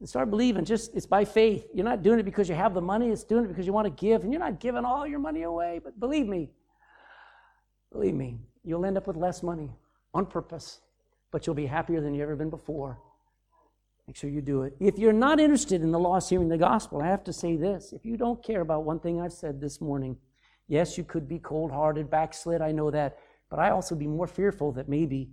And 0.00 0.08
start 0.08 0.28
believing 0.28 0.64
just 0.64 0.94
it's 0.94 1.06
by 1.06 1.24
faith. 1.24 1.66
You're 1.72 1.84
not 1.84 2.02
doing 2.02 2.18
it 2.18 2.24
because 2.24 2.48
you 2.48 2.54
have 2.54 2.74
the 2.74 2.82
money, 2.82 3.08
it's 3.08 3.24
doing 3.24 3.44
it 3.46 3.48
because 3.48 3.66
you 3.66 3.72
want 3.72 3.86
to 3.86 3.90
give. 3.90 4.22
And 4.22 4.32
you're 4.32 4.40
not 4.40 4.60
giving 4.60 4.84
all 4.84 5.06
your 5.06 5.18
money 5.18 5.42
away. 5.42 5.80
But 5.82 5.98
believe 5.98 6.26
me, 6.26 6.50
believe 7.90 8.14
me, 8.14 8.38
you'll 8.62 8.84
end 8.84 8.98
up 8.98 9.06
with 9.06 9.16
less 9.16 9.42
money 9.42 9.70
on 10.12 10.26
purpose, 10.26 10.80
but 11.30 11.46
you'll 11.46 11.56
be 11.56 11.66
happier 11.66 12.00
than 12.00 12.12
you've 12.12 12.24
ever 12.24 12.36
been 12.36 12.50
before. 12.50 12.98
Make 14.06 14.16
sure 14.16 14.30
you 14.30 14.40
do 14.40 14.62
it. 14.62 14.76
If 14.78 14.98
you're 14.98 15.12
not 15.12 15.40
interested 15.40 15.82
in 15.82 15.90
the 15.90 15.98
lost 15.98 16.30
hearing 16.30 16.48
the 16.48 16.58
gospel, 16.58 17.02
I 17.02 17.06
have 17.06 17.24
to 17.24 17.32
say 17.32 17.56
this. 17.56 17.92
If 17.92 18.04
you 18.04 18.16
don't 18.16 18.42
care 18.42 18.60
about 18.60 18.84
one 18.84 19.00
thing 19.00 19.20
I've 19.20 19.32
said 19.32 19.60
this 19.60 19.80
morning, 19.80 20.16
yes, 20.68 20.96
you 20.96 21.02
could 21.02 21.26
be 21.28 21.38
cold 21.38 21.72
hearted, 21.72 22.08
backslid, 22.08 22.60
I 22.60 22.70
know 22.70 22.90
that. 22.90 23.18
But 23.48 23.58
I 23.58 23.70
also 23.70 23.94
be 23.94 24.06
more 24.06 24.26
fearful 24.26 24.72
that 24.72 24.88
maybe 24.88 25.30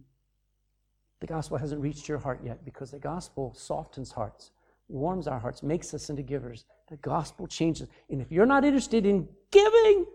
the 1.19 1.27
gospel 1.27 1.57
hasn't 1.57 1.81
reached 1.81 2.07
your 2.07 2.19
heart 2.19 2.41
yet 2.43 2.63
because 2.65 2.91
the 2.91 2.99
gospel 2.99 3.53
softens 3.55 4.11
hearts, 4.11 4.51
warms 4.89 5.27
our 5.27 5.39
hearts, 5.39 5.63
makes 5.63 5.93
us 5.93 6.09
into 6.09 6.21
givers. 6.21 6.65
The 6.89 6.97
gospel 6.97 7.47
changes. 7.47 7.87
And 8.09 8.21
if 8.21 8.31
you're 8.31 8.45
not 8.45 8.65
interested 8.65 9.05
in 9.05 9.27
giving, 9.49 10.05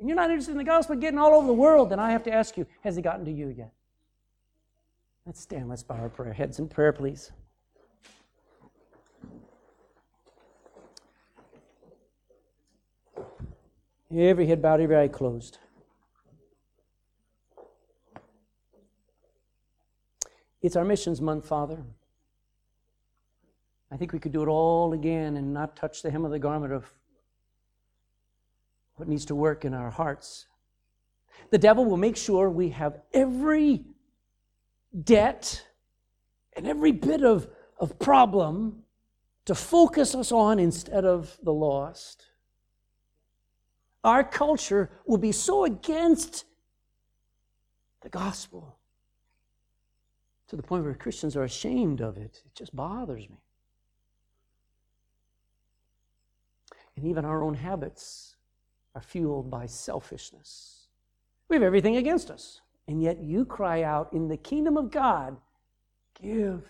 and 0.00 0.08
you're 0.08 0.16
not 0.16 0.30
interested 0.30 0.52
in 0.52 0.58
the 0.58 0.64
gospel 0.64 0.96
getting 0.96 1.18
all 1.18 1.34
over 1.34 1.46
the 1.46 1.52
world, 1.52 1.90
then 1.90 1.98
I 1.98 2.10
have 2.10 2.22
to 2.24 2.32
ask 2.32 2.56
you, 2.56 2.66
has 2.82 2.96
it 2.96 3.02
gotten 3.02 3.24
to 3.26 3.30
you 3.30 3.48
yet? 3.48 3.72
Let's 5.26 5.40
stand, 5.40 5.68
let's 5.68 5.82
bow 5.82 5.94
our 5.96 6.08
prayer 6.08 6.32
heads 6.32 6.58
in 6.58 6.68
prayer, 6.68 6.92
please. 6.92 7.30
Every 14.14 14.46
head 14.46 14.62
bowed, 14.62 14.80
every 14.80 14.96
eye 14.96 15.08
closed. 15.08 15.58
It's 20.64 20.76
our 20.76 20.84
missions 20.86 21.20
month, 21.20 21.46
Father. 21.46 21.84
I 23.90 23.98
think 23.98 24.14
we 24.14 24.18
could 24.18 24.32
do 24.32 24.42
it 24.42 24.48
all 24.48 24.94
again 24.94 25.36
and 25.36 25.52
not 25.52 25.76
touch 25.76 26.00
the 26.00 26.10
hem 26.10 26.24
of 26.24 26.30
the 26.30 26.38
garment 26.38 26.72
of 26.72 26.90
what 28.96 29.06
needs 29.06 29.26
to 29.26 29.34
work 29.34 29.66
in 29.66 29.74
our 29.74 29.90
hearts. 29.90 30.46
The 31.50 31.58
devil 31.58 31.84
will 31.84 31.98
make 31.98 32.16
sure 32.16 32.48
we 32.48 32.70
have 32.70 32.98
every 33.12 33.84
debt 34.98 35.66
and 36.56 36.66
every 36.66 36.92
bit 36.92 37.22
of, 37.22 37.46
of 37.78 37.98
problem 37.98 38.84
to 39.44 39.54
focus 39.54 40.14
us 40.14 40.32
on 40.32 40.58
instead 40.58 41.04
of 41.04 41.36
the 41.42 41.52
lost. 41.52 42.24
Our 44.02 44.24
culture 44.24 44.90
will 45.04 45.18
be 45.18 45.32
so 45.32 45.66
against 45.66 46.46
the 48.00 48.08
gospel 48.08 48.78
to 50.54 50.62
the 50.62 50.68
point 50.68 50.84
where 50.84 50.94
Christians 50.94 51.34
are 51.34 51.42
ashamed 51.42 52.00
of 52.00 52.16
it. 52.16 52.40
It 52.46 52.54
just 52.54 52.76
bothers 52.76 53.28
me. 53.28 53.40
And 56.96 57.04
even 57.04 57.24
our 57.24 57.42
own 57.42 57.54
habits 57.54 58.36
are 58.94 59.00
fueled 59.00 59.50
by 59.50 59.66
selfishness. 59.66 60.86
We 61.48 61.56
have 61.56 61.64
everything 61.64 61.96
against 61.96 62.30
us. 62.30 62.60
And 62.86 63.02
yet 63.02 63.20
you 63.20 63.44
cry 63.44 63.82
out, 63.82 64.12
in 64.12 64.28
the 64.28 64.36
kingdom 64.36 64.76
of 64.76 64.92
God, 64.92 65.36
give. 66.22 66.62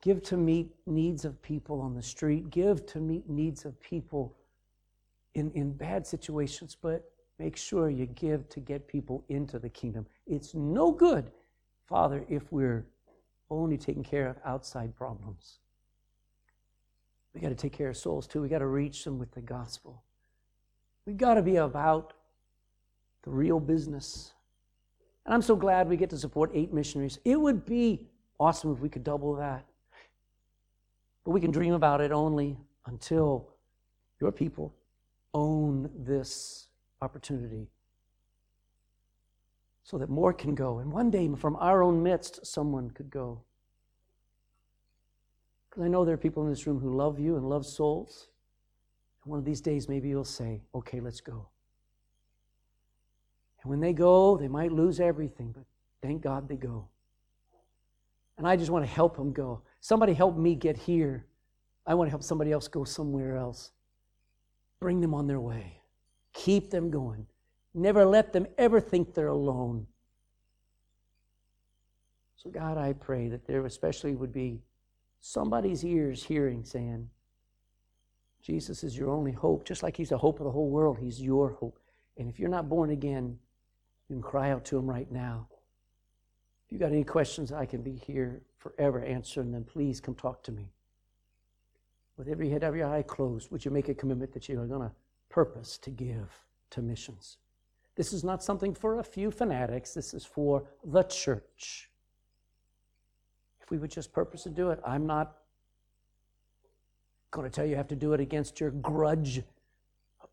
Give 0.00 0.22
to 0.22 0.38
meet 0.38 0.70
needs 0.86 1.26
of 1.26 1.42
people 1.42 1.82
on 1.82 1.94
the 1.94 2.02
street. 2.02 2.48
Give 2.48 2.86
to 2.86 2.98
meet 2.98 3.28
needs 3.28 3.66
of 3.66 3.78
people 3.78 4.34
in, 5.34 5.50
in 5.50 5.74
bad 5.74 6.06
situations, 6.06 6.78
but 6.80 7.10
make 7.38 7.58
sure 7.58 7.90
you 7.90 8.06
give 8.06 8.48
to 8.48 8.60
get 8.60 8.88
people 8.88 9.22
into 9.28 9.58
the 9.58 9.68
kingdom. 9.68 10.06
It's 10.26 10.54
no 10.54 10.90
good 10.90 11.30
Father, 11.88 12.24
if 12.28 12.52
we're 12.52 12.86
only 13.50 13.78
taking 13.78 14.04
care 14.04 14.28
of 14.28 14.36
outside 14.44 14.94
problems, 14.94 15.58
we 17.34 17.40
got 17.40 17.48
to 17.48 17.54
take 17.54 17.72
care 17.72 17.88
of 17.88 17.96
souls 17.96 18.26
too. 18.26 18.42
We 18.42 18.48
got 18.48 18.58
to 18.58 18.66
reach 18.66 19.04
them 19.04 19.18
with 19.18 19.32
the 19.32 19.40
gospel. 19.40 20.02
We 21.06 21.14
got 21.14 21.34
to 21.34 21.42
be 21.42 21.56
about 21.56 22.12
the 23.22 23.30
real 23.30 23.58
business. 23.58 24.32
And 25.24 25.34
I'm 25.34 25.42
so 25.42 25.56
glad 25.56 25.88
we 25.88 25.96
get 25.96 26.10
to 26.10 26.18
support 26.18 26.50
eight 26.52 26.72
missionaries. 26.72 27.18
It 27.24 27.40
would 27.40 27.64
be 27.64 28.06
awesome 28.38 28.72
if 28.72 28.80
we 28.80 28.88
could 28.88 29.04
double 29.04 29.34
that. 29.36 29.64
But 31.24 31.30
we 31.30 31.40
can 31.40 31.50
dream 31.50 31.72
about 31.72 32.00
it 32.00 32.12
only 32.12 32.58
until 32.86 33.48
your 34.20 34.32
people 34.32 34.74
own 35.32 35.90
this 35.96 36.68
opportunity 37.00 37.68
so 39.88 39.96
that 39.96 40.10
more 40.10 40.34
can 40.34 40.54
go. 40.54 40.80
And 40.80 40.92
one 40.92 41.10
day, 41.10 41.30
from 41.34 41.56
our 41.56 41.82
own 41.82 42.02
midst, 42.02 42.44
someone 42.44 42.90
could 42.90 43.08
go. 43.08 43.40
Because 45.70 45.82
I 45.82 45.88
know 45.88 46.04
there 46.04 46.12
are 46.12 46.18
people 46.18 46.42
in 46.42 46.50
this 46.50 46.66
room 46.66 46.78
who 46.78 46.94
love 46.94 47.18
you 47.18 47.36
and 47.36 47.48
love 47.48 47.64
souls. 47.64 48.28
And 49.24 49.30
one 49.30 49.38
of 49.38 49.46
these 49.46 49.62
days, 49.62 49.88
maybe 49.88 50.10
you'll 50.10 50.26
say, 50.26 50.60
okay, 50.74 51.00
let's 51.00 51.22
go. 51.22 51.48
And 53.62 53.70
when 53.70 53.80
they 53.80 53.94
go, 53.94 54.36
they 54.36 54.46
might 54.46 54.72
lose 54.72 55.00
everything, 55.00 55.52
but 55.52 55.64
thank 56.02 56.20
God 56.20 56.50
they 56.50 56.56
go. 56.56 56.86
And 58.36 58.46
I 58.46 58.56
just 58.56 58.70
want 58.70 58.84
to 58.84 58.90
help 58.90 59.16
them 59.16 59.32
go. 59.32 59.62
Somebody 59.80 60.12
help 60.12 60.36
me 60.36 60.54
get 60.54 60.76
here. 60.76 61.24
I 61.86 61.94
want 61.94 62.08
to 62.08 62.10
help 62.10 62.22
somebody 62.22 62.52
else 62.52 62.68
go 62.68 62.84
somewhere 62.84 63.38
else. 63.38 63.70
Bring 64.80 65.00
them 65.00 65.14
on 65.14 65.26
their 65.26 65.40
way. 65.40 65.80
Keep 66.34 66.70
them 66.70 66.90
going. 66.90 67.26
Never 67.78 68.04
let 68.04 68.32
them 68.32 68.46
ever 68.58 68.80
think 68.80 69.14
they're 69.14 69.28
alone. 69.28 69.86
So, 72.36 72.50
God, 72.50 72.76
I 72.76 72.92
pray 72.92 73.28
that 73.28 73.46
there 73.46 73.64
especially 73.66 74.16
would 74.16 74.32
be 74.32 74.62
somebody's 75.20 75.84
ears 75.84 76.24
hearing 76.24 76.64
saying, 76.64 77.08
Jesus 78.42 78.82
is 78.82 78.96
your 78.96 79.10
only 79.10 79.30
hope. 79.30 79.64
Just 79.64 79.84
like 79.84 79.96
He's 79.96 80.08
the 80.08 80.18
hope 80.18 80.40
of 80.40 80.44
the 80.44 80.50
whole 80.50 80.70
world, 80.70 80.98
He's 80.98 81.22
your 81.22 81.50
hope. 81.50 81.78
And 82.16 82.28
if 82.28 82.40
you're 82.40 82.48
not 82.48 82.68
born 82.68 82.90
again, 82.90 83.38
you 84.08 84.16
can 84.16 84.22
cry 84.22 84.50
out 84.50 84.64
to 84.66 84.76
Him 84.76 84.90
right 84.90 85.10
now. 85.12 85.46
If 86.66 86.72
you 86.72 86.78
got 86.78 86.90
any 86.90 87.04
questions, 87.04 87.52
I 87.52 87.64
can 87.64 87.82
be 87.82 87.94
here 87.94 88.42
forever 88.56 89.04
answering 89.04 89.52
them. 89.52 89.62
Please 89.62 90.00
come 90.00 90.16
talk 90.16 90.42
to 90.44 90.52
me. 90.52 90.72
With 92.16 92.26
every 92.26 92.50
head, 92.50 92.64
every 92.64 92.82
eye 92.82 93.04
closed, 93.06 93.52
would 93.52 93.64
you 93.64 93.70
make 93.70 93.88
a 93.88 93.94
commitment 93.94 94.32
that 94.32 94.48
you 94.48 94.60
are 94.60 94.66
going 94.66 94.88
to 94.88 94.92
purpose 95.28 95.78
to 95.78 95.90
give 95.90 96.28
to 96.70 96.82
missions? 96.82 97.36
This 97.98 98.12
is 98.12 98.22
not 98.22 98.44
something 98.44 98.74
for 98.74 99.00
a 99.00 99.02
few 99.02 99.32
fanatics, 99.32 99.92
this 99.92 100.14
is 100.14 100.24
for 100.24 100.62
the 100.84 101.02
church. 101.02 101.90
If 103.60 103.72
we 103.72 103.78
would 103.78 103.90
just 103.90 104.12
purpose 104.12 104.44
to 104.44 104.50
do 104.50 104.70
it, 104.70 104.78
I'm 104.86 105.04
not 105.04 105.38
going 107.32 107.44
to 107.44 107.50
tell 107.54 107.64
you 107.64 107.72
you 107.72 107.76
have 107.76 107.88
to 107.88 107.96
do 107.96 108.12
it 108.12 108.20
against 108.20 108.60
your 108.60 108.70
grudge. 108.70 109.42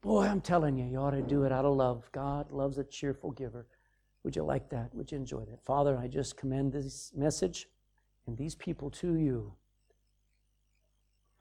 Boy, 0.02 0.28
I'm 0.28 0.42
telling 0.42 0.78
you, 0.78 0.86
you 0.86 1.00
ought 1.00 1.12
to 1.12 1.24
do 1.24 1.44
it 1.44 1.52
out 1.52 1.66
of 1.66 1.76
love. 1.76 2.08
God 2.12 2.52
loves 2.52 2.78
a 2.78 2.84
cheerful 2.84 3.32
giver. 3.32 3.66
Would 4.24 4.36
you 4.36 4.44
like 4.44 4.70
that? 4.70 4.94
Would 4.94 5.12
you 5.12 5.18
enjoy 5.18 5.46
that? 5.46 5.66
Father, 5.66 5.98
I 5.98 6.08
just 6.08 6.38
commend 6.38 6.72
this 6.72 7.12
message 7.16 7.68
and 8.28 8.38
these 8.38 8.54
people 8.54 8.92
to 8.92 9.16
you. 9.16 9.52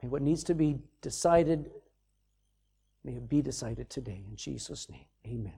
May 0.01 0.09
what 0.09 0.23
needs 0.23 0.43
to 0.45 0.55
be 0.55 0.79
decided, 1.01 1.69
may 3.03 3.13
it 3.13 3.29
be 3.29 3.43
decided 3.43 3.91
today. 3.91 4.23
In 4.27 4.35
Jesus' 4.35 4.89
name, 4.89 5.05
amen. 5.27 5.53